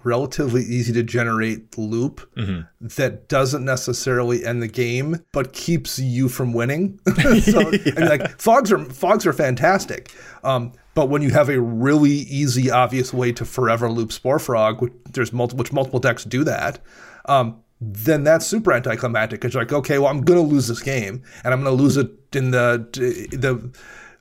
relatively 0.07 0.63
easy 0.63 0.93
to 0.93 1.03
generate 1.03 1.77
loop 1.77 2.21
mm-hmm. 2.35 2.61
that 2.79 3.27
doesn't 3.27 3.65
necessarily 3.65 4.45
end 4.45 4.63
the 4.63 4.67
game 4.67 5.17
but 5.33 5.51
keeps 5.51 5.99
you 5.99 6.29
from 6.29 6.53
winning. 6.53 6.97
so 7.41 7.69
yeah. 7.71 7.93
I 7.97 7.99
mean, 7.99 8.09
like 8.09 8.39
fogs 8.39 8.71
are 8.71 8.83
fogs 8.85 9.25
are 9.27 9.33
fantastic. 9.33 10.13
Um, 10.43 10.71
but 10.95 11.09
when 11.09 11.21
you 11.21 11.31
have 11.31 11.49
a 11.49 11.59
really 11.59 12.09
easy, 12.09 12.71
obvious 12.71 13.13
way 13.13 13.31
to 13.33 13.45
forever 13.45 13.91
loop 13.91 14.11
Spore 14.11 14.39
Frog, 14.39 14.81
which 14.81 14.93
there's 15.11 15.33
multiple 15.33 15.59
which 15.59 15.73
multiple 15.73 15.99
decks 15.99 16.23
do 16.23 16.43
that, 16.45 16.79
um, 17.25 17.61
then 17.81 18.23
that's 18.23 18.47
super 18.47 18.73
anticlimactic. 18.73 19.41
Because 19.41 19.53
you're 19.53 19.63
like, 19.63 19.73
okay, 19.73 19.99
well, 19.99 20.07
I'm 20.09 20.21
gonna 20.21 20.41
lose 20.41 20.67
this 20.67 20.81
game, 20.81 21.21
and 21.43 21.53
I'm 21.53 21.63
gonna 21.63 21.75
lose 21.75 21.97
it 21.97 22.09
in 22.33 22.51
the 22.51 22.87
the 23.31 23.69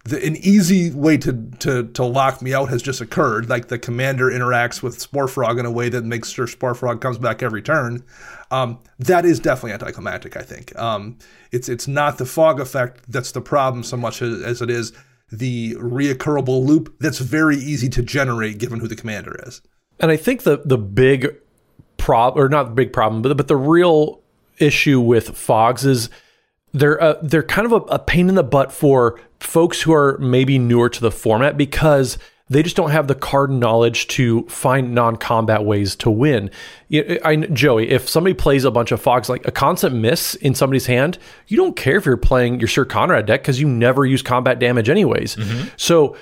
the, 0.06 0.24
an 0.24 0.36
easy 0.36 0.90
way 0.92 1.16
to, 1.18 1.32
to 1.58 1.88
to 1.88 2.04
lock 2.04 2.40
me 2.40 2.54
out 2.54 2.68
has 2.68 2.82
just 2.82 3.00
occurred. 3.00 3.48
Like 3.48 3.68
the 3.68 3.78
commander 3.78 4.30
interacts 4.30 4.82
with 4.82 5.00
Spore 5.00 5.28
Frog 5.28 5.58
in 5.58 5.66
a 5.66 5.70
way 5.70 5.88
that 5.88 6.04
makes 6.04 6.30
sure 6.30 6.46
Spore 6.46 6.74
Frog 6.74 7.00
comes 7.00 7.18
back 7.18 7.42
every 7.42 7.62
turn. 7.62 8.04
Um, 8.50 8.78
that 9.00 9.24
is 9.24 9.40
definitely 9.40 9.72
anticlimactic. 9.72 10.36
I 10.36 10.42
think 10.42 10.76
um, 10.78 11.18
it's 11.50 11.68
it's 11.68 11.88
not 11.88 12.18
the 12.18 12.26
fog 12.26 12.60
effect 12.60 13.04
that's 13.08 13.32
the 13.32 13.40
problem 13.40 13.82
so 13.82 13.96
much 13.96 14.22
as, 14.22 14.42
as 14.42 14.62
it 14.62 14.70
is 14.70 14.92
the 15.32 15.74
reoccurable 15.74 16.64
loop 16.64 16.94
that's 17.00 17.18
very 17.18 17.56
easy 17.56 17.88
to 17.88 18.02
generate 18.02 18.58
given 18.58 18.78
who 18.78 18.86
the 18.86 18.96
commander 18.96 19.36
is. 19.44 19.60
And 19.98 20.10
I 20.10 20.16
think 20.16 20.44
the 20.44 20.62
the 20.64 20.78
big 20.78 21.34
problem, 21.96 22.44
or 22.44 22.48
not 22.48 22.68
the 22.68 22.74
big 22.74 22.92
problem, 22.92 23.22
but 23.22 23.36
but 23.36 23.48
the 23.48 23.56
real 23.56 24.20
issue 24.58 25.00
with 25.00 25.36
fogs 25.36 25.84
is 25.84 26.10
they're 26.72 27.02
uh, 27.02 27.14
they're 27.22 27.42
kind 27.42 27.66
of 27.66 27.72
a, 27.72 27.94
a 27.94 27.98
pain 27.98 28.28
in 28.28 28.36
the 28.36 28.44
butt 28.44 28.70
for 28.70 29.18
folks 29.40 29.82
who 29.82 29.92
are 29.92 30.18
maybe 30.18 30.58
newer 30.58 30.88
to 30.88 31.00
the 31.00 31.10
format 31.10 31.56
because 31.56 32.18
they 32.48 32.62
just 32.62 32.76
don't 32.76 32.90
have 32.90 33.08
the 33.08 33.14
card 33.14 33.50
knowledge 33.50 34.06
to 34.06 34.42
find 34.44 34.94
non-combat 34.94 35.64
ways 35.64 35.96
to 35.96 36.10
win. 36.10 36.48
I, 36.92 37.36
Joey, 37.52 37.90
if 37.90 38.08
somebody 38.08 38.34
plays 38.34 38.64
a 38.64 38.70
bunch 38.70 38.92
of 38.92 39.00
fogs, 39.00 39.28
like 39.28 39.46
a 39.48 39.50
Constant 39.50 39.96
Mists 39.96 40.36
in 40.36 40.54
somebody's 40.54 40.86
hand, 40.86 41.18
you 41.48 41.56
don't 41.56 41.74
care 41.74 41.96
if 41.96 42.06
you're 42.06 42.16
playing 42.16 42.60
your 42.60 42.68
Syr 42.68 42.84
Konrad 42.84 43.26
deck 43.26 43.42
because 43.42 43.60
you 43.60 43.66
never 43.66 44.06
use 44.06 44.22
combat 44.22 44.60
damage 44.60 44.88
anyways. 44.88 45.34
Mm-hmm. 45.34 45.68
So 45.76 46.16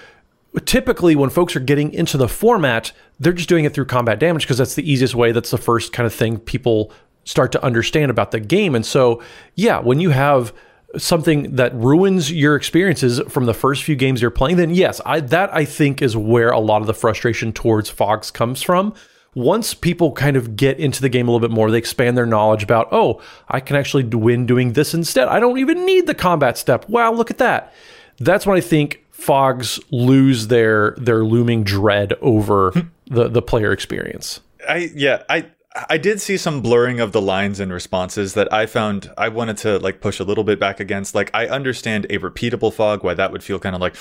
typically, 0.64 1.14
when 1.14 1.28
folks 1.28 1.54
are 1.56 1.60
getting 1.60 1.92
into 1.92 2.16
the 2.16 2.28
format, 2.28 2.92
they're 3.20 3.34
just 3.34 3.48
doing 3.50 3.66
it 3.66 3.74
through 3.74 3.86
combat 3.86 4.18
damage 4.18 4.44
because 4.44 4.56
that's 4.56 4.76
the 4.76 4.90
easiest 4.90 5.14
way. 5.14 5.30
That's 5.30 5.50
the 5.50 5.58
first 5.58 5.92
kind 5.92 6.06
of 6.06 6.14
thing 6.14 6.38
people 6.38 6.90
start 7.24 7.52
to 7.52 7.62
understand 7.62 8.10
about 8.10 8.30
the 8.30 8.40
game. 8.40 8.74
And 8.74 8.86
so, 8.86 9.22
yeah, 9.56 9.78
when 9.78 10.00
you 10.00 10.10
have 10.10 10.54
something 10.96 11.56
that 11.56 11.74
ruins 11.74 12.30
your 12.30 12.56
experiences 12.56 13.20
from 13.28 13.46
the 13.46 13.54
first 13.54 13.82
few 13.82 13.96
games 13.96 14.20
you're 14.20 14.30
playing, 14.30 14.56
then 14.56 14.70
yes, 14.70 15.00
I, 15.04 15.20
that 15.20 15.54
I 15.54 15.64
think 15.64 16.02
is 16.02 16.16
where 16.16 16.50
a 16.50 16.58
lot 16.58 16.80
of 16.80 16.86
the 16.86 16.94
frustration 16.94 17.52
towards 17.52 17.90
Fogs 17.90 18.30
comes 18.30 18.62
from. 18.62 18.94
Once 19.34 19.74
people 19.74 20.12
kind 20.12 20.36
of 20.36 20.54
get 20.54 20.78
into 20.78 21.00
the 21.00 21.08
game 21.08 21.26
a 21.26 21.30
little 21.32 21.46
bit 21.46 21.52
more, 21.52 21.70
they 21.70 21.78
expand 21.78 22.16
their 22.16 22.26
knowledge 22.26 22.62
about, 22.62 22.88
oh, 22.92 23.20
I 23.48 23.58
can 23.60 23.74
actually 23.74 24.04
win 24.04 24.46
doing 24.46 24.74
this 24.74 24.94
instead. 24.94 25.26
I 25.26 25.40
don't 25.40 25.58
even 25.58 25.84
need 25.84 26.06
the 26.06 26.14
combat 26.14 26.56
step. 26.56 26.88
Wow, 26.88 27.12
look 27.12 27.30
at 27.30 27.38
that. 27.38 27.72
That's 28.18 28.46
when 28.46 28.56
I 28.56 28.60
think 28.60 29.04
Fogs 29.10 29.80
lose 29.90 30.48
their 30.48 30.92
their 30.98 31.24
looming 31.24 31.64
dread 31.64 32.12
over 32.20 32.72
hmm. 32.72 32.80
the 33.06 33.28
the 33.28 33.42
player 33.42 33.72
experience. 33.72 34.40
I 34.68 34.90
yeah, 34.94 35.22
I 35.28 35.46
I 35.90 35.98
did 35.98 36.20
see 36.20 36.36
some 36.36 36.60
blurring 36.60 37.00
of 37.00 37.10
the 37.10 37.20
lines 37.20 37.58
and 37.58 37.72
responses 37.72 38.34
that 38.34 38.52
I 38.52 38.66
found 38.66 39.12
I 39.18 39.28
wanted 39.28 39.56
to 39.58 39.80
like 39.80 40.00
push 40.00 40.20
a 40.20 40.24
little 40.24 40.44
bit 40.44 40.60
back 40.60 40.78
against. 40.78 41.16
Like 41.16 41.32
I 41.34 41.48
understand 41.48 42.06
a 42.10 42.18
repeatable 42.18 42.72
fog, 42.72 43.02
why 43.02 43.14
that 43.14 43.32
would 43.32 43.42
feel 43.42 43.58
kind 43.58 43.74
of 43.74 43.80
like, 43.80 43.96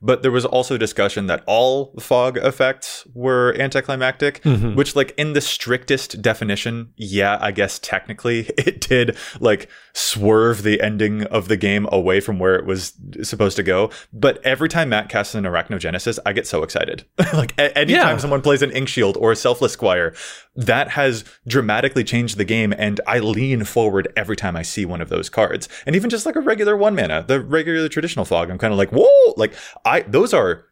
but 0.00 0.22
there 0.22 0.30
was 0.30 0.44
also 0.44 0.78
discussion 0.78 1.26
that 1.26 1.42
all 1.46 1.92
fog 1.98 2.36
effects 2.36 3.04
were 3.14 3.56
anticlimactic, 3.58 4.42
mm-hmm. 4.42 4.76
which 4.76 4.94
like 4.94 5.12
in 5.18 5.32
the 5.32 5.40
strictest 5.40 6.22
definition, 6.22 6.92
yeah, 6.96 7.36
I 7.40 7.50
guess 7.50 7.80
technically 7.80 8.40
it 8.56 8.80
did 8.80 9.16
like 9.40 9.68
swerve 9.92 10.62
the 10.62 10.80
ending 10.80 11.24
of 11.24 11.48
the 11.48 11.56
game 11.56 11.88
away 11.90 12.20
from 12.20 12.38
where 12.38 12.54
it 12.54 12.64
was 12.64 12.92
supposed 13.22 13.56
to 13.56 13.64
go. 13.64 13.90
But 14.12 14.40
every 14.44 14.68
time 14.68 14.90
Matt 14.90 15.08
casts 15.08 15.34
an 15.34 15.44
Arachnogenesis, 15.44 16.20
I 16.24 16.32
get 16.32 16.46
so 16.46 16.62
excited. 16.62 17.06
like 17.32 17.54
a- 17.58 17.76
anytime 17.76 18.14
yeah. 18.14 18.16
someone 18.18 18.40
plays 18.40 18.62
an 18.62 18.70
Inkshield 18.70 19.16
or 19.16 19.32
a 19.32 19.36
Selfless 19.36 19.72
Squire, 19.72 20.14
that 20.54 20.75
that 20.76 20.90
has 20.90 21.24
dramatically 21.46 22.04
changed 22.04 22.36
the 22.36 22.44
game. 22.44 22.74
And 22.76 23.00
I 23.06 23.18
lean 23.20 23.64
forward 23.64 24.12
every 24.14 24.36
time 24.36 24.56
I 24.56 24.62
see 24.62 24.84
one 24.84 25.00
of 25.00 25.08
those 25.08 25.30
cards. 25.30 25.68
And 25.86 25.96
even 25.96 26.10
just 26.10 26.26
like 26.26 26.36
a 26.36 26.40
regular 26.40 26.76
one 26.76 26.94
mana, 26.94 27.24
the 27.26 27.40
regular 27.40 27.88
traditional 27.88 28.26
fog, 28.26 28.50
I'm 28.50 28.58
kind 28.58 28.72
of 28.74 28.78
like, 28.78 28.90
whoa, 28.90 29.34
like 29.38 29.54
I, 29.86 30.02
those 30.02 30.34
are 30.34 30.66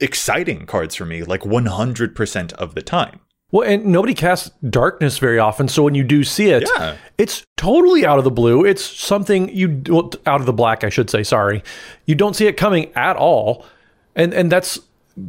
exciting 0.00 0.66
cards 0.66 0.94
for 0.94 1.04
me, 1.04 1.22
like 1.24 1.40
100% 1.42 2.52
of 2.54 2.74
the 2.76 2.82
time. 2.82 3.20
Well, 3.52 3.68
and 3.68 3.86
nobody 3.86 4.14
casts 4.14 4.50
darkness 4.68 5.18
very 5.18 5.40
often, 5.40 5.66
so 5.66 5.82
when 5.82 5.96
you 5.96 6.04
do 6.04 6.22
see 6.22 6.50
it, 6.50 6.62
Yeah. 6.76 6.96
it's 7.18 7.44
totally 7.56 8.06
out 8.06 8.18
of 8.18 8.24
the 8.24 8.30
blue. 8.30 8.64
It's 8.64 8.84
something 8.84 9.48
you 9.48 9.82
well, 9.88 10.12
out 10.24 10.38
of 10.38 10.46
the 10.46 10.52
black, 10.52 10.84
I 10.84 10.88
should 10.88 11.10
say. 11.10 11.24
Sorry, 11.24 11.64
you 12.06 12.14
don't 12.14 12.36
see 12.36 12.46
it 12.46 12.56
coming 12.56 12.92
at 12.94 13.16
all, 13.16 13.66
and 14.14 14.32
and 14.32 14.52
that's 14.52 14.78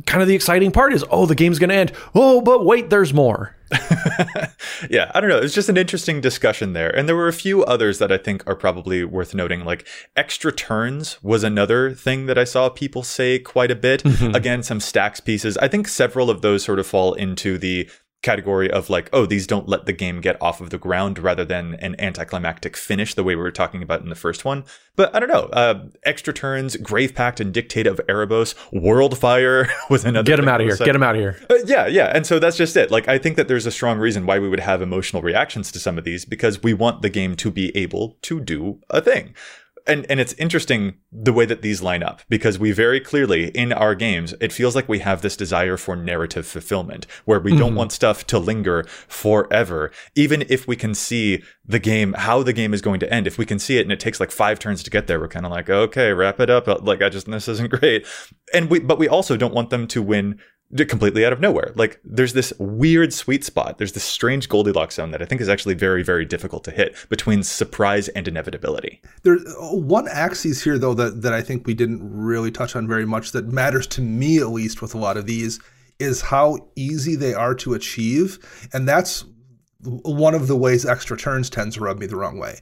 kind 0.05 0.21
of 0.21 0.27
the 0.27 0.35
exciting 0.35 0.71
part. 0.71 0.93
Is 0.93 1.03
oh, 1.09 1.25
the 1.25 1.35
game's 1.35 1.59
going 1.59 1.69
to 1.69 1.75
end. 1.75 1.91
Oh, 2.13 2.41
but 2.41 2.65
wait, 2.65 2.89
there's 2.89 3.13
more. 3.13 3.55
yeah, 4.89 5.11
I 5.13 5.21
don't 5.21 5.29
know. 5.29 5.37
It's 5.37 5.53
just 5.53 5.69
an 5.69 5.77
interesting 5.77 6.19
discussion 6.19 6.73
there. 6.73 6.89
And 6.89 7.07
there 7.07 7.15
were 7.15 7.27
a 7.27 7.33
few 7.33 7.63
others 7.63 7.99
that 7.99 8.11
I 8.11 8.17
think 8.17 8.45
are 8.45 8.55
probably 8.55 9.03
worth 9.03 9.33
noting. 9.33 9.63
Like 9.63 9.87
extra 10.15 10.51
turns 10.51 11.21
was 11.23 11.43
another 11.43 11.93
thing 11.93 12.25
that 12.25 12.37
I 12.37 12.43
saw 12.43 12.69
people 12.69 13.03
say 13.03 13.39
quite 13.39 13.71
a 13.71 13.75
bit. 13.75 14.03
Mm-hmm. 14.03 14.35
Again, 14.35 14.63
some 14.63 14.79
stacks 14.79 15.19
pieces. 15.19 15.57
I 15.57 15.67
think 15.67 15.87
several 15.87 16.29
of 16.29 16.41
those 16.41 16.63
sort 16.63 16.79
of 16.79 16.87
fall 16.87 17.13
into 17.13 17.57
the 17.57 17.89
category 18.22 18.69
of 18.69 18.89
like, 18.89 19.09
oh, 19.11 19.26
these 19.26 19.47
don't 19.47 19.67
let 19.67 19.86
the 19.86 19.93
game 19.93 20.22
get 20.22 20.41
off 20.41 20.61
of 20.61 20.69
the 20.69 20.78
ground 20.78 21.19
rather 21.19 21.43
than 21.43 21.76
an 21.76 21.95
anticlimactic 21.99 22.78
finish, 22.78 23.13
the 23.13 23.24
way 23.24 23.36
we 23.36 23.41
were 23.41 23.51
talking 23.51 23.82
about 23.82 24.01
in 24.01 24.09
the 24.09 24.15
first 24.15 24.45
one. 24.45 24.63
But 24.95 25.13
I 25.15 25.19
don't 25.19 25.30
know. 25.30 25.49
Uh, 25.53 25.86
extra 26.03 26.34
turns, 26.34 26.76
Grave 26.78 27.15
Pact 27.15 27.39
and 27.39 27.53
Dictate 27.53 27.88
of 27.88 27.99
Erebos, 28.07 28.55
Worldfire 28.72 29.69
was 29.89 30.05
another. 30.05 30.26
Get 30.26 30.39
him 30.39 30.47
out 30.47 30.61
of 30.61 30.65
here. 30.65 30.72
was 30.72 30.78
said. 30.78 30.86
Get 30.86 30.95
him 30.95 31.03
out 31.03 31.15
of 31.15 31.22
here. 31.22 31.39
Uh, 31.49 31.55
yeah, 31.65 31.88
yeah. 31.88 32.11
And 32.13 32.26
so 32.26 32.39
that's 32.39 32.57
just 32.57 32.76
it. 32.76 32.91
Like, 32.91 33.07
I 33.07 33.17
think 33.17 33.38
that 33.38 33.47
there's 33.47 33.65
a 33.65 33.72
strong 33.72 33.97
reason 33.97 34.26
why 34.26 34.39
we 34.39 34.49
would 34.49 34.59
have 34.59 34.82
emotional 34.82 35.22
reactions 35.22 35.72
to 35.72 35.80
some 35.80 35.97
of 35.97 36.03
these 36.03 36.26
because 36.26 36.61
we 36.61 36.74
want 36.74 37.01
the 37.01 37.09
game 37.09 37.36
to 37.38 37.51
be 37.51 37.76
able 37.76 38.17
to 38.24 38.39
do 38.39 38.80
a 38.89 39.01
thing. 39.01 39.34
And, 39.88 40.05
and 40.09 40.19
it's 40.19 40.34
interesting 40.34 40.95
the 41.11 41.34
way 41.34 41.45
that 41.45 41.61
these 41.61 41.82
line 41.82 42.03
up 42.03 42.21
because 42.29 42.59
we 42.59 42.71
very 42.71 42.99
clearly 42.99 43.49
in 43.49 43.73
our 43.73 43.95
games, 43.95 44.34
it 44.39 44.51
feels 44.51 44.75
like 44.75 44.88
we 44.88 44.99
have 44.99 45.21
this 45.21 45.36
desire 45.36 45.77
for 45.77 45.95
narrative 45.95 46.45
fulfillment 46.45 47.07
where 47.25 47.39
we 47.39 47.51
don't 47.51 47.69
mm-hmm. 47.69 47.77
want 47.77 47.91
stuff 47.91 48.27
to 48.27 48.39
linger 48.39 48.84
forever. 49.07 49.91
Even 50.15 50.43
if 50.49 50.67
we 50.67 50.75
can 50.75 50.93
see 50.93 51.43
the 51.65 51.79
game, 51.79 52.13
how 52.13 52.43
the 52.43 52.53
game 52.53 52.73
is 52.73 52.82
going 52.82 52.99
to 52.99 53.11
end, 53.11 53.27
if 53.27 53.38
we 53.38 53.45
can 53.45 53.59
see 53.59 53.77
it 53.77 53.82
and 53.82 53.91
it 53.91 53.99
takes 53.99 54.19
like 54.19 54.32
five 54.32 54.59
turns 54.59 54.84
to 54.84 54.91
get 54.91 55.07
there, 55.07 55.19
we're 55.19 55.27
kind 55.27 55.45
of 55.45 55.51
like, 55.51 55.69
okay, 55.69 56.13
wrap 56.13 56.39
it 56.39 56.49
up. 56.49 56.67
Like, 56.84 57.01
I 57.01 57.09
just, 57.09 57.29
this 57.29 57.47
isn't 57.47 57.71
great. 57.71 58.05
And 58.53 58.69
we, 58.69 58.79
but 58.79 58.99
we 58.99 59.07
also 59.07 59.36
don't 59.38 59.53
want 59.53 59.69
them 59.71 59.88
to 59.88 60.01
win 60.01 60.39
completely 60.88 61.26
out 61.26 61.34
of 61.34 61.39
nowhere. 61.39 61.72
Like 61.76 61.99
there's 62.03 62.34
this 62.34 62.53
weird 62.59 63.13
sweet 63.13 63.43
spot. 63.43 63.78
There's 63.78 63.93
this 63.93 64.03
strange 64.03 64.49
Goldilocks 64.49 64.95
zone 64.95 65.11
that 65.11 65.22
I 65.22 65.26
think 65.26 65.41
is 65.41 65.49
actually 65.49 65.76
very, 65.76 66.03
very 66.03 66.26
difficult 66.26 66.63
to 66.65 66.72
hit 66.72 66.95
between 67.09 67.43
surprise 67.43 68.07
and 68.09 68.28
inevitability. 68.28 69.01
There's 69.24 69.43
uh, 69.45 69.76
one 69.76 70.07
axis 70.07 70.63
here, 70.63 70.78
though, 70.78 70.93
that, 70.93 71.22
that 71.22 71.34
I 71.34 71.41
think 71.41 71.67
we 71.67 71.74
didn't 71.74 71.99
really 72.01 72.51
touch 72.51 72.76
on 72.76 72.88
very 72.88 73.05
much 73.05 73.32
that 73.32 73.47
matters 73.47 73.88
to 73.88 74.01
me, 74.01 74.39
at 74.39 74.49
least, 74.49 74.82
with 74.82 74.95
a 74.95 74.97
lot 74.97 75.17
of 75.17 75.26
these, 75.26 75.59
is 75.99 76.22
how 76.22 76.57
easy 76.76 77.15
they 77.15 77.34
are 77.34 77.55
to 77.55 77.74
achieve. 77.74 78.39
And 78.74 78.88
that's 78.88 79.26
one 79.84 80.36
of 80.36 80.47
the 80.47 80.55
ways 80.55 80.86
extra 80.86 81.17
turns 81.17 81.49
tends 81.49 81.76
to 81.76 81.82
rub 81.82 81.99
me 81.99 82.05
the 82.05 82.15
wrong 82.15 82.39
way. 82.39 82.59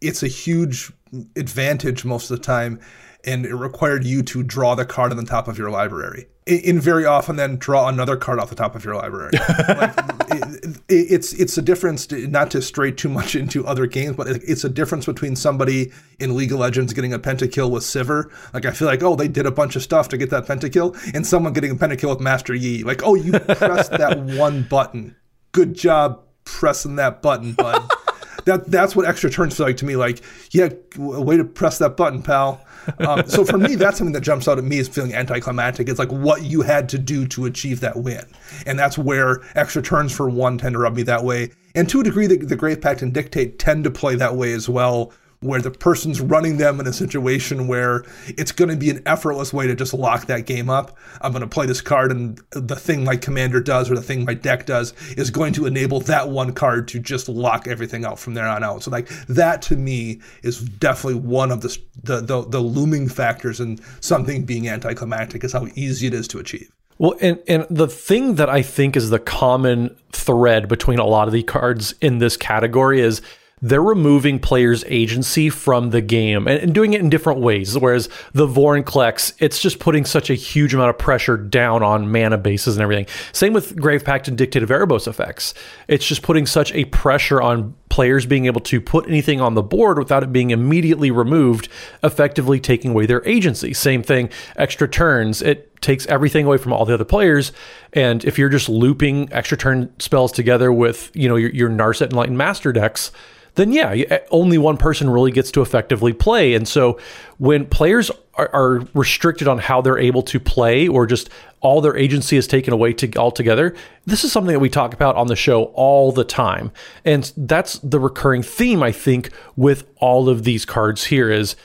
It's 0.00 0.22
a 0.22 0.28
huge 0.28 0.92
advantage 1.36 2.04
most 2.04 2.30
of 2.30 2.38
the 2.38 2.44
time, 2.44 2.80
and 3.24 3.44
it 3.46 3.54
required 3.54 4.04
you 4.04 4.22
to 4.22 4.42
draw 4.42 4.74
the 4.74 4.84
card 4.84 5.10
on 5.10 5.16
the 5.16 5.24
top 5.24 5.48
of 5.48 5.58
your 5.58 5.70
library. 5.70 6.26
In 6.46 6.78
very 6.78 7.06
often, 7.06 7.36
then 7.36 7.56
draw 7.56 7.88
another 7.88 8.16
card 8.18 8.38
off 8.38 8.50
the 8.50 8.54
top 8.54 8.74
of 8.74 8.84
your 8.84 8.94
library. 8.96 9.30
like, 9.68 9.94
it, 10.30 10.76
it- 10.88 11.12
it's 11.14 11.32
it's 11.32 11.56
a 11.56 11.62
difference. 11.62 12.06
To, 12.08 12.26
not 12.28 12.50
to 12.50 12.60
stray 12.60 12.90
too 12.92 13.08
much 13.08 13.34
into 13.34 13.66
other 13.66 13.86
games, 13.86 14.14
but 14.16 14.26
it- 14.28 14.42
it's 14.46 14.62
a 14.62 14.68
difference 14.68 15.06
between 15.06 15.36
somebody 15.36 15.90
in 16.20 16.36
League 16.36 16.52
of 16.52 16.58
Legends 16.58 16.92
getting 16.92 17.14
a 17.14 17.18
pentakill 17.18 17.70
with 17.70 17.82
Sivir. 17.82 18.30
Like 18.52 18.66
I 18.66 18.72
feel 18.72 18.86
like, 18.86 19.02
oh, 19.02 19.16
they 19.16 19.26
did 19.28 19.46
a 19.46 19.50
bunch 19.50 19.74
of 19.74 19.82
stuff 19.82 20.08
to 20.10 20.18
get 20.18 20.28
that 20.30 20.44
pentakill, 20.46 20.94
and 21.14 21.26
someone 21.26 21.54
getting 21.54 21.70
a 21.70 21.76
pentakill 21.76 22.10
with 22.10 22.20
Master 22.20 22.54
Yi. 22.54 22.82
Like, 22.84 23.02
oh, 23.04 23.14
you 23.14 23.32
pressed 23.40 23.92
that 23.92 24.20
one 24.20 24.64
button. 24.64 25.16
Good 25.52 25.72
job 25.74 26.20
pressing 26.44 26.96
that 26.96 27.22
button, 27.22 27.54
bud. 27.54 27.88
that 28.44 28.66
that's 28.70 28.94
what 28.94 29.06
extra 29.06 29.30
turns 29.30 29.56
feel 29.56 29.64
like 29.64 29.78
to 29.78 29.86
me. 29.86 29.96
Like, 29.96 30.20
yeah, 30.50 30.68
way 30.98 31.38
to 31.38 31.44
press 31.44 31.78
that 31.78 31.96
button, 31.96 32.22
pal. 32.22 32.62
Um, 32.98 33.26
so 33.26 33.44
for 33.44 33.58
me, 33.58 33.74
that's 33.74 33.98
something 33.98 34.12
that 34.12 34.22
jumps 34.22 34.48
out 34.48 34.58
at 34.58 34.64
me 34.64 34.78
as 34.78 34.88
feeling 34.88 35.14
anticlimactic. 35.14 35.88
It's 35.88 35.98
like 35.98 36.10
what 36.10 36.42
you 36.42 36.62
had 36.62 36.88
to 36.90 36.98
do 36.98 37.26
to 37.28 37.46
achieve 37.46 37.80
that 37.80 37.96
win, 37.96 38.24
and 38.66 38.78
that's 38.78 38.98
where 38.98 39.42
extra 39.54 39.82
turns 39.82 40.12
for 40.12 40.28
one 40.28 40.58
tend 40.58 40.74
to 40.74 40.78
rub 40.78 40.96
me 40.96 41.02
that 41.04 41.24
way. 41.24 41.50
And 41.74 41.88
to 41.88 42.00
a 42.00 42.04
degree, 42.04 42.26
the, 42.26 42.36
the 42.36 42.56
Grave 42.56 42.80
Pact 42.80 43.02
and 43.02 43.12
Dictate 43.12 43.58
tend 43.58 43.84
to 43.84 43.90
play 43.90 44.14
that 44.16 44.36
way 44.36 44.52
as 44.52 44.68
well, 44.68 45.12
where 45.44 45.60
the 45.60 45.70
person's 45.70 46.20
running 46.20 46.56
them 46.56 46.80
in 46.80 46.86
a 46.86 46.92
situation 46.92 47.68
where 47.68 48.04
it's 48.26 48.52
going 48.52 48.70
to 48.70 48.76
be 48.76 48.90
an 48.90 49.02
effortless 49.06 49.52
way 49.52 49.66
to 49.66 49.74
just 49.74 49.94
lock 49.94 50.26
that 50.26 50.46
game 50.46 50.70
up. 50.70 50.96
I'm 51.20 51.32
going 51.32 51.42
to 51.42 51.46
play 51.48 51.66
this 51.66 51.80
card, 51.80 52.10
and 52.10 52.40
the 52.50 52.76
thing 52.76 53.04
my 53.04 53.16
commander 53.16 53.60
does 53.60 53.90
or 53.90 53.94
the 53.94 54.02
thing 54.02 54.24
my 54.24 54.34
deck 54.34 54.66
does 54.66 54.94
is 55.16 55.30
going 55.30 55.52
to 55.54 55.66
enable 55.66 56.00
that 56.00 56.30
one 56.30 56.52
card 56.52 56.88
to 56.88 56.98
just 56.98 57.28
lock 57.28 57.68
everything 57.68 58.04
out 58.04 58.18
from 58.18 58.34
there 58.34 58.46
on 58.46 58.64
out. 58.64 58.82
So, 58.82 58.90
like 58.90 59.08
that 59.28 59.62
to 59.62 59.76
me 59.76 60.20
is 60.42 60.60
definitely 60.60 61.20
one 61.20 61.50
of 61.50 61.60
the 61.60 61.78
the 62.02 62.20
the, 62.20 62.42
the 62.48 62.60
looming 62.60 63.08
factors 63.08 63.60
in 63.60 63.78
something 64.00 64.44
being 64.44 64.68
anticlimactic 64.68 65.44
is 65.44 65.52
how 65.52 65.68
easy 65.74 66.06
it 66.06 66.14
is 66.14 66.26
to 66.28 66.38
achieve. 66.38 66.70
Well, 66.98 67.14
and 67.20 67.40
and 67.48 67.66
the 67.68 67.88
thing 67.88 68.36
that 68.36 68.48
I 68.48 68.62
think 68.62 68.96
is 68.96 69.10
the 69.10 69.18
common 69.18 69.96
thread 70.12 70.68
between 70.68 70.98
a 70.98 71.06
lot 71.06 71.26
of 71.26 71.34
the 71.34 71.42
cards 71.42 71.94
in 72.00 72.18
this 72.18 72.36
category 72.36 73.00
is 73.00 73.20
they're 73.64 73.82
removing 73.82 74.38
players' 74.38 74.84
agency 74.88 75.48
from 75.48 75.88
the 75.88 76.02
game 76.02 76.46
and, 76.46 76.58
and 76.60 76.74
doing 76.74 76.92
it 76.92 77.00
in 77.00 77.08
different 77.08 77.40
ways. 77.40 77.78
Whereas 77.78 78.10
the 78.34 78.46
Vorinclex, 78.46 79.32
it's 79.38 79.58
just 79.58 79.78
putting 79.78 80.04
such 80.04 80.28
a 80.28 80.34
huge 80.34 80.74
amount 80.74 80.90
of 80.90 80.98
pressure 80.98 81.38
down 81.38 81.82
on 81.82 82.12
mana 82.12 82.36
bases 82.36 82.76
and 82.76 82.82
everything. 82.82 83.06
Same 83.32 83.54
with 83.54 83.74
Grave 83.80 84.04
Pact 84.04 84.28
and 84.28 84.36
Dictate 84.36 84.62
of 84.62 84.68
Erebos 84.68 85.08
effects. 85.08 85.54
It's 85.88 86.06
just 86.06 86.20
putting 86.20 86.44
such 86.44 86.72
a 86.72 86.84
pressure 86.86 87.40
on 87.40 87.74
players 87.88 88.26
being 88.26 88.44
able 88.44 88.60
to 88.60 88.82
put 88.82 89.08
anything 89.08 89.40
on 89.40 89.54
the 89.54 89.62
board 89.62 89.98
without 89.98 90.22
it 90.22 90.32
being 90.32 90.50
immediately 90.50 91.10
removed, 91.10 91.68
effectively 92.02 92.60
taking 92.60 92.90
away 92.90 93.06
their 93.06 93.26
agency. 93.26 93.72
Same 93.72 94.02
thing, 94.02 94.28
extra 94.56 94.86
turns. 94.86 95.40
It 95.40 95.80
takes 95.80 96.04
everything 96.06 96.44
away 96.44 96.58
from 96.58 96.74
all 96.74 96.84
the 96.84 96.92
other 96.92 97.04
players. 97.04 97.52
And 97.94 98.24
if 98.26 98.38
you're 98.38 98.48
just 98.50 98.68
looping 98.68 99.32
extra 99.32 99.56
turn 99.56 99.90
spells 100.00 100.32
together 100.32 100.70
with, 100.70 101.10
you 101.14 101.28
know, 101.30 101.36
your, 101.36 101.50
your 101.50 101.70
Narset 101.70 102.10
Enlightened 102.10 102.36
Master 102.36 102.72
decks, 102.72 103.10
then 103.54 103.72
yeah, 103.72 103.90
eh, 103.92 104.18
only 104.30 104.58
one 104.58 104.76
person 104.76 105.08
really 105.08 105.30
gets 105.30 105.50
to 105.52 105.62
effectively 105.62 106.12
play. 106.12 106.54
And 106.54 106.66
so 106.66 106.98
when 107.38 107.66
players 107.66 108.10
are, 108.34 108.50
are 108.52 108.88
restricted 108.94 109.48
on 109.48 109.58
how 109.58 109.80
they're 109.80 109.98
able 109.98 110.22
to 110.22 110.40
play 110.40 110.88
or 110.88 111.06
just 111.06 111.30
all 111.60 111.80
their 111.80 111.96
agency 111.96 112.36
is 112.36 112.46
taken 112.46 112.72
away 112.72 112.92
to, 112.92 113.16
altogether, 113.16 113.74
this 114.04 114.24
is 114.24 114.32
something 114.32 114.52
that 114.52 114.60
we 114.60 114.68
talk 114.68 114.92
about 114.92 115.16
on 115.16 115.28
the 115.28 115.36
show 115.36 115.64
all 115.74 116.12
the 116.12 116.24
time. 116.24 116.72
And 117.04 117.32
that's 117.36 117.78
the 117.78 118.00
recurring 118.00 118.42
theme, 118.42 118.82
I 118.82 118.92
think, 118.92 119.30
with 119.56 119.88
all 119.98 120.28
of 120.28 120.44
these 120.44 120.64
cards 120.64 121.04
here 121.04 121.30
is 121.30 121.56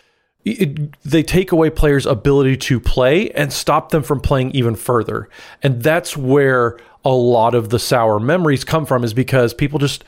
it, 0.45 0.93
they 1.03 1.23
take 1.23 1.51
away 1.51 1.69
players' 1.69 2.05
ability 2.05 2.57
to 2.57 2.79
play 2.79 3.29
and 3.31 3.51
stop 3.51 3.91
them 3.91 4.03
from 4.03 4.21
playing 4.21 4.51
even 4.51 4.75
further. 4.75 5.27
And 5.61 5.83
that's 5.83 6.15
where 6.15 6.77
a 7.03 7.11
lot 7.11 7.55
of 7.55 7.69
the 7.69 7.79
sour 7.79 8.19
memories 8.19 8.63
come 8.63 8.85
from, 8.85 9.03
is 9.03 9.13
because 9.13 9.53
people 9.53 9.79
just 9.79 10.03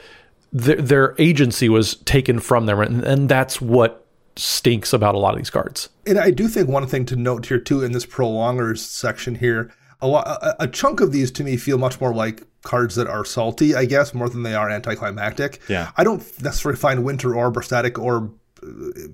their, 0.52 0.76
their 0.76 1.16
agency 1.18 1.70
was 1.70 1.95
taken 1.95 2.39
from 2.39 2.66
them, 2.66 2.80
and, 2.80 3.04
and 3.04 3.30
that's 3.30 3.62
what 3.62 4.06
stinks 4.36 4.93
about 4.93 5.16
a 5.16 5.18
lot 5.18 5.34
of 5.34 5.38
these 5.38 5.49
cards. 5.49 5.89
And 6.06 6.18
I 6.18 6.32
do 6.32 6.47
think 6.47 6.70
one 6.70 6.88
thing 6.88 7.06
to 7.08 7.16
note 7.16 7.47
here 7.47 7.60
too 7.60 7.84
in 7.84 7.91
this 7.91 8.06
prolongers 8.06 8.84
section 8.84 9.36
here, 9.36 9.72
a 10.02 10.08
lot, 10.08 10.28
a, 10.28 10.64
a 10.64 10.68
chunk 10.68 10.99
of 11.02 11.12
these 11.12 11.32
to 11.32 11.43
me 11.43 11.58
feel 11.58 11.78
much 11.78 11.99
more 11.99 12.14
like 12.14 12.43
cards 12.64 12.95
that 12.95 13.08
are 13.08 13.26
salty, 13.26 13.76
I 13.76 13.86
guess, 13.86 14.14
more 14.14 14.30
than 14.30 14.43
they 14.43 14.56
are 14.56 14.70
anticlimactic. 14.70 15.62
Yeah. 15.68 15.91
I 15.97 16.04
don't 16.04 16.20
necessarily 16.41 16.80
find 16.80 17.04
Winter 17.04 17.36
Orb 17.36 17.58
or 17.58 17.62
Static 17.62 17.99
Orb 17.99 18.34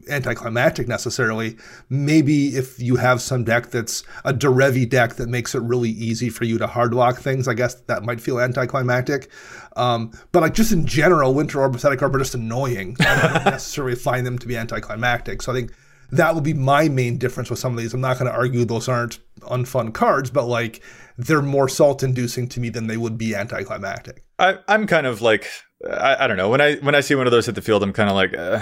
anticlimactic 0.10 0.88
necessarily. 0.88 1.58
Maybe 1.90 2.56
if 2.56 2.80
you 2.80 2.98
have 2.98 3.22
some 3.22 3.44
deck 3.44 3.68
that's 3.68 4.04
a 4.26 4.34
Derevi 4.34 4.90
deck 4.90 5.16
that 5.16 5.30
makes 5.30 5.56
it 5.56 5.62
really 5.62 5.90
easy 5.90 6.30
for 6.30 6.46
you 6.46 6.58
to 6.58 6.68
hardlock 6.68 7.18
things, 7.18 7.48
I 7.48 7.54
guess 7.54 7.76
that 7.88 8.04
might 8.04 8.22
feel 8.22 8.40
anticlimactic. 8.40 9.30
Um, 9.76 10.12
but 10.32 10.42
like 10.42 10.54
just 10.54 10.72
in 10.72 10.86
general, 10.86 11.34
Winter 11.34 11.62
Orb, 11.62 11.78
Static 11.80 12.02
Orb 12.02 12.16
are 12.16 12.20
just 12.20 12.36
annoying. 12.36 12.96
I 13.00 13.34
don't 13.34 13.46
necessarily 13.46 13.96
find 13.96 14.26
them 14.26 14.38
to 14.40 14.48
be 14.48 14.58
anticlimactic. 14.58 15.42
So 15.42 15.52
I 15.52 15.56
think 15.56 15.72
that 16.12 16.36
would 16.36 16.44
be 16.44 16.54
my 16.54 16.90
main 16.90 17.18
difference 17.18 17.50
with 17.50 17.60
some 17.60 17.74
of 17.74 17.80
these. 17.80 17.94
I'm 17.94 18.02
not 18.02 18.18
going 18.18 18.32
to 18.32 18.38
argue 18.38 18.66
those 18.66 18.88
aren't 18.88 19.20
unfun 19.42 19.94
cards, 19.94 20.30
but 20.30 20.46
like 20.46 20.82
they're 21.18 21.42
more 21.42 21.70
salt 21.70 22.04
inducing 22.04 22.48
to 22.50 22.60
me 22.60 22.70
than 22.70 22.88
they 22.88 22.98
would 22.98 23.18
be 23.18 23.36
anticlimactic. 23.36 24.24
I, 24.40 24.60
I'm 24.68 24.88
kind 24.88 25.08
of 25.08 25.22
like 25.22 25.48
I, 25.90 26.26
I 26.26 26.28
don't 26.28 26.38
know 26.38 26.50
when 26.50 26.62
I 26.62 26.76
when 26.76 26.96
I 26.96 27.02
see 27.02 27.16
one 27.16 27.28
of 27.28 27.32
those 27.32 27.46
hit 27.46 27.56
the 27.56 27.62
field, 27.62 27.84
I'm 27.84 27.94
kind 27.94 28.10
of 28.10 28.16
like 28.16 28.36
uh, 28.36 28.60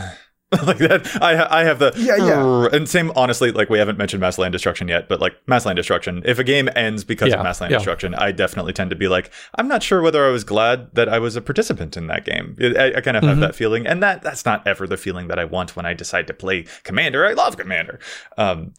like 0.65 0.77
that, 0.77 1.07
I 1.21 1.61
I 1.61 1.63
have 1.63 1.79
the 1.79 1.91
Yeah, 1.95 2.17
yeah. 2.17 2.49
And 2.71 2.87
same, 2.87 3.11
honestly, 3.15 3.51
like 3.51 3.69
we 3.69 3.79
haven't 3.79 3.97
mentioned 3.97 4.21
mass 4.21 4.37
land 4.37 4.51
destruction 4.53 4.87
yet, 4.87 5.09
but 5.09 5.19
like 5.19 5.35
mass 5.47 5.65
land 5.65 5.75
destruction. 5.75 6.21
If 6.23 6.37
a 6.39 6.43
game 6.43 6.69
ends 6.75 7.03
because 7.03 7.29
Yeah, 7.29 7.35
of 7.35 7.41
mass 7.41 7.59
land 7.61 7.71
yeah. 7.71 7.77
destruction, 7.77 8.13
I 8.15 8.31
definitely 8.31 8.71
tend 8.73 8.91
to 8.91 8.95
be 8.95 9.07
like, 9.07 9.31
I'm 9.55 9.67
not 9.67 9.81
sure 9.81 10.01
whether 10.03 10.23
I 10.25 10.29
was 10.29 10.43
glad 10.43 10.93
that 10.93 11.09
I 11.09 11.17
was 11.19 11.35
a 11.35 11.41
participant 11.41 11.97
in 11.97 12.07
that 12.07 12.25
game. 12.25 12.55
I, 12.61 12.93
I 12.97 13.01
kind 13.01 13.17
of 13.17 13.23
Mm-hmm. 13.23 13.29
have 13.29 13.39
that 13.39 13.55
feeling, 13.55 13.87
and 13.87 14.03
that 14.03 14.21
that's 14.21 14.45
not 14.45 14.65
ever 14.67 14.85
the 14.87 14.97
feeling 14.97 15.27
that 15.29 15.39
I 15.39 15.45
want 15.45 15.75
when 15.75 15.85
I 15.85 15.93
decide 15.93 16.27
to 16.27 16.33
play 16.33 16.65
Commander. 16.83 17.25
I 17.25 17.33
love 17.33 17.57
Commander. 17.57 17.99
Um, 18.37 18.73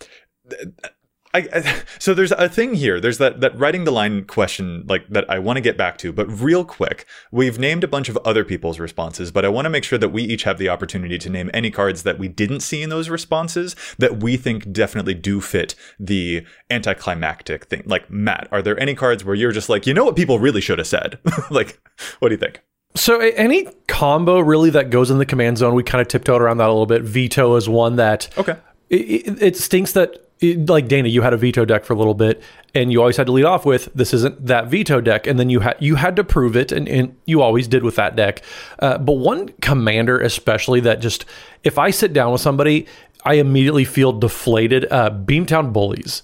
I, 1.36 1.48
I, 1.52 1.82
so 1.98 2.14
there's 2.14 2.32
a 2.32 2.48
thing 2.48 2.74
here. 2.74 3.00
There's 3.00 3.18
that 3.18 3.40
that 3.40 3.58
writing 3.58 3.84
the 3.84 3.90
line 3.90 4.24
question 4.24 4.84
like 4.88 5.08
that 5.08 5.28
I 5.30 5.38
want 5.38 5.56
to 5.56 5.60
get 5.60 5.76
back 5.76 5.98
to, 5.98 6.12
but 6.12 6.26
real 6.26 6.64
quick, 6.64 7.06
we've 7.30 7.58
named 7.58 7.84
a 7.84 7.88
bunch 7.88 8.08
of 8.08 8.16
other 8.24 8.44
people's 8.44 8.78
responses, 8.78 9.30
but 9.30 9.44
I 9.44 9.48
want 9.48 9.66
to 9.66 9.70
make 9.70 9.84
sure 9.84 9.98
that 9.98 10.08
we 10.10 10.22
each 10.22 10.44
have 10.44 10.58
the 10.58 10.68
opportunity 10.68 11.18
to 11.18 11.30
name 11.30 11.50
any 11.52 11.70
cards 11.70 12.02
that 12.04 12.18
we 12.18 12.28
didn't 12.28 12.60
see 12.60 12.82
in 12.82 12.90
those 12.90 13.08
responses 13.08 13.76
that 13.98 14.22
we 14.22 14.36
think 14.36 14.72
definitely 14.72 15.14
do 15.14 15.40
fit 15.40 15.74
the 16.00 16.44
anticlimactic 16.70 17.64
thing. 17.66 17.82
Like 17.86 18.10
Matt, 18.10 18.48
are 18.50 18.62
there 18.62 18.78
any 18.80 18.94
cards 18.94 19.24
where 19.24 19.34
you're 19.34 19.52
just 19.52 19.68
like, 19.68 19.86
you 19.86 19.94
know 19.94 20.04
what 20.04 20.16
people 20.16 20.38
really 20.38 20.60
should 20.60 20.78
have 20.78 20.86
said? 20.86 21.18
like, 21.50 21.78
what 22.20 22.28
do 22.28 22.34
you 22.34 22.38
think? 22.38 22.62
So 22.94 23.20
any 23.20 23.66
combo 23.88 24.40
really 24.40 24.70
that 24.70 24.88
goes 24.90 25.10
in 25.10 25.18
the 25.18 25.26
command 25.26 25.58
zone, 25.58 25.74
we 25.74 25.82
kind 25.82 26.00
of 26.00 26.08
tiptoed 26.08 26.40
around 26.40 26.58
that 26.58 26.68
a 26.68 26.72
little 26.72 26.86
bit. 26.86 27.02
Vito 27.02 27.54
is 27.56 27.68
one 27.68 27.96
that 27.96 28.30
Okay. 28.38 28.56
it, 28.88 28.96
it, 28.96 29.42
it 29.42 29.56
stinks 29.56 29.92
that 29.92 30.25
it, 30.40 30.68
like 30.68 30.88
Dana, 30.88 31.08
you 31.08 31.22
had 31.22 31.32
a 31.32 31.36
Vito 31.36 31.64
deck 31.64 31.84
for 31.84 31.94
a 31.94 31.96
little 31.96 32.14
bit, 32.14 32.42
and 32.74 32.92
you 32.92 33.00
always 33.00 33.16
had 33.16 33.26
to 33.26 33.32
lead 33.32 33.44
off 33.44 33.64
with 33.64 33.88
this 33.94 34.12
isn't 34.12 34.46
that 34.46 34.66
Vito 34.66 35.00
deck, 35.00 35.26
and 35.26 35.38
then 35.38 35.48
you 35.48 35.60
had 35.60 35.76
you 35.80 35.94
had 35.96 36.16
to 36.16 36.24
prove 36.24 36.56
it, 36.56 36.72
and, 36.72 36.88
and 36.88 37.16
you 37.24 37.40
always 37.40 37.66
did 37.66 37.82
with 37.82 37.96
that 37.96 38.16
deck. 38.16 38.42
Uh, 38.78 38.98
but 38.98 39.14
one 39.14 39.48
commander, 39.62 40.18
especially 40.20 40.80
that 40.80 41.00
just 41.00 41.24
if 41.64 41.78
I 41.78 41.90
sit 41.90 42.12
down 42.12 42.32
with 42.32 42.40
somebody. 42.40 42.86
I 43.24 43.34
immediately 43.34 43.84
feel 43.84 44.12
deflated. 44.12 44.86
Uh, 44.88 45.10
Beamtown 45.10 45.72
Bullies. 45.72 46.22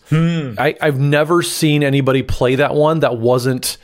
I, 0.56 0.76
I've 0.80 1.00
never 1.00 1.42
seen 1.42 1.82
anybody 1.82 2.22
play 2.22 2.54
that 2.54 2.76
one 2.76 3.00
that 3.00 3.18
wasn't 3.18 3.76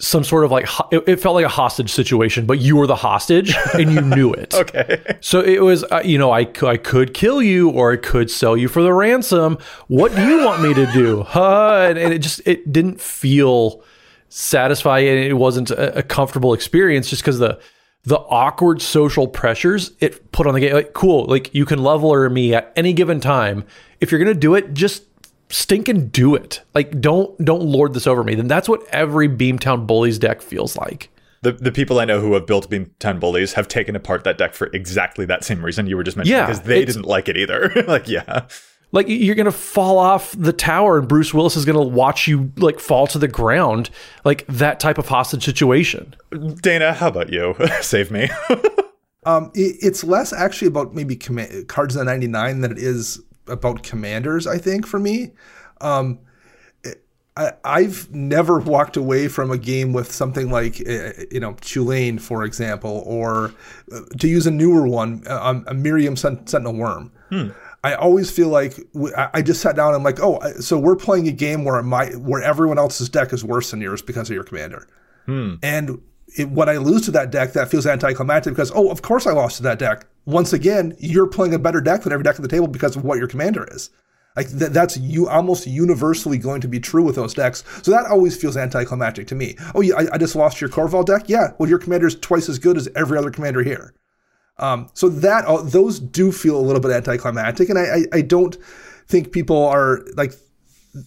some 0.00 0.24
sort 0.24 0.44
of 0.44 0.50
like 0.50 0.66
it, 0.90 1.04
it 1.06 1.16
felt 1.16 1.34
like 1.34 1.44
a 1.44 1.50
hostage 1.50 1.92
situation, 1.92 2.46
but 2.46 2.58
you 2.58 2.74
were 2.74 2.86
the 2.86 2.96
hostage 2.96 3.54
and 3.74 3.92
you 3.92 4.00
knew 4.00 4.32
it. 4.34 4.54
Okay. 4.54 5.16
So 5.20 5.40
it 5.40 5.62
was, 5.62 5.84
uh, 5.84 6.02
you 6.04 6.18
know, 6.18 6.32
I 6.32 6.48
I 6.62 6.76
could 6.76 7.14
kill 7.14 7.42
you 7.42 7.70
or 7.70 7.92
I 7.92 7.96
could 7.96 8.30
sell 8.30 8.56
you 8.56 8.66
for 8.66 8.82
the 8.82 8.92
ransom. 8.92 9.58
What 9.88 10.14
do 10.14 10.26
you 10.26 10.44
want 10.44 10.62
me 10.62 10.74
to 10.74 10.86
do? 10.92 11.10
Huh? 11.30 11.86
And, 11.88 11.98
and 11.98 12.12
it 12.12 12.18
just, 12.18 12.40
it 12.44 12.72
didn't 12.72 13.00
feel 13.00 13.82
satisfying 14.28 15.06
and 15.06 15.18
it 15.18 15.34
wasn't 15.34 15.70
a, 15.70 15.98
a 15.98 16.02
comfortable 16.02 16.54
experience 16.54 17.08
just 17.08 17.22
because 17.22 17.38
the, 17.38 17.60
the 18.04 18.18
awkward 18.18 18.82
social 18.82 19.28
pressures 19.28 19.92
it 20.00 20.32
put 20.32 20.46
on 20.46 20.54
the 20.54 20.60
game. 20.60 20.74
Like, 20.74 20.92
cool. 20.92 21.26
Like 21.26 21.54
you 21.54 21.64
can 21.64 21.82
leveler 21.82 22.28
me 22.28 22.54
at 22.54 22.72
any 22.74 22.92
given 22.92 23.20
time. 23.20 23.64
If 24.00 24.10
you're 24.10 24.22
to 24.24 24.34
do 24.34 24.54
it, 24.54 24.74
just 24.74 25.04
stink 25.50 25.88
and 25.88 26.10
do 26.10 26.34
it. 26.34 26.62
Like 26.74 27.00
don't, 27.00 27.36
don't 27.44 27.62
lord 27.62 27.94
this 27.94 28.06
over 28.06 28.24
me. 28.24 28.34
Then 28.34 28.48
that's 28.48 28.68
what 28.68 28.82
every 28.88 29.28
Beamtown 29.28 29.86
Bullies 29.86 30.18
deck 30.18 30.40
feels 30.42 30.76
like. 30.76 31.10
The, 31.42 31.52
the 31.52 31.72
people 31.72 31.98
I 31.98 32.04
know 32.04 32.20
who 32.20 32.34
have 32.34 32.46
built 32.46 32.70
Beamtown 32.70 33.18
Bullies 33.18 33.54
have 33.54 33.66
taken 33.66 33.96
apart 33.96 34.24
that 34.24 34.36
deck 34.36 34.54
for 34.54 34.68
exactly 34.68 35.24
that 35.26 35.44
same 35.44 35.64
reason 35.64 35.86
you 35.86 35.96
were 35.96 36.04
just 36.04 36.16
mentioning, 36.16 36.38
Yeah, 36.38 36.46
because 36.46 36.62
they 36.62 36.84
didn't 36.84 37.06
like 37.06 37.28
it 37.28 37.36
either. 37.36 37.72
like, 37.88 38.08
yeah. 38.08 38.46
Like 38.92 39.06
you're 39.08 39.36
gonna 39.36 39.52
fall 39.52 39.98
off 39.98 40.34
the 40.36 40.52
tower, 40.52 40.98
and 40.98 41.08
Bruce 41.08 41.32
Willis 41.32 41.56
is 41.56 41.64
gonna 41.64 41.80
watch 41.80 42.26
you 42.26 42.50
like 42.56 42.80
fall 42.80 43.06
to 43.06 43.18
the 43.18 43.28
ground, 43.28 43.88
like 44.24 44.44
that 44.48 44.80
type 44.80 44.98
of 44.98 45.06
hostage 45.06 45.44
situation. 45.44 46.16
Dana, 46.60 46.92
how 46.92 47.06
about 47.06 47.32
you? 47.32 47.54
Save 47.80 48.10
me. 48.10 48.28
Um, 49.26 49.50
it, 49.54 49.76
it's 49.82 50.02
less 50.02 50.32
actually 50.32 50.68
about 50.68 50.94
maybe 50.94 51.14
command, 51.14 51.68
cards 51.68 51.94
in 51.94 51.98
the 51.98 52.04
99 52.06 52.62
than 52.62 52.72
it 52.72 52.78
is 52.78 53.22
about 53.50 53.82
commanders, 53.82 54.46
I 54.46 54.58
think, 54.58 54.86
for 54.86 54.98
me. 54.98 55.32
Um, 55.80 56.20
I, 57.36 57.52
I've 57.64 58.10
never 58.10 58.58
walked 58.58 58.96
away 58.96 59.28
from 59.28 59.50
a 59.50 59.58
game 59.58 59.92
with 59.92 60.12
something 60.12 60.50
like, 60.50 60.80
uh, 60.86 61.12
you 61.30 61.40
know, 61.40 61.54
Tulane, 61.60 62.18
for 62.18 62.44
example, 62.44 63.02
or 63.06 63.54
uh, 63.92 64.00
to 64.18 64.28
use 64.28 64.46
a 64.46 64.50
newer 64.50 64.86
one, 64.86 65.22
uh, 65.26 65.62
a 65.66 65.74
Miirym 65.74 66.18
Sen- 66.18 66.46
Sentinel 66.46 66.74
Wyrm. 66.74 67.10
I 67.82 67.94
always 67.94 68.30
feel 68.30 68.48
like 68.48 68.78
I 69.16 69.40
just 69.40 69.62
sat 69.62 69.74
down 69.74 69.88
and 69.88 69.96
I'm 69.96 70.02
like, 70.02 70.20
oh, 70.20 70.38
so 70.60 70.78
we're 70.78 70.96
playing 70.96 71.28
a 71.28 71.32
game 71.32 71.64
where 71.64 71.82
my 71.82 72.10
where 72.10 72.42
everyone 72.42 72.78
else's 72.78 73.08
deck 73.08 73.32
is 73.32 73.42
worse 73.42 73.70
than 73.70 73.80
yours 73.80 74.02
because 74.02 74.28
of 74.28 74.34
your 74.34 74.44
commander. 74.44 74.86
And 75.62 76.02
it, 76.36 76.50
when 76.50 76.68
I 76.68 76.76
lose 76.76 77.02
to 77.06 77.10
that 77.12 77.30
deck, 77.30 77.52
that 77.52 77.70
feels 77.70 77.86
anticlimactic 77.86 78.54
because, 78.54 78.72
oh, 78.74 78.90
of 78.90 79.02
course 79.02 79.26
I 79.26 79.32
lost 79.32 79.58
to 79.58 79.62
that 79.64 79.78
deck. 79.78 80.06
Once 80.26 80.52
again, 80.52 80.94
you're 80.98 81.26
playing 81.26 81.54
a 81.54 81.58
better 81.58 81.80
deck 81.80 82.02
than 82.02 82.12
every 82.12 82.24
deck 82.24 82.36
at 82.36 82.42
the 82.42 82.48
table 82.48 82.68
because 82.68 82.96
of 82.96 83.04
what 83.04 83.18
your 83.18 83.28
commander 83.28 83.66
is. 83.70 83.90
Like 84.36 84.48
th- 84.48 84.70
that's 84.70 84.96
you 84.96 85.28
almost 85.28 85.66
universally 85.66 86.38
going 86.38 86.60
to 86.60 86.68
be 86.68 86.78
true 86.78 87.02
with 87.02 87.16
those 87.16 87.34
decks. 87.34 87.64
So 87.82 87.90
that 87.90 88.06
always 88.06 88.36
feels 88.40 88.56
anticlimactic 88.56 89.26
to 89.28 89.34
me. 89.34 89.56
Oh, 89.74 89.80
yeah, 89.80 89.96
I, 89.96 90.14
I 90.14 90.18
just 90.18 90.36
lost 90.36 90.60
your 90.60 90.70
Korvold 90.70 91.06
deck. 91.06 91.24
Yeah, 91.26 91.52
well, 91.58 91.68
your 91.68 91.78
commander 91.78 92.06
is 92.06 92.14
twice 92.14 92.48
as 92.48 92.58
good 92.58 92.76
as 92.76 92.88
every 92.94 93.18
other 93.18 93.30
commander 93.30 93.62
here. 93.62 93.94
Um, 94.58 94.90
so 94.92 95.08
that 95.08 95.46
uh, 95.46 95.62
those 95.62 95.98
do 95.98 96.30
feel 96.30 96.56
a 96.56 96.60
little 96.60 96.80
bit 96.80 96.90
anticlimactic, 96.90 97.70
and 97.70 97.78
I, 97.78 97.82
I, 97.82 98.04
I 98.12 98.20
don't 98.20 98.56
think 99.08 99.32
people 99.32 99.66
are 99.66 100.00
like 100.16 100.34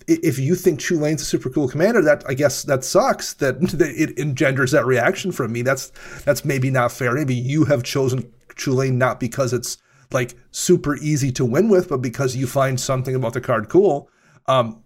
if 0.07 0.39
you 0.39 0.55
think 0.55 0.79
Tulane's 0.79 1.21
a 1.21 1.25
super 1.25 1.49
cool 1.49 1.67
commander, 1.67 2.01
that 2.01 2.23
I 2.27 2.34
guess 2.34 2.63
that 2.63 2.84
sucks 2.84 3.34
that, 3.36 3.57
it 3.79 4.17
engenders 4.17 4.71
that 4.71 4.86
reaction 4.86 5.31
from 5.31 5.51
me. 5.51 5.61
That's 5.61 5.91
that's 6.23 6.45
maybe 6.45 6.69
not 6.69 6.91
fair. 6.91 7.13
Maybe 7.13 7.36
you 7.36 7.65
have 7.65 7.84
chosen 7.84 8.31
Tulane 8.55 8.97
not 8.97 9.19
because 9.19 9.53
it's 9.53 9.77
like 10.11 10.36
super 10.51 10.95
easy 10.97 11.31
to 11.34 11.45
win 11.45 11.69
with, 11.69 11.89
but 11.89 11.97
because 11.97 12.36
you 12.36 12.47
find 12.47 12.79
something 12.79 13.15
about 13.15 13.34
the 13.34 13.41
card 13.41 13.69
cool. 13.69 14.09
Um, 14.47 14.84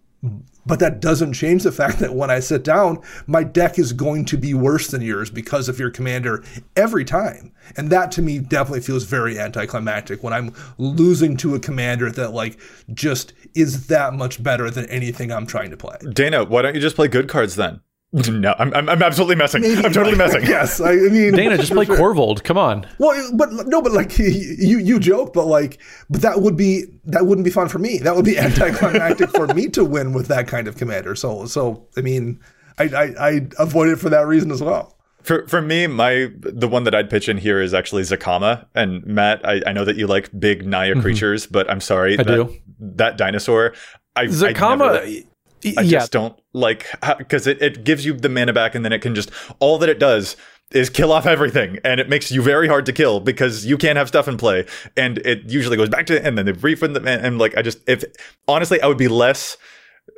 but 0.68 0.80
that 0.80 1.00
doesn't 1.00 1.34
change 1.34 1.64
the 1.64 1.72
fact 1.72 2.00
that 2.00 2.14
when 2.14 2.30
I 2.30 2.40
sit 2.40 2.64
down, 2.64 3.02
my 3.26 3.44
deck 3.44 3.80
is 3.80 3.94
going 3.94 4.26
to 4.26 4.38
be 4.38 4.54
worse 4.54 4.88
than 4.88 5.02
yours 5.02 5.30
because 5.30 5.70
of 5.70 5.80
your 5.80 5.90
commander 5.90 6.44
every 6.76 7.06
time. 7.06 7.54
And 7.76 7.90
that 7.90 8.12
to 8.14 8.22
me 8.22 8.40
definitely 8.40 8.82
feels 8.82 9.06
very 9.06 9.40
anticlimactic 9.40 10.24
when 10.24 10.34
I'm 10.34 10.54
losing 10.78 11.38
to 11.38 11.56
a 11.56 11.60
commander 11.60 12.12
that 12.12 12.32
like 12.32 12.60
just 12.94 13.34
is 13.56 13.88
that 13.88 14.14
much 14.14 14.44
better 14.44 14.70
than 14.70 14.86
anything 14.88 15.32
I'm 15.32 15.48
trying 15.48 15.72
to 15.72 15.78
play. 15.78 15.98
Dana, 16.14 16.44
why 16.44 16.62
don't 16.62 16.76
you 16.76 16.82
just 16.82 16.96
play 16.96 17.08
good 17.08 17.30
cards 17.30 17.56
then? 17.56 17.82
No, 18.30 18.56
I'm, 18.58 18.74
I'm, 18.74 18.88
I'm 18.88 19.04
absolutely 19.04 19.36
messing. 19.36 19.66
I'm 19.66 19.92
totally 19.92 20.16
messing. 20.24 20.44
yes, 20.44 20.80
I 20.80 20.96
mean 20.96 21.34
Dana, 21.34 21.58
just 21.58 21.74
play 21.74 21.86
Korvold. 22.00 22.44
Come 22.44 22.58
on. 22.58 22.88
Well, 23.00 23.32
but 23.34 23.52
no, 23.68 23.82
but 23.82 23.92
like 23.92 24.18
you 24.18 24.80
you 24.80 24.98
joke, 25.00 25.34
but 25.34 25.46
like, 25.46 25.80
but 26.10 26.22
that 26.22 26.42
would 26.42 26.56
be 26.56 26.86
that 27.04 27.26
wouldn't 27.26 27.44
be 27.46 27.52
fun 27.52 27.68
for 27.68 27.80
me. 27.80 27.98
That 28.00 28.16
would 28.16 28.24
be 28.26 28.38
anticlimactic 28.38 29.30
for 29.32 29.48
me 29.48 29.68
to 29.70 29.84
win 29.84 30.14
with 30.14 30.28
that 30.30 30.48
kind 30.48 30.68
of 30.70 30.78
commander. 30.78 31.16
So 31.16 31.46
so 31.48 31.86
I 31.98 32.02
mean, 32.02 32.40
I 32.80 32.84
I, 32.86 33.28
I 33.30 33.48
avoid 33.60 33.90
it 33.90 33.98
for 33.98 34.10
that 34.10 34.26
reason 34.26 34.52
as 34.52 34.64
well. 34.64 34.96
For 35.24 35.46
for 35.48 35.62
me, 35.62 35.88
my 35.88 36.30
the 36.40 36.70
one 36.70 36.86
that 36.86 36.96
I'd 36.96 37.10
pitch 37.10 37.28
in 37.28 37.38
here 37.38 37.62
is 37.62 37.74
actually 37.74 38.04
Zacama. 38.04 38.66
And 38.74 39.06
Matt, 39.06 39.46
I, 39.46 39.62
I 39.68 39.74
know 39.74 39.84
that 39.84 39.98
you 39.98 40.08
like 40.08 40.30
big 40.40 40.66
Naya 40.66 40.96
creatures, 41.02 41.46
but 41.46 41.70
I'm 41.70 41.82
sorry. 41.82 42.16
Mm-hmm. 42.16 42.22
I 42.22 42.24
that, 42.24 42.48
do. 42.48 42.58
That 42.80 43.18
dinosaur, 43.18 43.74
I 44.16 44.22
I 44.22 44.26
never- 44.28 44.54
Zacama, 44.54 45.26
I 45.66 45.82
yeah, 45.82 45.82
just 46.00 46.12
don't 46.14 46.40
like 46.58 46.88
because 47.18 47.48
it, 47.48 47.62
it 47.62 47.84
gives 47.84 48.06
you 48.06 48.14
the 48.14 48.30
mana 48.30 48.54
back 48.54 48.76
and 48.76 48.84
then 48.84 48.92
it 48.92 49.00
can 49.00 49.16
just 49.16 49.32
all 49.60 49.78
that 49.78 49.90
it 49.90 50.00
does 50.00 50.36
is 50.72 50.90
kill 50.90 51.14
off 51.14 51.26
everything 51.26 51.80
and 51.86 52.00
it 52.00 52.10
makes 52.10 52.30
you 52.32 52.42
very 52.42 52.68
hard 52.68 52.86
to 52.86 52.92
kill 52.92 53.20
because 53.20 53.66
you 53.66 53.78
can't 53.78 53.98
have 53.98 54.08
stuff 54.08 54.28
in 54.28 54.38
play 54.38 54.66
and 54.98 55.20
it 55.20 55.44
usually 55.46 55.78
goes 55.78 55.88
back 55.88 56.06
to 56.06 56.26
and 56.26 56.38
then 56.38 56.46
they 56.46 56.52
refund 56.52 56.96
them 56.96 57.08
and, 57.08 57.26
and 57.26 57.40
like 57.40 57.56
I 57.56 57.62
just 57.62 57.80
if 57.88 58.04
honestly 58.48 58.82
I 58.82 58.88
would 58.88 58.98
be 58.98 59.08
less 59.08 59.58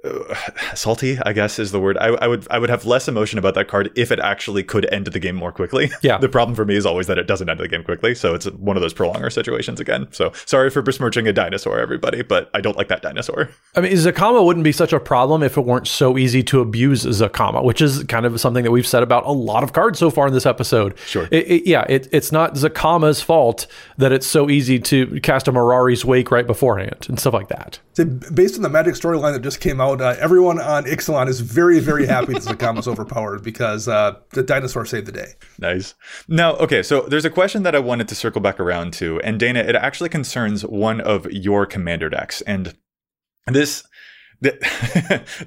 uh, 0.03 0.35
salty 0.75 1.17
I 1.25 1.33
guess 1.33 1.59
is 1.59 1.71
the 1.71 1.79
word 1.79 1.97
I, 1.97 2.07
I 2.07 2.27
would 2.27 2.47
I 2.49 2.59
would 2.59 2.69
have 2.69 2.85
less 2.85 3.07
emotion 3.07 3.37
about 3.39 3.53
that 3.55 3.67
card 3.67 3.91
if 3.95 4.11
it 4.11 4.19
actually 4.19 4.63
could 4.63 4.91
end 4.93 5.07
the 5.07 5.19
game 5.19 5.35
more 5.35 5.51
quickly 5.51 5.91
Yeah. 6.01 6.17
the 6.17 6.29
problem 6.29 6.55
for 6.55 6.65
me 6.65 6.75
is 6.75 6.85
always 6.85 7.07
that 7.07 7.17
it 7.17 7.27
doesn't 7.27 7.49
end 7.49 7.59
the 7.59 7.67
game 7.67 7.83
quickly 7.83 8.15
so 8.15 8.33
it's 8.35 8.45
one 8.51 8.77
of 8.77 8.81
those 8.81 8.93
prolonger 8.93 9.31
situations 9.31 9.79
again 9.79 10.07
so 10.11 10.31
sorry 10.45 10.69
for 10.69 10.81
besmirching 10.81 11.27
a 11.27 11.33
dinosaur 11.33 11.79
everybody 11.79 12.21
but 12.21 12.49
I 12.53 12.61
don't 12.61 12.77
like 12.77 12.87
that 12.89 13.01
dinosaur 13.01 13.49
I 13.75 13.81
mean, 13.81 13.93
Zacama 13.93 14.43
wouldn't 14.43 14.63
be 14.63 14.71
such 14.71 14.93
a 14.93 14.99
problem 14.99 15.43
if 15.43 15.55
it 15.57 15.61
weren't 15.61 15.87
so 15.87 16.17
easy 16.17 16.41
to 16.43 16.59
abuse 16.59 17.05
Zacama, 17.05 17.63
which 17.63 17.81
is 17.81 18.03
kind 18.05 18.25
of 18.25 18.41
something 18.41 18.63
that 18.63 18.71
we've 18.71 18.87
said 18.87 19.03
about 19.03 19.25
a 19.27 19.31
lot 19.31 19.63
of 19.63 19.73
cards 19.73 19.99
so 19.99 20.09
far 20.09 20.27
in 20.27 20.33
this 20.33 20.47
episode. 20.47 20.97
Sure. 21.05 21.27
It, 21.31 21.47
it- 21.47 21.67
yeah, 21.67 21.85
it, 21.87 22.07
it's 22.11 22.31
not 22.31 22.55
Zacama's 22.55 23.21
fault 23.21 23.67
that 23.99 24.11
it's 24.11 24.25
so 24.25 24.49
easy 24.49 24.79
to 24.79 25.19
cast 25.21 25.47
a 25.47 25.51
Mirari's 25.51 26.03
Wake 26.03 26.31
right 26.31 26.47
beforehand 26.47 27.05
and 27.09 27.19
stuff 27.19 27.33
like 27.35 27.47
that. 27.49 27.79
So 27.93 28.05
based 28.05 28.55
on 28.55 28.63
the 28.63 28.69
Magic 28.69 28.95
storyline 28.95 29.33
that 29.33 29.41
just 29.43 29.59
came 29.61 29.78
out, 29.81 30.01
uh, 30.01 30.15
everyone 30.19 30.59
on 30.59 30.85
Ixalan 30.85 31.27
is 31.27 31.39
very 31.41 31.79
very 31.79 32.05
happy 32.05 32.33
that 32.33 32.43
Zacama's 32.43 32.87
overpowered 32.87 33.43
because 33.43 33.87
uh, 33.87 34.19
the 34.31 34.43
dinosaur 34.43 34.85
saved 34.85 35.07
the 35.07 35.11
day. 35.11 35.33
Nice. 35.57 35.95
Now, 36.27 36.55
okay, 36.55 36.83
so 36.83 37.01
there's 37.01 37.25
a 37.25 37.29
question 37.29 37.63
that 37.63 37.75
I 37.75 37.79
wanted 37.79 38.07
to 38.09 38.15
circle 38.15 38.41
back 38.41 38.59
around 38.59 38.93
to, 38.93 39.19
and 39.21 39.39
Dana, 39.39 39.59
it 39.59 39.75
actually 39.75 40.09
concerns 40.09 40.65
one 40.65 41.01
of 41.01 41.31
your 41.31 41.65
commander 41.65 42.09
decks, 42.09 42.41
and 42.41 42.75
this. 43.47 43.83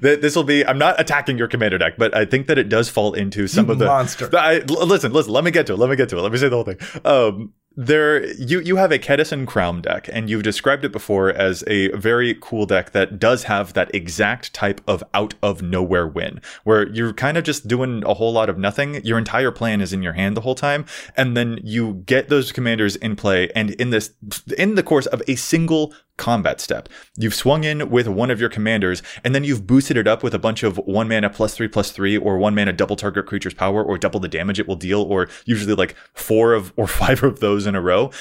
This 0.01 0.35
will 0.35 0.43
be. 0.43 0.63
I'm 0.63 0.77
not 0.77 0.99
attacking 0.99 1.39
your 1.39 1.47
commander 1.47 1.79
deck, 1.79 1.93
but 1.97 2.15
I 2.15 2.25
think 2.25 2.45
that 2.45 2.59
it 2.59 2.69
does 2.69 2.89
fall 2.89 3.13
into 3.13 3.47
some 3.47 3.65
You 3.65 3.71
of 3.71 3.79
the 3.79 3.87
monster. 3.87 4.29
I, 4.33 4.59
listen, 4.59 5.11
listen. 5.11 5.33
Let 5.33 5.43
me 5.43 5.49
get 5.49 5.65
to 5.67 5.73
it. 5.73 5.77
Let 5.77 5.89
me 5.89 5.95
get 5.95 6.09
to 6.09 6.19
it. 6.19 6.21
Let 6.21 6.31
me 6.31 6.37
say 6.37 6.47
the 6.47 6.55
whole 6.55 6.63
thing. 6.63 6.77
Um, 7.03 7.53
there 7.75 8.25
you 8.33 8.59
you 8.59 8.75
have 8.75 8.91
a 8.91 8.99
Kediss 8.99 9.47
Kraum 9.47 9.81
deck, 9.81 10.09
and 10.11 10.29
you've 10.29 10.43
described 10.43 10.85
it 10.85 10.91
before 10.91 11.29
as 11.29 11.63
a 11.67 11.89
very 11.89 12.37
cool 12.39 12.65
deck 12.65 12.91
that 12.91 13.19
does 13.19 13.43
have 13.43 13.73
that 13.73 13.93
exact 13.93 14.53
type 14.53 14.81
of 14.87 15.03
out 15.13 15.33
of 15.41 15.61
nowhere 15.61 16.07
win, 16.07 16.39
where 16.63 16.87
you're 16.89 17.13
kind 17.13 17.37
of 17.37 17.43
just 17.43 17.67
doing 17.67 18.03
a 18.05 18.13
whole 18.13 18.31
lot 18.31 18.49
of 18.49 18.57
nothing. 18.57 19.03
Your 19.03 19.17
entire 19.17 19.51
plan 19.51 19.81
is 19.81 19.93
in 19.93 20.03
your 20.03 20.13
hand 20.13 20.37
the 20.37 20.41
whole 20.41 20.55
time, 20.55 20.85
and 21.17 21.35
then 21.35 21.59
you 21.63 22.03
get 22.05 22.29
those 22.29 22.51
commanders 22.51 22.95
in 22.97 23.15
play, 23.15 23.49
and 23.55 23.71
in 23.71 23.89
this 23.89 24.11
in 24.57 24.75
the 24.75 24.83
course 24.83 25.05
of 25.07 25.21
a 25.27 25.35
single 25.35 25.93
combat 26.17 26.61
step. 26.61 26.89
You've 27.17 27.33
swung 27.33 27.63
in 27.63 27.89
with 27.89 28.07
one 28.07 28.31
of 28.31 28.39
your 28.39 28.49
commanders, 28.49 29.01
and 29.23 29.33
then 29.33 29.43
you've 29.43 29.67
boosted 29.67 29.97
it 29.97 30.07
up 30.07 30.23
with 30.23 30.33
a 30.33 30.39
bunch 30.39 30.63
of 30.63 30.77
one 30.77 31.07
mana 31.07 31.29
plus 31.29 31.55
three 31.55 31.67
plus 31.67 31.91
three, 31.91 32.17
or 32.17 32.37
one 32.37 32.55
mana 32.55 32.73
double 32.73 32.95
target 32.95 33.25
creature's 33.25 33.53
power, 33.53 33.83
or 33.83 33.97
double 33.97 34.19
the 34.19 34.27
damage 34.27 34.59
it 34.59 34.67
will 34.67 34.75
deal, 34.75 35.01
or 35.01 35.29
usually 35.45 35.75
like 35.75 35.95
four 36.13 36.53
of 36.53 36.73
or 36.75 36.87
five 37.03 37.23
of 37.23 37.39
those 37.39 37.65
in 37.65 37.75
a 37.75 37.81
row. 37.81 38.11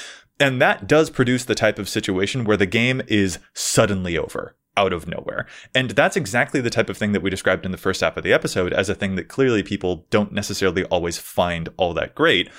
And 0.40 0.60
that 0.60 0.86
does 0.88 1.10
produce 1.10 1.44
the 1.44 1.54
type 1.54 1.78
of 1.78 1.88
situation 1.88 2.44
where 2.44 2.56
the 2.56 2.66
game 2.66 3.02
is 3.06 3.38
suddenly 3.54 4.18
over 4.18 4.56
out 4.76 4.92
of 4.92 5.06
nowhere. 5.06 5.46
And 5.74 5.90
that's 5.90 6.16
exactly 6.16 6.60
the 6.60 6.70
type 6.70 6.88
of 6.88 6.96
thing 6.96 7.12
that 7.12 7.22
we 7.22 7.30
described 7.30 7.64
in 7.64 7.72
the 7.72 7.78
first 7.78 8.00
half 8.00 8.16
of 8.16 8.24
the 8.24 8.32
episode 8.32 8.72
as 8.72 8.88
a 8.88 8.94
thing 8.94 9.16
that 9.16 9.28
clearly 9.28 9.62
people 9.62 10.06
don't 10.10 10.32
necessarily 10.32 10.84
always 10.84 11.18
find 11.18 11.68
all 11.76 11.94
that 11.94 12.14
great. 12.14 12.50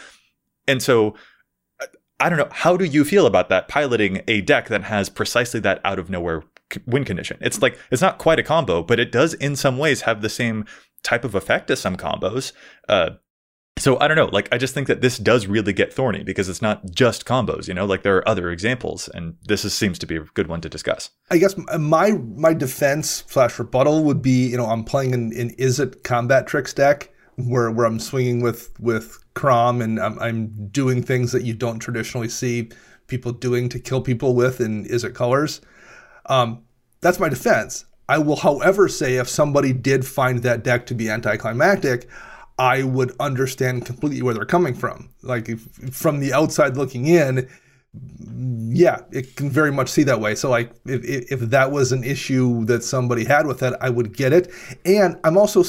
And 0.68 0.82
so 0.82 1.16
I 2.24 2.30
don't 2.30 2.38
know. 2.38 2.48
How 2.52 2.78
do 2.78 2.86
you 2.86 3.04
feel 3.04 3.26
about 3.26 3.50
that 3.50 3.68
piloting 3.68 4.22
a 4.30 4.40
deck 4.40 4.70
that 4.70 4.84
has 4.84 5.10
precisely 5.10 5.60
that 5.60 5.82
out 5.84 6.00
of 6.00 6.10
nowhere 6.10 6.44
win 6.86 7.04
condition? 7.04 7.38
It's 7.42 7.62
like, 7.62 7.78
it's 7.92 8.02
not 8.02 8.18
quite 8.18 8.40
a 8.40 8.44
combo, 8.44 8.82
but 8.82 8.98
it 8.98 9.12
does 9.12 9.34
in 9.34 9.58
some 9.58 9.78
ways 9.78 10.02
have 10.04 10.22
the 10.22 10.30
same 10.30 10.64
type 11.04 11.26
of 11.26 11.36
effect 11.36 11.70
as 11.70 11.82
some 11.82 11.98
combos. 11.98 12.54
Uh, 12.88 13.10
so 13.78 14.00
I 14.00 14.08
don't 14.08 14.16
know. 14.16 14.28
Like 14.28 14.48
I 14.54 14.58
just 14.58 14.74
think 14.74 14.88
that 14.88 15.02
this 15.02 15.18
does 15.18 15.48
really 15.48 15.74
get 15.74 15.92
thorny 15.92 16.24
because 16.24 16.48
it's 16.48 16.62
not 16.62 16.92
just 16.92 17.26
combos. 17.26 17.68
You 17.68 17.74
know, 17.74 17.86
like 17.86 18.04
there 18.04 18.16
are 18.16 18.30
other 18.30 18.52
examples, 18.52 19.10
and 19.10 19.36
this 19.44 19.66
is, 19.66 19.74
seems 19.74 20.00
to 20.00 20.06
be 20.06 20.16
a 20.16 20.22
good 20.22 20.48
one 20.48 20.62
to 20.62 20.70
discuss. 20.70 21.10
I 21.30 21.40
guess 21.40 21.56
my 21.78 22.12
my 22.12 22.54
defense 22.54 23.26
slash 23.28 23.60
rebuttal 23.60 24.06
would 24.06 24.22
be, 24.22 24.48
you 24.48 24.56
know, 24.56 24.68
I'm 24.68 24.86
playing 24.86 25.14
an, 25.14 25.34
an 25.36 25.52
it 25.58 26.04
combat 26.04 26.48
tricks 26.48 26.74
deck 26.74 27.10
where 27.36 27.70
where 27.72 27.86
I'm 27.86 28.00
swinging 28.00 28.42
with 28.42 28.72
with 28.80 29.23
Kraum 29.34 29.82
and 29.82 30.00
I'm, 30.00 30.20
I'm 30.20 30.68
doing 30.68 31.02
things 31.02 31.32
that 31.32 31.44
you 31.44 31.54
don't 31.54 31.80
traditionally 31.80 32.30
see 32.30 32.70
people 33.08 33.32
doing 33.32 33.70
to 33.70 33.80
kill 33.80 34.02
people 34.02 34.36
with 34.36 34.62
in 34.62 34.86
Izzet 34.86 35.14
colors. 35.14 35.62
Um, 36.28 36.64
that's 37.02 37.20
my 37.20 37.30
defense. 37.30 37.86
I 38.08 38.18
will, 38.18 38.36
however, 38.36 38.88
say 38.90 39.16
if 39.16 39.30
somebody 39.30 39.74
did 39.74 40.06
find 40.06 40.40
that 40.44 40.64
deck 40.64 40.86
to 40.88 40.94
be 40.94 41.10
anticlimactic, 41.10 42.10
I 42.60 42.84
would 42.84 43.16
understand 43.20 43.86
completely 43.86 44.22
where 44.22 44.34
they're 44.34 44.46
coming 44.46 44.74
from. 44.74 45.10
Like 45.22 45.50
if, 45.50 45.62
from 45.92 46.20
the 46.20 46.34
outside 46.34 46.78
looking 46.78 47.08
in, 47.08 47.50
yeah, 48.70 49.02
it 49.12 49.36
can 49.36 49.50
very 49.50 49.72
much 49.72 49.90
see 49.90 50.04
that 50.04 50.20
way. 50.20 50.36
So 50.36 50.50
like 50.50 50.72
if, 50.86 51.32
if 51.32 51.40
that 51.40 51.72
was 51.72 51.92
an 51.92 52.04
issue 52.04 52.66
that 52.66 52.84
somebody 52.84 53.26
had 53.26 53.48
with 53.48 53.60
that, 53.60 53.82
I 53.82 53.90
would 53.90 54.16
get 54.16 54.34
it. 54.34 54.52
And 54.86 55.20
I'm 55.24 55.38
also 55.38 55.64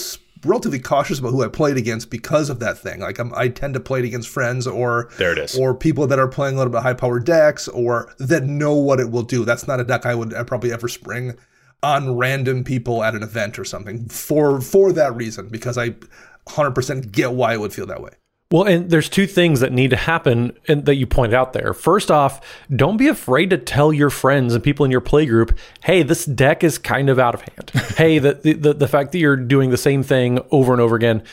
relatively 0.44 0.78
cautious 0.78 1.18
about 1.18 1.30
who 1.30 1.42
I 1.42 1.48
played 1.48 1.76
against 1.76 2.10
because 2.10 2.50
of 2.50 2.60
that 2.60 2.78
thing. 2.78 3.00
Like 3.00 3.18
I'm, 3.18 3.32
i 3.34 3.48
tend 3.48 3.74
to 3.74 3.80
play 3.80 4.00
it 4.00 4.04
against 4.04 4.28
friends 4.28 4.66
or 4.66 5.10
there 5.18 5.32
it 5.32 5.38
is, 5.38 5.56
or 5.56 5.74
people 5.74 6.06
that 6.06 6.18
are 6.18 6.28
playing 6.28 6.54
a 6.54 6.58
little 6.58 6.72
bit 6.72 6.82
high 6.82 6.94
power 6.94 7.20
decks 7.20 7.68
or 7.68 8.12
that 8.18 8.44
know 8.44 8.74
what 8.74 9.00
it 9.00 9.10
will 9.10 9.22
do. 9.22 9.44
That's 9.44 9.66
not 9.66 9.80
a 9.80 9.84
deck 9.84 10.06
I 10.06 10.14
would 10.14 10.34
I'd 10.34 10.46
probably 10.46 10.72
ever 10.72 10.88
spring 10.88 11.36
on 11.82 12.16
random 12.16 12.64
people 12.64 13.04
at 13.04 13.14
an 13.14 13.22
event 13.22 13.58
or 13.58 13.64
something 13.64 14.08
for 14.08 14.60
for 14.60 14.92
that 14.92 15.14
reason 15.14 15.48
because 15.48 15.76
I 15.76 15.90
100% 16.46 17.12
get 17.12 17.32
why 17.32 17.54
it 17.54 17.60
would 17.60 17.72
feel 17.72 17.86
that 17.86 18.02
way. 18.02 18.10
Well, 18.54 18.68
and 18.68 18.88
there's 18.88 19.08
two 19.08 19.26
things 19.26 19.58
that 19.58 19.72
need 19.72 19.90
to 19.90 19.96
happen 19.96 20.56
and 20.68 20.84
that 20.84 20.94
you 20.94 21.08
pointed 21.08 21.34
out 21.34 21.54
there. 21.54 21.74
First 21.74 22.08
off, 22.08 22.40
don't 22.70 22.96
be 22.96 23.08
afraid 23.08 23.50
to 23.50 23.58
tell 23.58 23.92
your 23.92 24.10
friends 24.10 24.54
and 24.54 24.62
people 24.62 24.84
in 24.84 24.92
your 24.92 25.00
play 25.00 25.26
group, 25.26 25.58
"Hey, 25.82 26.04
this 26.04 26.24
deck 26.24 26.62
is 26.62 26.78
kind 26.78 27.10
of 27.10 27.18
out 27.18 27.34
of 27.34 27.40
hand." 27.40 27.70
hey, 27.96 28.20
the, 28.20 28.34
the 28.34 28.72
the 28.72 28.86
fact 28.86 29.10
that 29.10 29.18
you're 29.18 29.34
doing 29.34 29.70
the 29.70 29.76
same 29.76 30.04
thing 30.04 30.38
over 30.52 30.72
and 30.72 30.80
over 30.80 30.94
again, 30.94 31.24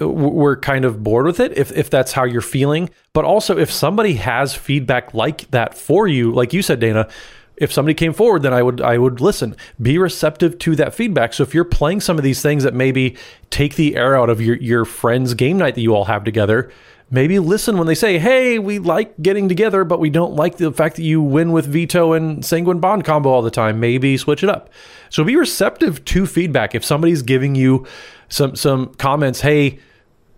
we're 0.00 0.56
kind 0.56 0.84
of 0.84 1.04
bored 1.04 1.26
with 1.26 1.38
it 1.38 1.56
if 1.56 1.70
if 1.76 1.90
that's 1.90 2.10
how 2.10 2.24
you're 2.24 2.40
feeling. 2.40 2.90
But 3.12 3.24
also 3.24 3.56
if 3.56 3.70
somebody 3.70 4.14
has 4.14 4.56
feedback 4.56 5.14
like 5.14 5.48
that 5.52 5.78
for 5.78 6.08
you, 6.08 6.32
like 6.32 6.52
you 6.52 6.60
said 6.60 6.80
Dana, 6.80 7.08
if 7.56 7.72
somebody 7.72 7.94
came 7.94 8.12
forward, 8.12 8.42
then 8.42 8.52
I 8.52 8.62
would 8.62 8.80
I 8.80 8.98
would 8.98 9.20
listen. 9.20 9.56
Be 9.80 9.98
receptive 9.98 10.58
to 10.60 10.76
that 10.76 10.94
feedback. 10.94 11.32
So 11.32 11.42
if 11.42 11.54
you're 11.54 11.64
playing 11.64 12.00
some 12.00 12.18
of 12.18 12.24
these 12.24 12.42
things 12.42 12.64
that 12.64 12.74
maybe 12.74 13.16
take 13.50 13.76
the 13.76 13.96
air 13.96 14.16
out 14.16 14.30
of 14.30 14.40
your 14.40 14.56
your 14.56 14.84
friends' 14.84 15.34
game 15.34 15.58
night 15.58 15.74
that 15.74 15.80
you 15.80 15.94
all 15.94 16.06
have 16.06 16.24
together, 16.24 16.70
maybe 17.10 17.38
listen 17.38 17.78
when 17.78 17.86
they 17.86 17.94
say, 17.94 18.18
"Hey, 18.18 18.58
we 18.58 18.78
like 18.78 19.14
getting 19.22 19.48
together, 19.48 19.84
but 19.84 20.00
we 20.00 20.10
don't 20.10 20.34
like 20.34 20.56
the 20.56 20.72
fact 20.72 20.96
that 20.96 21.02
you 21.04 21.22
win 21.22 21.52
with 21.52 21.66
Vito 21.66 22.12
and 22.12 22.44
sanguine 22.44 22.80
bond 22.80 23.04
combo 23.04 23.30
all 23.30 23.42
the 23.42 23.50
time. 23.50 23.78
Maybe 23.78 24.16
switch 24.16 24.42
it 24.42 24.48
up." 24.48 24.68
So 25.10 25.22
be 25.22 25.36
receptive 25.36 26.04
to 26.06 26.26
feedback. 26.26 26.74
If 26.74 26.84
somebody's 26.84 27.22
giving 27.22 27.54
you 27.54 27.86
some 28.28 28.56
some 28.56 28.94
comments, 28.98 29.42
"Hey, 29.42 29.78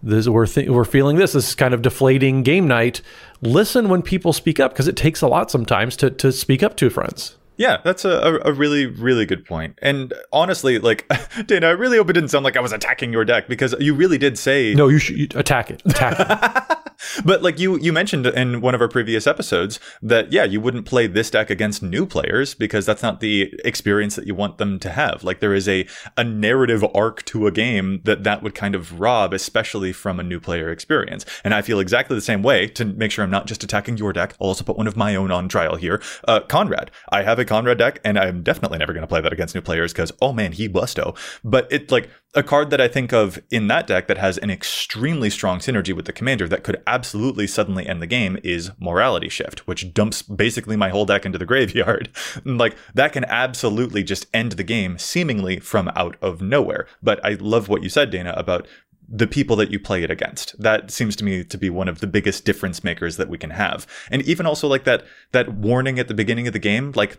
this 0.03 0.29
we're 0.29 0.47
th- 0.47 0.69
we're 0.69 0.85
feeling 0.85 1.17
this. 1.17 1.33
This 1.33 1.49
is 1.49 1.55
kind 1.55 1.75
of 1.75 1.83
deflating 1.83 2.43
game 2.43 2.67
night." 2.67 3.01
listen 3.43 3.89
when 3.89 4.03
people 4.03 4.33
speak 4.33 4.61
up 4.61 4.73
because 4.73 4.89
it 4.89 4.97
takes 4.97 5.23
a 5.23 5.29
lot 5.29 5.51
sometimes 5.51 5.97
to, 5.97 6.11
to 6.11 6.33
speak 6.33 6.63
up 6.63 6.77
to 6.77 6.91
friends. 6.91 7.37
Yeah, 7.59 7.79
that's 7.85 8.05
a, 8.05 8.39
a 8.45 8.53
really, 8.53 8.85
really 8.85 9.25
good 9.25 9.47
point. 9.47 9.79
And 9.81 10.13
honestly, 10.31 10.79
like, 10.79 11.11
Dana, 11.47 11.69
I 11.69 11.71
really 11.71 11.97
hope 11.97 12.11
it 12.11 12.13
didn't 12.13 12.29
sound 12.29 12.45
like 12.45 12.57
I 12.57 12.61
was 12.61 12.73
attacking 12.73 13.13
your 13.13 13.25
deck 13.25 13.49
because 13.49 13.75
you 13.81 13.95
really 13.95 14.19
did 14.19 14.39
say. 14.39 14.75
No, 14.75 14.89
you 14.89 14.99
should 14.99 15.35
attack 15.35 15.71
it. 15.71 15.83
Attack 15.87 16.21
it. 16.21 16.79
but 17.25 17.43
like 17.43 17.59
you 17.59 17.79
you 17.79 17.93
mentioned 17.93 18.27
in 18.27 18.61
one 18.61 18.75
of 18.75 18.81
our 18.81 18.89
previous 18.89 19.27
episodes 19.27 19.79
that 20.03 20.33
yeah 20.33 20.45
you 20.45 20.61
wouldn't 20.61 20.87
play 20.87 21.07
this 21.07 21.31
deck 21.31 21.51
against 21.51 21.83
new 21.83 22.07
players 22.07 22.55
because 22.55 22.87
that's 22.87 23.03
not 23.03 23.21
the 23.21 23.55
experience 23.65 24.17
that 24.17 24.27
you 24.27 24.35
want 24.35 24.59
them 24.59 24.79
to 24.79 24.91
have. 24.91 25.25
Like 25.25 25.41
there 25.41 25.55
is 25.55 25.69
a 25.69 25.87
a 26.17 26.25
narrative 26.25 26.85
arc 26.95 27.25
to 27.27 27.47
a 27.47 27.53
game 27.53 28.01
that 28.05 28.25
that 28.25 28.43
would 28.43 28.55
kind 28.55 28.75
of 28.75 29.01
rob 29.01 29.33
especially 29.33 29.93
from 29.93 30.21
a 30.21 30.23
new 30.23 30.41
player 30.41 30.71
experience. 30.71 31.25
And 31.45 31.55
i 31.55 31.63
feel 31.63 31.81
exactly 31.81 32.15
the 32.15 32.21
same 32.21 32.43
way 32.43 32.67
to 32.69 32.85
make 32.85 33.11
sure 33.11 33.25
i'm 33.25 33.31
not 33.31 33.47
just 33.47 33.65
attacking 33.65 33.97
your 33.97 34.13
deck. 34.13 34.35
I'll 34.41 34.49
also 34.49 34.65
put 34.65 34.77
one 34.77 34.87
of 34.87 34.97
my 34.97 35.15
own 35.15 35.31
on 35.31 35.49
trial 35.49 35.77
here. 35.77 36.03
Uh, 36.27 36.41
Konrad. 36.41 36.89
I 37.11 37.23
have 37.23 37.39
a 37.39 37.45
Konrad 37.45 37.79
deck 37.79 38.01
and 38.05 38.19
i'm 38.19 38.43
definitely 38.43 38.79
never 38.79 38.93
going 38.93 39.03
to 39.03 39.07
play 39.07 39.21
that 39.21 39.33
against 39.33 39.55
new 39.55 39.61
players 39.61 39.93
because 39.93 40.13
oh 40.21 40.33
man 40.33 40.53
he 40.53 40.69
busto. 40.69 41.17
But 41.45 41.71
it 41.71 41.91
like 41.91 42.11
a 42.37 42.43
card 42.43 42.69
that 42.71 42.81
I 42.81 42.87
think 42.87 43.13
of 43.13 43.43
in 43.51 43.67
that 43.69 43.87
deck 43.87 44.07
that 44.09 44.19
has 44.19 44.37
an 44.39 44.51
extremely 44.51 45.31
strong 45.31 45.59
synergy 45.59 45.95
with 45.95 46.05
the 46.05 46.13
commander 46.13 46.47
that 46.47 46.63
could 46.63 46.83
absolutely 46.87 47.47
suddenly 47.47 47.87
end 47.87 48.03
the 48.03 48.07
game 48.07 48.39
is 48.45 48.71
Morality 48.79 49.31
Shift, 49.31 49.67
which 49.67 49.95
dumps 49.95 50.21
basically 50.21 50.77
my 50.77 50.91
whole 50.91 51.07
deck 51.07 51.25
into 51.25 51.39
the 51.39 51.47
graveyard. 51.57 52.11
like 52.45 52.77
that 52.95 53.15
can 53.15 53.25
absolutely 53.25 54.05
just 54.05 54.27
end 54.35 54.53
the 54.53 54.65
game 54.65 54.99
seemingly 54.99 55.59
from 55.59 55.91
out 55.97 56.17
of 56.21 56.43
nowhere. 56.43 56.87
But 57.03 57.25
I 57.25 57.35
love 57.41 57.69
what 57.69 57.83
you 57.83 57.89
said, 57.89 58.11
Dana, 58.11 58.35
about 58.37 58.69
the 59.09 59.27
people 59.27 59.57
that 59.57 59.71
you 59.71 59.79
play 59.79 60.03
it 60.03 60.11
against. 60.11 60.61
That 60.61 60.91
seems 60.91 61.17
to 61.17 61.25
me 61.25 61.45
to 61.45 61.59
be 61.59 61.71
one 61.71 61.89
of 61.89 62.01
the 62.01 62.07
biggest 62.07 62.45
difference 62.45 62.85
makers 62.85 63.17
that 63.17 63.29
we 63.29 63.39
can 63.39 63.51
have. 63.51 63.87
And 64.11 64.21
even 64.23 64.47
also 64.47 64.69
like 64.69 64.85
that 64.85 65.05
that 65.33 65.55
warning 65.55 65.99
at 65.99 66.09
the 66.09 66.15
beginning 66.15 66.47
of 66.47 66.53
the 66.53 66.59
game, 66.59 66.93
like 66.95 67.19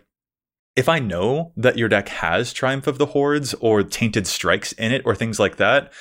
if 0.78 0.88
I 0.88 1.00
know 1.00 1.52
that 1.56 1.76
your 1.76 1.88
deck 1.88 2.08
has 2.08 2.52
Triumph 2.52 2.86
of 2.86 2.98
the 2.98 3.06
Hordes 3.06 3.52
or 3.54 3.82
Tainted 3.82 4.28
Strikes 4.28 4.70
in 4.70 4.92
it 4.92 5.02
or 5.04 5.12
things 5.12 5.40
like 5.40 5.56
that, 5.56 5.92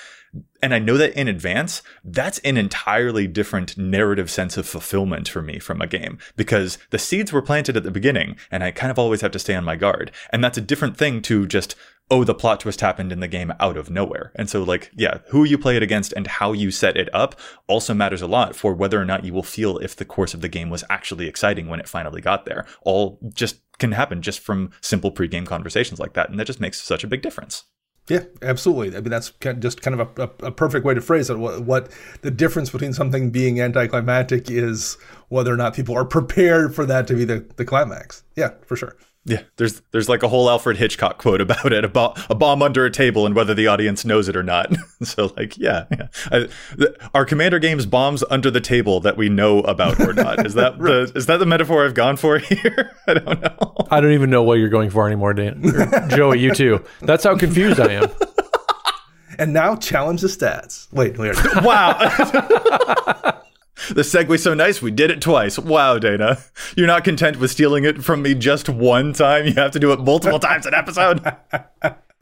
and 0.61 0.71
I 0.71 0.78
know 0.78 0.97
that 0.97 1.19
in 1.19 1.28
advance, 1.28 1.82
that's 2.03 2.38
an 2.39 2.57
entirely 2.57 3.25
different 3.25 3.75
narrative 3.75 4.30
sense 4.30 4.55
of 4.55 4.67
fulfillment 4.67 5.30
for 5.30 5.41
me 5.41 5.57
from 5.57 5.82
a 5.82 5.88
game 5.88 6.19
because 6.36 6.78
the 6.91 6.99
seeds 6.99 7.34
were 7.34 7.41
planted 7.41 7.75
at 7.75 7.82
the 7.82 7.91
beginning 7.91 8.36
and 8.51 8.63
I 8.63 8.69
kind 8.69 8.91
of 8.91 8.99
always 8.99 9.21
have 9.21 9.32
to 9.32 9.39
stay 9.39 9.55
on 9.55 9.63
my 9.63 9.78
guard. 9.78 10.11
And 10.32 10.43
that's 10.43 10.59
a 10.59 10.61
different 10.61 10.95
thing 10.95 11.23
to 11.23 11.47
just, 11.47 11.75
oh, 12.11 12.23
the 12.23 12.36
plot 12.36 12.59
twist 12.59 12.82
happened 12.82 13.11
in 13.11 13.19
the 13.19 13.28
game 13.28 13.53
out 13.59 13.78
of 13.78 13.89
nowhere. 13.89 14.32
And 14.36 14.47
so, 14.47 14.61
like, 14.61 14.91
yeah, 14.95 15.19
who 15.30 15.43
you 15.43 15.57
play 15.57 15.75
it 15.75 15.84
against 15.84 16.13
and 16.13 16.28
how 16.28 16.53
you 16.53 16.69
set 16.69 16.97
it 16.97 17.09
up 17.13 17.39
also 17.67 17.95
matters 17.95 18.21
a 18.21 18.28
lot 18.28 18.55
for 18.55 18.73
whether 18.73 19.01
or 19.01 19.05
not 19.05 19.25
you 19.25 19.34
will 19.34 19.41
feel 19.41 19.80
if 19.80 19.95
the 19.95 20.05
course 20.05 20.36
of 20.36 20.41
the 20.41 20.49
game 20.49 20.69
was 20.69 20.84
actually 20.89 21.28
exciting 21.28 21.67
when 21.67 21.80
it 21.80 21.89
finally 21.89 22.21
got 22.21 22.45
there. 22.45 22.65
All 22.82 23.19
just 23.34 23.66
can 23.80 23.91
happen 23.91 24.21
just 24.21 24.39
from 24.39 24.71
simple 24.82 25.11
pregame 25.11 25.45
conversations 25.45 25.99
like 25.99 26.13
that. 26.13 26.30
And 26.30 26.39
that 26.39 26.47
just 26.47 26.59
makes 26.59 26.82
such 26.82 27.03
a 27.03 27.07
big 27.07 27.21
difference. 27.21 27.65
Yeah, 28.09 28.23
absolutely. 28.41 28.95
I 28.95 29.01
mean, 29.01 29.09
that's 29.09 29.32
just 29.59 29.82
kind 29.82 29.99
of 29.99 30.17
a, 30.17 30.45
a, 30.45 30.51
perfect 30.51 30.86
way 30.86 30.93
to 30.93 31.01
phrase 31.01 31.30
it. 31.30 31.38
What, 31.38 31.63
what 31.63 31.91
the 32.21 32.32
difference 32.32 32.69
between 32.69 32.93
something 32.93 33.32
being 33.32 33.59
anticlimactic 33.59 34.49
is 34.49 34.97
whether 35.28 35.53
or 35.53 35.57
not 35.57 35.75
people 35.75 35.93
are 35.95 36.05
prepared 36.05 36.73
for 36.73 36.86
that 36.86 37.05
to 37.07 37.15
be 37.15 37.25
the, 37.25 37.45
the 37.57 37.65
climax. 37.65 38.23
Yeah, 38.38 38.51
for 38.65 38.78
sure. 38.78 38.95
Yeah, 39.28 39.41
there's 39.57 39.82
there's 39.91 40.07
like 40.07 40.23
a 40.23 40.30
whole 40.30 40.49
Alfred 40.49 40.78
Hitchcock 40.78 41.17
quote 41.17 41.41
about 41.41 41.73
it, 41.73 41.84
about 41.84 42.17
a 42.30 42.36
bomb 42.36 42.61
under 42.61 42.86
a 42.86 42.89
table 42.89 43.25
and 43.25 43.36
whether 43.36 43.53
the 43.53 43.67
audience 43.67 44.05
knows 44.05 44.30
it 44.30 44.38
or 44.38 44.43
not. 44.43 44.73
so 45.03 45.34
like, 45.36 45.57
yeah, 45.57 45.86
yeah. 45.91 46.07
I, 46.32 46.39
the, 46.78 46.95
our 47.13 47.25
commander 47.25 47.59
games 47.59 47.86
bombs 47.86 48.23
under 48.30 48.49
the 48.49 48.61
table 48.61 49.01
that 49.01 49.17
we 49.17 49.28
know 49.28 49.59
about 49.59 49.99
or 49.99 50.13
not. 50.13 50.45
Is 50.45 50.53
that 50.53 50.80
right. 50.80 51.07
the 51.07 51.11
is 51.17 51.25
that 51.25 51.38
the 51.38 51.45
metaphor 51.45 51.86
I've 51.86 51.93
gone 51.93 52.15
for 52.15 52.39
here? 52.39 52.95
I 53.05 53.15
don't 53.15 53.41
know. 53.41 53.75
I 53.91 53.99
don't 53.99 54.13
even 54.13 54.30
know 54.30 54.43
what 54.43 54.59
you're 54.59 54.69
going 54.69 54.89
for 54.89 55.05
anymore, 55.05 55.34
Dan. 55.34 55.61
Joey, 56.07 56.39
you 56.39 56.53
too. 56.53 56.84
That's 57.01 57.25
how 57.25 57.38
confused 57.38 57.82
I 57.82 57.91
am. 57.93 58.09
and 59.38 59.51
now 59.51 59.75
challenge 59.75 60.21
the 60.21 60.30
stats. 60.30 60.91
Wait, 60.93 61.17
wait. 61.17 61.36
wow. 61.65 63.34
The 63.89 64.01
segue 64.01 64.39
so 64.39 64.53
nice, 64.53 64.82
we 64.82 64.91
did 64.91 65.11
it 65.11 65.21
twice. 65.21 65.57
Wow, 65.57 65.99
Dana. 65.99 66.39
You're 66.75 66.88
not 66.88 67.03
content 67.03 67.39
with 67.39 67.51
stealing 67.51 67.86
it 67.86 68.03
from 68.03 68.21
me 68.21 68.34
just 68.34 68.69
one 68.69 69.13
time. 69.13 69.45
You 69.45 69.53
have 69.53 69.71
to 69.71 69.80
do 69.80 69.91
it 69.91 69.99
multiple 69.99 70.39
times 70.39 70.65
an 70.65 70.73
episode. 70.73 71.23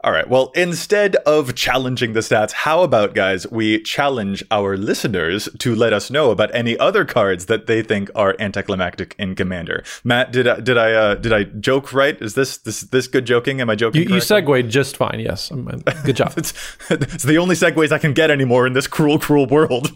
All 0.06 0.12
right. 0.12 0.28
Well, 0.28 0.52
instead 0.54 1.16
of 1.16 1.56
challenging 1.56 2.12
the 2.12 2.20
stats, 2.20 2.52
how 2.52 2.82
about, 2.82 3.14
guys, 3.14 3.44
we 3.50 3.82
challenge 3.82 4.44
our 4.52 4.76
listeners 4.76 5.48
to 5.58 5.74
let 5.74 5.92
us 5.92 6.12
know 6.12 6.30
about 6.30 6.54
any 6.54 6.78
other 6.78 7.04
cards 7.04 7.46
that 7.46 7.66
they 7.66 7.82
think 7.82 8.08
are 8.14 8.36
anticlimactic 8.38 9.16
in 9.18 9.34
Commander. 9.34 9.82
Matt, 10.04 10.30
did 10.30 10.46
I 10.46 10.60
did 10.60 10.78
I 10.78 10.92
uh, 10.92 11.14
did 11.16 11.32
I 11.32 11.44
joke 11.44 11.92
right? 11.92 12.20
Is 12.22 12.34
this 12.34 12.58
this 12.58 12.82
this 12.82 13.08
good 13.08 13.24
joking? 13.24 13.60
Am 13.60 13.68
I 13.68 13.74
joking? 13.74 14.02
You, 14.02 14.14
you 14.14 14.20
segued 14.20 14.70
just 14.70 14.96
fine. 14.96 15.18
Yes. 15.18 15.50
Good 16.04 16.16
job. 16.16 16.34
it's, 16.36 16.52
it's 16.90 17.24
the 17.24 17.38
only 17.38 17.56
segues 17.56 17.90
I 17.90 17.98
can 17.98 18.12
get 18.12 18.30
anymore 18.30 18.66
in 18.66 18.74
this 18.74 18.86
cruel, 18.86 19.18
cruel 19.18 19.46
world. 19.46 19.90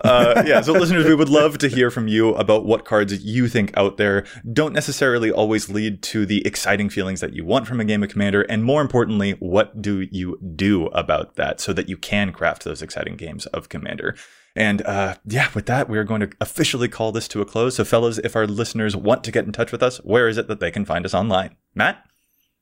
Uh, 0.00 0.42
yeah, 0.46 0.60
so 0.60 0.72
listeners, 0.72 1.06
we 1.06 1.14
would 1.14 1.28
love 1.28 1.58
to 1.58 1.68
hear 1.68 1.90
from 1.90 2.08
you 2.08 2.34
about 2.34 2.64
what 2.64 2.84
cards 2.84 3.24
you 3.24 3.48
think 3.48 3.76
out 3.76 3.96
there 3.96 4.24
don't 4.52 4.72
necessarily 4.72 5.30
always 5.30 5.68
lead 5.68 6.02
to 6.02 6.26
the 6.26 6.46
exciting 6.46 6.88
feelings 6.88 7.20
that 7.20 7.34
you 7.34 7.44
want 7.44 7.66
from 7.66 7.80
a 7.80 7.84
game 7.84 8.02
of 8.02 8.10
Commander, 8.10 8.42
and 8.42 8.64
more 8.64 8.80
importantly, 8.80 9.32
what 9.40 9.80
do 9.80 10.06
you 10.10 10.38
do 10.54 10.86
about 10.86 11.36
that 11.36 11.60
so 11.60 11.72
that 11.72 11.88
you 11.88 11.96
can 11.96 12.32
craft 12.32 12.64
those 12.64 12.82
exciting 12.82 13.16
games 13.16 13.46
of 13.46 13.68
Commander? 13.68 14.16
And 14.56 14.82
uh, 14.82 15.14
yeah, 15.24 15.48
with 15.54 15.66
that, 15.66 15.88
we 15.88 15.98
are 15.98 16.04
going 16.04 16.20
to 16.20 16.30
officially 16.40 16.88
call 16.88 17.12
this 17.12 17.28
to 17.28 17.40
a 17.40 17.44
close. 17.44 17.76
So, 17.76 17.84
fellas, 17.84 18.18
if 18.18 18.34
our 18.34 18.46
listeners 18.46 18.96
want 18.96 19.22
to 19.24 19.30
get 19.30 19.44
in 19.44 19.52
touch 19.52 19.70
with 19.70 19.82
us, 19.82 19.98
where 19.98 20.28
is 20.28 20.36
it 20.36 20.48
that 20.48 20.58
they 20.58 20.70
can 20.70 20.84
find 20.84 21.04
us 21.04 21.14
online? 21.14 21.56
Matt? 21.74 22.04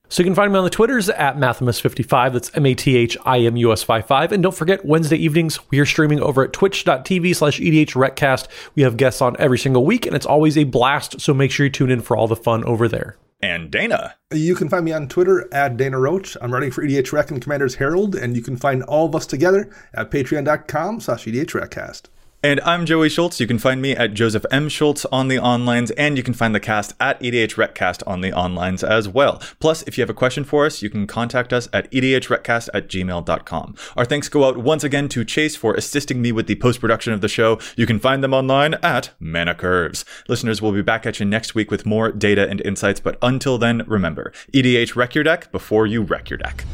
So 0.09 0.21
you 0.21 0.25
can 0.25 0.35
find 0.35 0.53
me 0.53 0.57
on 0.57 0.63
the 0.63 0.69
Twitters 0.69 1.09
at 1.09 1.37
Mathimus55. 1.37 2.33
That's 2.33 2.55
M 2.55 2.65
A 2.65 2.73
T 2.73 2.95
H 2.95 3.17
I 3.25 3.39
M 3.39 3.57
U 3.57 3.71
S 3.73 3.83
55. 3.83 4.31
And 4.31 4.41
don't 4.41 4.55
forget, 4.55 4.85
Wednesday 4.85 5.17
evenings, 5.17 5.59
we 5.69 5.79
are 5.79 5.85
streaming 5.85 6.21
over 6.21 6.43
at 6.43 6.53
twitch.tv 6.53 7.35
slash 7.35 7.59
EDHRECast. 7.59 8.47
We 8.75 8.83
have 8.83 8.97
guests 8.97 9.21
on 9.21 9.35
every 9.37 9.59
single 9.59 9.85
week, 9.85 10.05
and 10.05 10.15
it's 10.15 10.25
always 10.25 10.57
a 10.57 10.63
blast. 10.63 11.19
So 11.19 11.33
make 11.33 11.51
sure 11.51 11.65
you 11.65 11.71
tune 11.71 11.91
in 11.91 12.01
for 12.01 12.15
all 12.15 12.27
the 12.27 12.35
fun 12.35 12.63
over 12.63 12.87
there. 12.87 13.17
And 13.41 13.69
Dana. 13.69 14.15
You 14.33 14.55
can 14.55 14.67
find 14.67 14.83
me 14.83 14.93
on 14.93 15.07
Twitter 15.07 15.47
at 15.53 15.77
Dana 15.77 15.99
Roach. 15.99 16.35
I'm 16.41 16.51
writing 16.51 16.71
for 16.71 16.83
EDHREC 16.83 17.29
and 17.29 17.41
Commander's 17.41 17.75
Herald, 17.75 18.15
and 18.15 18.35
you 18.35 18.41
can 18.41 18.57
find 18.57 18.83
all 18.83 19.05
of 19.05 19.15
us 19.15 19.27
together 19.27 19.69
at 19.93 20.09
patreon.com 20.09 21.01
slash 21.01 21.25
EDHRECast. 21.25 22.03
And 22.43 22.61
I'm 22.61 22.85
Joey 22.85 23.09
Schultz. 23.09 23.39
You 23.39 23.47
can 23.47 23.57
find 23.57 23.81
me 23.81 23.95
at 23.95 24.13
Joseph 24.13 24.45
M. 24.51 24.69
Schultz 24.69 25.05
on 25.05 25.27
the 25.27 25.37
onlines, 25.37 25.91
and 25.97 26.15
you 26.17 26.23
can 26.23 26.35
find 26.35 26.53
the 26.53 26.59
cast 26.59 26.93
at 26.99 27.19
EDHRECast 27.19 28.03
on 28.05 28.21
the 28.21 28.31
onlines 28.31 28.87
as 28.87 29.09
well. 29.09 29.41
Plus, 29.59 29.81
if 29.83 29.97
you 29.97 30.03
have 30.03 30.09
a 30.09 30.13
question 30.13 30.43
for 30.43 30.63
us, 30.65 30.83
you 30.83 30.89
can 30.89 31.07
contact 31.07 31.51
us 31.51 31.67
at 31.73 31.91
edhrecast 31.91 32.69
at 32.75 32.89
gmail.com. 32.89 33.75
Our 33.95 34.05
thanks 34.05 34.29
go 34.29 34.45
out 34.45 34.57
once 34.57 34.83
again 34.83 35.09
to 35.09 35.25
Chase 35.25 35.55
for 35.55 35.73
assisting 35.73 36.21
me 36.21 36.31
with 36.31 36.45
the 36.45 36.55
post 36.55 36.79
production 36.79 37.11
of 37.11 37.21
the 37.21 37.27
show. 37.27 37.59
You 37.75 37.87
can 37.87 37.99
find 37.99 38.23
them 38.23 38.35
online 38.35 38.75
at 38.75 39.09
Mana 39.19 39.55
Curves. 39.55 40.05
Listeners, 40.27 40.61
we'll 40.61 40.73
be 40.73 40.83
back 40.83 41.07
at 41.07 41.19
you 41.19 41.25
next 41.25 41.55
week 41.55 41.71
with 41.71 41.87
more 41.87 42.11
data 42.11 42.47
and 42.47 42.61
insights, 42.61 42.99
but 42.99 43.17
until 43.23 43.57
then, 43.57 43.83
remember 43.87 44.31
EDH 44.53 44.95
wreck 44.95 45.15
your 45.15 45.23
deck 45.23 45.51
before 45.51 45.87
you 45.87 46.03
wreck 46.03 46.29
your 46.29 46.37
deck. 46.37 46.65